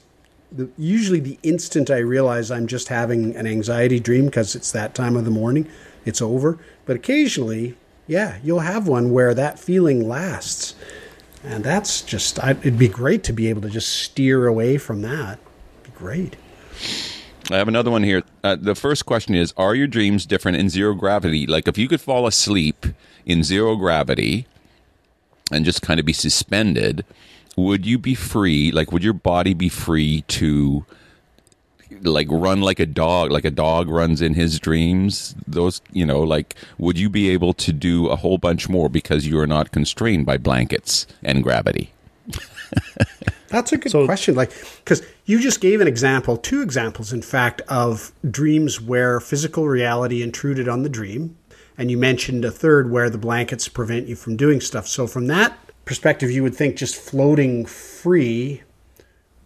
the, 0.52 0.70
usually 0.78 1.20
the 1.20 1.38
instant 1.44 1.90
I 1.90 1.98
realize 2.00 2.50
I'm 2.52 2.68
just 2.68 2.88
having 2.90 3.36
an 3.36 3.46
anxiety 3.48 4.00
dream 4.00 4.26
because 4.26 4.56
it's 4.56 4.72
that 4.74 4.94
time 4.96 5.16
of 5.16 5.24
the 5.26 5.32
morning, 5.32 5.68
it's 6.06 6.22
over. 6.22 6.58
But 6.86 6.96
occasionally, 6.96 7.78
yeah, 8.08 8.40
you'll 8.44 8.60
have 8.60 8.88
one 8.88 9.12
where 9.12 9.34
that 9.34 9.60
feeling 9.60 10.08
lasts, 10.08 10.76
and 11.44 11.64
that's 11.64 12.02
just 12.02 12.44
I, 12.44 12.52
it'd 12.52 12.78
be 12.78 12.88
great 12.88 13.24
to 13.26 13.34
be 13.34 13.48
able 13.48 13.62
to 13.62 13.70
just 13.70 13.90
steer 13.90 14.48
away 14.48 14.78
from 14.78 15.02
that. 15.02 15.40
It'd 15.82 15.94
be 15.94 16.00
great. 16.00 16.36
I 17.50 17.58
have 17.58 17.68
another 17.68 17.92
one 17.92 18.04
here. 18.04 18.24
Uh, 18.44 18.56
the 18.60 18.76
first 18.76 19.06
question 19.06 19.36
is 19.36 19.54
Are 19.58 19.76
your 19.76 19.88
dreams 19.88 20.26
different 20.26 20.58
in 20.58 20.70
zero 20.70 20.94
gravity? 20.94 21.46
Like, 21.48 21.68
if 21.68 21.78
you 21.78 21.88
could 21.88 22.02
fall 22.02 22.28
asleep 22.28 22.86
in 23.26 23.44
zero 23.44 23.76
gravity 23.76 24.46
and 25.52 25.66
just 25.66 25.82
kind 25.82 26.00
of 26.00 26.06
be 26.06 26.14
suspended, 26.14 27.06
would 27.58 27.86
you 27.86 27.98
be 27.98 28.16
free? 28.16 28.72
Like, 28.72 28.92
would 28.92 29.04
your 29.04 29.14
body 29.14 29.54
be 29.54 29.70
free 29.70 30.24
to, 30.30 30.86
like, 32.02 32.28
run 32.30 32.62
like 32.62 32.80
a 32.80 32.86
dog, 32.86 33.32
like 33.32 33.46
a 33.46 33.52
dog 33.52 33.90
runs 33.90 34.22
in 34.22 34.34
his 34.34 34.60
dreams? 34.60 35.36
Those, 35.48 35.82
you 35.92 36.06
know, 36.06 36.22
like, 36.22 36.56
would 36.78 36.98
you 37.00 37.10
be 37.10 37.30
able 37.30 37.54
to 37.54 37.72
do 37.74 38.08
a 38.08 38.16
whole 38.16 38.38
bunch 38.38 38.70
more 38.70 38.90
because 38.90 39.28
you 39.28 39.40
are 39.40 39.48
not 39.48 39.72
constrained 39.72 40.26
by 40.26 40.38
blankets 40.38 41.08
and 41.24 41.44
gravity? 41.44 41.92
That's 43.50 43.72
a 43.74 43.78
good 43.78 43.92
So- 43.92 44.06
question. 44.06 44.36
Like, 44.36 44.52
because 44.84 45.02
you 45.26 45.40
just 45.40 45.60
gave 45.62 45.82
an 45.82 45.88
example, 45.88 46.38
two 46.38 46.62
examples, 46.62 47.12
in 47.12 47.22
fact, 47.22 47.62
of 47.68 48.12
dreams 48.30 48.80
where 48.80 49.20
physical 49.20 49.68
reality 49.68 50.22
intruded 50.22 50.68
on 50.70 50.84
the 50.84 50.90
dream. 50.90 51.38
And 51.78 51.90
you 51.90 51.98
mentioned 51.98 52.46
a 52.46 52.52
third 52.52 52.92
where 52.92 53.10
the 53.10 53.18
blankets 53.18 53.68
prevent 53.68 54.08
you 54.08 54.16
from 54.16 54.36
doing 54.38 54.62
stuff. 54.62 54.88
So, 54.88 55.08
from 55.08 55.28
that 55.28 55.58
perspective, 55.86 56.30
you 56.30 56.44
would 56.44 56.54
think 56.56 56.76
just 56.76 56.96
floating 56.96 57.66
free, 57.66 58.62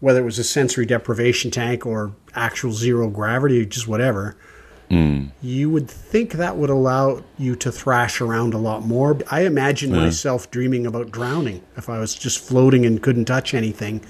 whether 0.00 0.20
it 0.20 0.24
was 0.24 0.38
a 0.38 0.44
sensory 0.44 0.86
deprivation 0.86 1.50
tank 1.50 1.86
or 1.86 2.12
actual 2.34 2.72
zero 2.72 3.08
gravity, 3.08 3.64
just 3.66 3.88
whatever, 3.88 4.36
you 4.88 5.68
would 5.68 5.90
think 5.90 6.32
that 6.34 6.56
would 6.56 6.70
allow 6.70 7.24
you 7.38 7.56
to 7.56 7.72
thrash 7.72 8.20
around 8.20 8.54
a 8.54 8.58
lot 8.58 8.84
more. 8.86 9.18
I 9.32 9.40
imagine 9.40 9.90
myself 9.90 10.48
dreaming 10.50 10.86
about 10.86 11.10
drowning 11.10 11.62
if 11.76 11.88
I 11.88 11.98
was 11.98 12.14
just 12.14 12.38
floating 12.38 12.86
and 12.86 13.02
couldn't 13.02 13.24
touch 13.24 13.52
anything. 13.52 14.00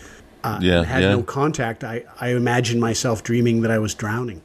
Uh, 0.45 0.59
Yeah, 0.61 0.85
had 0.85 1.03
yeah. 1.03 1.11
no 1.13 1.23
contact. 1.23 1.83
I, 1.83 2.05
I 2.21 2.29
imagine 2.29 2.79
myself 2.79 3.23
dreaming 3.23 3.63
that 3.63 3.71
I 3.71 3.79
was 3.79 3.95
drowning. 3.95 4.43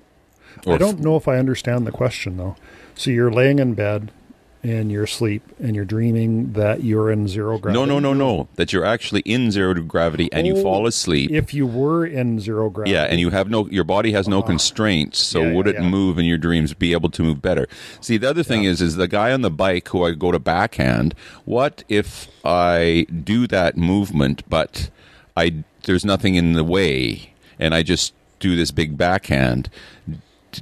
Or 0.66 0.76
I 0.76 0.78
don't 0.78 1.00
know 1.02 1.18
if 1.18 1.28
I 1.28 1.38
understand 1.38 1.86
the 1.86 1.92
question 1.92 2.38
though. 2.38 2.56
So 2.96 3.12
you're 3.12 3.32
laying 3.32 3.60
in 3.60 3.74
bed 3.74 4.12
and 4.64 4.92
you're 4.92 5.06
asleep 5.06 5.42
and 5.60 5.76
you're 5.76 5.86
dreaming 5.86 6.54
that 6.54 6.84
you're 6.84 7.12
in 7.12 7.28
zero 7.28 7.58
gravity. 7.58 7.80
No, 7.80 7.86
no, 7.86 8.00
no, 8.00 8.14
no. 8.14 8.48
That 8.56 8.72
you're 8.72 8.86
actually 8.86 9.22
in 9.22 9.52
zero 9.52 9.74
gravity 9.74 10.32
and 10.32 10.46
you 10.46 10.56
Oh, 10.58 10.62
fall 10.62 10.86
asleep. 10.86 11.32
If 11.32 11.54
you 11.54 11.66
were 11.66 12.06
in 12.06 12.40
zero 12.40 12.70
gravity, 12.70 12.92
Yeah, 12.92 13.04
and 13.06 13.20
you 13.20 13.32
have 13.32 13.50
no, 13.50 13.68
your 13.70 13.84
body 13.84 14.12
has 14.12 14.28
no 14.28 14.40
uh-huh. 14.40 14.48
constraints. 14.48 15.18
So 15.20 15.42
Yeah, 15.42 15.54
would 15.54 15.66
yeah, 15.66 15.74
it 15.74 15.82
yeah. 15.82 15.90
move 15.90 16.20
in 16.20 16.26
your 16.26 16.38
dreams? 16.38 16.74
Be 16.74 16.94
able 16.94 17.10
to 17.10 17.24
move 17.24 17.42
better? 17.42 17.68
See, 18.02 18.18
the 18.18 18.30
other 18.30 18.44
thing 18.44 18.64
is, 18.64 18.82
is 18.82 18.98
the 18.98 19.08
guy 19.08 19.32
on 19.32 19.42
the 19.42 19.50
bike 19.52 19.88
who 19.90 20.04
I 20.04 20.12
go 20.12 20.32
to 20.32 20.40
backhand. 20.40 21.16
What 21.46 21.84
if 21.90 22.28
I 22.46 23.08
do 23.24 23.48
that 23.48 23.78
movement, 23.78 24.44
but 24.48 24.90
I 25.36 25.64
there's 25.84 26.06
nothing 26.06 26.36
in 26.36 26.54
the 26.54 26.64
way, 26.64 27.34
and 27.58 27.74
I 27.74 27.82
just 27.82 28.14
do 28.40 28.56
this 28.56 28.70
big 28.70 28.98
backhand? 28.98 29.70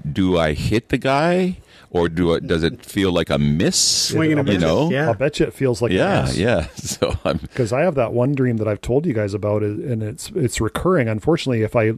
Do 0.10 0.38
I 0.38 0.54
hit 0.54 0.90
the 0.90 0.98
guy, 0.98 1.58
or 1.92 2.08
do 2.10 2.34
it? 2.34 2.46
Does 2.48 2.64
it 2.64 2.86
feel 2.86 3.12
like 3.12 3.30
a 3.30 3.38
miss? 3.40 4.10
Swinging 4.10 4.40
a 4.40 4.44
you 4.44 4.60
know? 4.60 4.92
yeah. 4.92 5.08
I'll 5.08 5.14
bet 5.16 5.40
you 5.40 5.46
it 5.48 5.54
feels 5.54 5.82
like 5.82 5.92
a 5.92 5.96
miss. 6.24 6.38
yeah, 6.38 6.60
yeah. 6.60 6.68
So 6.76 7.18
I'm 7.26 7.38
Because 7.38 7.74
I 7.74 7.82
have 7.82 7.96
that 7.96 8.14
one 8.14 8.34
dream 8.36 8.58
that 8.58 8.68
I've 8.68 8.82
told 8.82 9.06
you 9.06 9.14
guys 9.14 9.34
about, 9.34 9.64
and 9.64 10.04
it's 10.04 10.30
it's 10.36 10.62
recurring. 10.62 11.08
Unfortunately, 11.08 11.64
if 11.64 11.76
I 11.76 11.94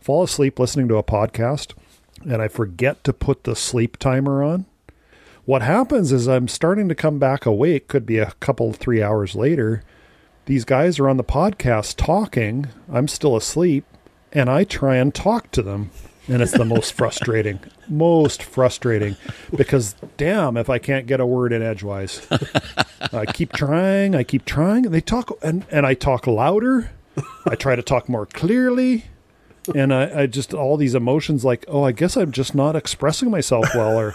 fall 0.00 0.22
asleep 0.22 0.58
listening 0.58 0.88
to 0.88 0.96
a 0.96 1.02
podcast 1.02 1.74
and 2.24 2.42
I 2.42 2.48
forget 2.48 3.04
to 3.04 3.12
put 3.12 3.44
the 3.44 3.54
sleep 3.54 3.96
timer 3.98 4.42
on, 4.42 4.66
what 5.44 5.62
happens 5.62 6.10
is 6.10 6.26
I'm 6.26 6.48
starting 6.48 6.88
to 6.88 6.94
come 6.94 7.18
back 7.20 7.46
awake. 7.46 7.86
Could 7.86 8.04
be 8.06 8.18
a 8.18 8.32
couple 8.40 8.72
three 8.72 9.00
hours 9.02 9.34
later. 9.36 9.82
These 10.46 10.64
guys 10.64 10.98
are 10.98 11.08
on 11.08 11.16
the 11.18 11.24
podcast 11.24 11.96
talking. 11.96 12.66
I'm 12.92 13.06
still 13.08 13.36
asleep, 13.36 13.84
and 14.32 14.48
I 14.50 14.64
try 14.64 14.96
and 14.96 15.14
talk 15.14 15.50
to 15.52 15.62
them, 15.62 15.90
and 16.28 16.42
it's 16.42 16.52
the 16.52 16.64
most 16.64 16.92
frustrating, 16.92 17.60
most 17.88 18.42
frustrating. 18.42 19.16
Because 19.54 19.94
damn, 20.16 20.56
if 20.56 20.68
I 20.68 20.78
can't 20.78 21.06
get 21.06 21.20
a 21.20 21.26
word 21.26 21.52
in 21.52 21.62
edgewise. 21.62 22.26
I 23.12 23.26
keep 23.26 23.52
trying, 23.52 24.14
I 24.14 24.22
keep 24.24 24.44
trying, 24.44 24.86
and 24.86 24.94
they 24.94 25.00
talk, 25.00 25.36
and, 25.42 25.64
and 25.70 25.86
I 25.86 25.94
talk 25.94 26.26
louder. 26.26 26.90
I 27.46 27.54
try 27.54 27.76
to 27.76 27.82
talk 27.82 28.08
more 28.08 28.26
clearly, 28.26 29.06
and 29.74 29.92
I, 29.92 30.22
I 30.22 30.26
just 30.26 30.52
all 30.52 30.76
these 30.76 30.94
emotions 30.94 31.44
like, 31.44 31.64
oh, 31.68 31.82
I 31.82 31.92
guess 31.92 32.16
I'm 32.16 32.30
just 32.30 32.54
not 32.54 32.76
expressing 32.76 33.30
myself 33.30 33.66
well, 33.74 33.98
or 33.98 34.14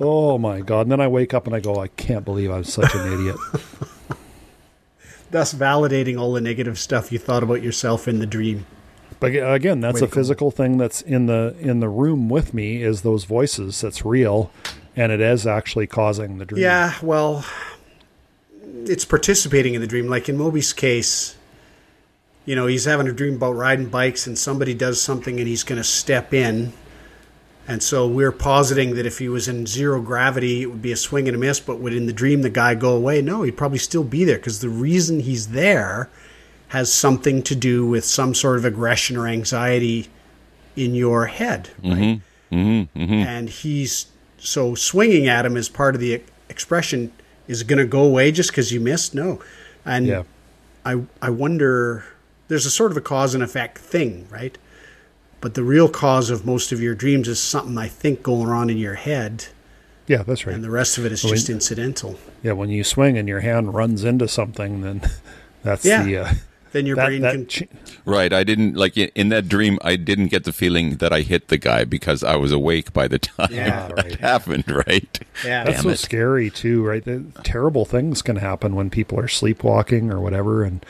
oh 0.00 0.36
my 0.38 0.60
god. 0.60 0.82
And 0.82 0.92
then 0.92 1.00
I 1.00 1.08
wake 1.08 1.32
up 1.32 1.46
and 1.46 1.56
I 1.56 1.60
go, 1.60 1.80
I 1.80 1.88
can't 1.88 2.24
believe 2.24 2.50
I'm 2.50 2.64
such 2.64 2.94
an 2.94 3.12
idiot. 3.12 3.36
Thus, 5.30 5.54
validating 5.54 6.18
all 6.18 6.32
the 6.32 6.40
negative 6.40 6.78
stuff 6.78 7.10
you 7.10 7.18
thought 7.18 7.42
about 7.42 7.62
yourself 7.62 8.06
in 8.06 8.18
the 8.18 8.26
dream. 8.26 8.66
But 9.18 9.34
again, 9.34 9.80
that's 9.80 10.02
a 10.02 10.06
go. 10.06 10.14
physical 10.14 10.50
thing 10.50 10.76
that's 10.76 11.00
in 11.00 11.26
the 11.26 11.56
in 11.58 11.80
the 11.80 11.88
room 11.88 12.28
with 12.28 12.52
me 12.52 12.82
is 12.82 13.02
those 13.02 13.24
voices. 13.24 13.80
That's 13.80 14.04
real, 14.04 14.50
and 14.94 15.10
it 15.10 15.20
is 15.20 15.46
actually 15.46 15.86
causing 15.86 16.38
the 16.38 16.44
dream. 16.44 16.62
Yeah, 16.62 16.94
well, 17.02 17.44
it's 18.84 19.04
participating 19.04 19.74
in 19.74 19.80
the 19.80 19.86
dream. 19.86 20.06
Like 20.06 20.28
in 20.28 20.36
Moby's 20.36 20.72
case, 20.72 21.36
you 22.44 22.54
know, 22.54 22.66
he's 22.66 22.84
having 22.84 23.08
a 23.08 23.12
dream 23.12 23.34
about 23.34 23.52
riding 23.52 23.86
bikes 23.86 24.26
and 24.26 24.38
somebody 24.38 24.74
does 24.74 25.00
something 25.00 25.38
and 25.38 25.48
he's 25.48 25.64
going 25.64 25.80
to 25.80 25.84
step 25.84 26.32
in. 26.32 26.72
And 27.68 27.82
so 27.82 28.06
we're 28.06 28.32
positing 28.32 28.94
that 28.94 29.06
if 29.06 29.18
he 29.18 29.28
was 29.28 29.48
in 29.48 29.66
zero 29.66 30.00
gravity, 30.00 30.62
it 30.62 30.66
would 30.66 30.82
be 30.82 30.92
a 30.92 30.96
swing 30.96 31.26
and 31.26 31.36
a 31.36 31.40
miss. 31.40 31.58
But 31.58 31.80
would 31.80 31.92
in 31.92 32.06
the 32.06 32.12
dream 32.12 32.42
the 32.42 32.50
guy 32.50 32.76
go 32.76 32.94
away? 32.94 33.20
No, 33.20 33.42
he'd 33.42 33.56
probably 33.56 33.78
still 33.78 34.04
be 34.04 34.24
there 34.24 34.36
because 34.36 34.60
the 34.60 34.68
reason 34.68 35.20
he's 35.20 35.48
there 35.48 36.08
has 36.68 36.92
something 36.92 37.42
to 37.44 37.54
do 37.54 37.86
with 37.86 38.04
some 38.04 38.34
sort 38.34 38.58
of 38.58 38.64
aggression 38.64 39.16
or 39.16 39.26
anxiety 39.26 40.08
in 40.74 40.94
your 40.94 41.26
head, 41.26 41.70
mm-hmm. 41.80 41.90
right? 41.92 42.20
Mm-hmm. 42.52 43.00
Mm-hmm. 43.00 43.12
And 43.14 43.48
he's 43.48 44.06
so 44.38 44.74
swinging 44.74 45.26
at 45.28 45.46
him 45.46 45.56
as 45.56 45.68
part 45.68 45.94
of 45.94 46.00
the 46.00 46.22
expression 46.48 47.12
is 47.48 47.62
going 47.62 47.78
to 47.78 47.86
go 47.86 48.02
away 48.02 48.32
just 48.32 48.50
because 48.50 48.72
you 48.72 48.80
missed. 48.80 49.14
No, 49.14 49.40
and 49.84 50.06
Yeah. 50.06 50.22
I 50.84 51.02
I 51.22 51.30
wonder. 51.30 52.04
There's 52.48 52.64
a 52.66 52.70
sort 52.70 52.92
of 52.92 52.96
a 52.96 53.00
cause 53.00 53.34
and 53.34 53.42
effect 53.42 53.78
thing, 53.78 54.28
right? 54.30 54.56
But 55.40 55.54
the 55.54 55.64
real 55.64 55.88
cause 55.88 56.30
of 56.30 56.46
most 56.46 56.70
of 56.70 56.80
your 56.80 56.94
dreams 56.94 57.26
is 57.26 57.40
something 57.40 57.76
I 57.76 57.88
think 57.88 58.22
going 58.22 58.48
on 58.50 58.70
in 58.70 58.78
your 58.78 58.94
head, 58.94 59.46
yeah, 60.06 60.22
that's 60.22 60.46
right. 60.46 60.54
and 60.54 60.62
the 60.62 60.70
rest 60.70 60.96
of 60.96 61.04
it 61.04 61.10
is 61.10 61.24
Well, 61.24 61.32
just 61.34 61.50
incidental. 61.50 62.18
yeah, 62.44 62.52
when 62.52 62.70
you 62.70 62.84
swing 62.84 63.18
and 63.18 63.28
your 63.28 63.40
hand 63.40 63.74
runs 63.74 64.04
into 64.04 64.28
something, 64.28 64.82
then 64.82 65.02
that's 65.64 65.84
Yeah. 65.84 66.04
the 66.04 66.16
uh, 66.18 66.32
Then 66.72 66.84
your 66.86 66.96
that, 66.96 67.06
brain 67.06 67.22
that 67.22 67.32
can. 67.32 67.46
ch- 67.46 67.68
Right. 68.04 68.32
I 68.32 68.44
didn't 68.44 68.74
like 68.76 68.96
in 68.96 69.28
that 69.30 69.48
dream. 69.48 69.78
I 69.82 69.96
didn't 69.96 70.28
get 70.28 70.44
the 70.44 70.52
feeling 70.52 70.96
that 70.96 71.12
I 71.12 71.22
hit 71.22 71.48
the 71.48 71.56
guy 71.58 71.84
because 71.84 72.22
I 72.22 72.36
was 72.36 72.52
awake 72.52 72.92
by 72.92 73.08
the 73.08 73.18
time 73.20 73.48
Yeah, 73.50 73.88
that 73.88 73.96
right. 73.96 74.20
happened. 74.20 74.64
Right. 74.70 75.18
Yeah. 75.44 75.64
That's 75.64 75.76
Damn 75.78 75.82
so 75.84 75.88
it. 75.90 75.98
scary 75.98 76.50
too, 76.50 76.84
right? 76.84 77.04
The 77.04 77.24
terrible 77.44 77.84
things 77.84 78.22
can 78.22 78.36
happen 78.36 78.74
when 78.74 78.90
people 78.90 79.18
are 79.18 79.28
sleepwalking 79.28 80.10
or 80.12 80.20
whatever, 80.20 80.62
and 80.64 80.84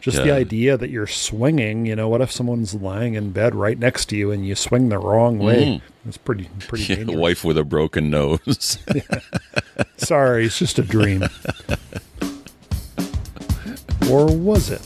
just 0.00 0.16
the 0.22 0.30
idea 0.32 0.76
that 0.78 0.88
you're 0.90 1.06
swinging. 1.06 1.84
You 1.86 1.94
know, 1.96 2.08
what 2.08 2.20
if 2.22 2.30
someone's 2.32 2.74
lying 2.74 3.14
in 3.14 3.32
bed 3.32 3.54
right 3.54 3.78
next 3.78 4.06
to 4.06 4.16
you 4.16 4.30
and 4.30 4.46
you 4.46 4.54
swing 4.54 4.88
the 4.90 4.98
wrong 4.98 5.38
way? 5.38 5.82
That's 6.04 6.16
pretty 6.16 6.48
pretty 6.68 6.84
Mm-hmm. 6.84 6.90
Yeah, 6.92 6.96
dangerous. 7.06 7.18
wife 7.20 7.44
with 7.44 7.58
a 7.58 7.64
broken 7.64 8.08
nose. 8.10 8.78
Sorry, 9.98 10.46
it's 10.46 10.58
just 10.58 10.78
a 10.78 10.82
dream. 10.82 11.24
or 14.10 14.26
was 14.34 14.70
it? 14.70 14.82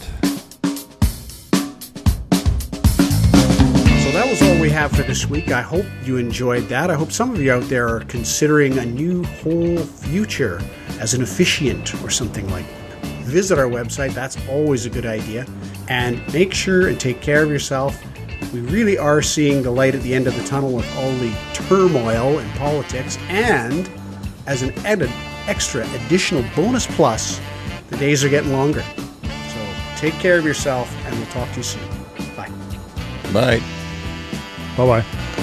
That 4.15 4.31
was 4.31 4.41
all 4.43 4.61
we 4.61 4.71
have 4.71 4.93
for 4.93 5.03
this 5.03 5.27
week. 5.27 5.51
I 5.51 5.61
hope 5.61 5.85
you 6.05 6.19
enjoyed 6.19 6.69
that. 6.69 6.89
I 6.89 6.95
hope 6.95 7.11
some 7.11 7.33
of 7.33 7.41
you 7.43 7.53
out 7.53 7.65
there 7.65 7.89
are 7.89 8.01
considering 8.05 8.79
a 8.79 8.87
new 8.87 9.25
whole 9.25 9.77
future 9.79 10.61
as 11.01 11.15
an 11.15 11.23
officiant 11.23 11.93
or 12.05 12.11
something 12.11 12.49
like 12.51 12.65
that. 12.69 13.07
Visit 13.25 13.59
our 13.59 13.67
website, 13.67 14.15
that's 14.15 14.37
always 14.49 14.87
a 14.87 14.91
good 14.91 15.05
idea. 15.05 15.47
And 15.89 16.21
make 16.33 16.55
sure 16.55 16.87
and 16.87 17.01
take 17.01 17.21
care 17.23 17.43
of 17.43 17.51
yourself. 17.51 18.01
We 18.53 18.61
really 18.61 18.97
are 18.97 19.21
seeing 19.21 19.65
the 19.65 19.73
light 19.73 19.97
at 19.97 20.03
the 20.03 20.15
end 20.15 20.29
of 20.29 20.37
the 20.37 20.45
tunnel 20.45 20.73
with 20.73 20.89
all 20.97 21.11
the 21.17 21.37
turmoil 21.53 22.39
in 22.39 22.49
politics. 22.53 23.19
And 23.29 23.91
as 24.47 24.63
an 24.63 24.73
added 24.87 25.11
extra 25.49 25.85
additional 26.05 26.45
bonus 26.55 26.87
plus, 26.87 27.41
the 27.89 27.97
days 27.97 28.23
are 28.23 28.29
getting 28.29 28.53
longer. 28.53 28.85
So 29.23 29.75
take 29.97 30.15
care 30.15 30.39
of 30.39 30.45
yourself, 30.45 30.89
and 31.05 31.17
we'll 31.17 31.27
talk 31.27 31.51
to 31.51 31.57
you 31.57 31.63
soon. 31.65 31.89
Bye. 32.37 32.53
Bye. 33.33 33.84
Bye 34.77 34.87
bye. 34.87 35.34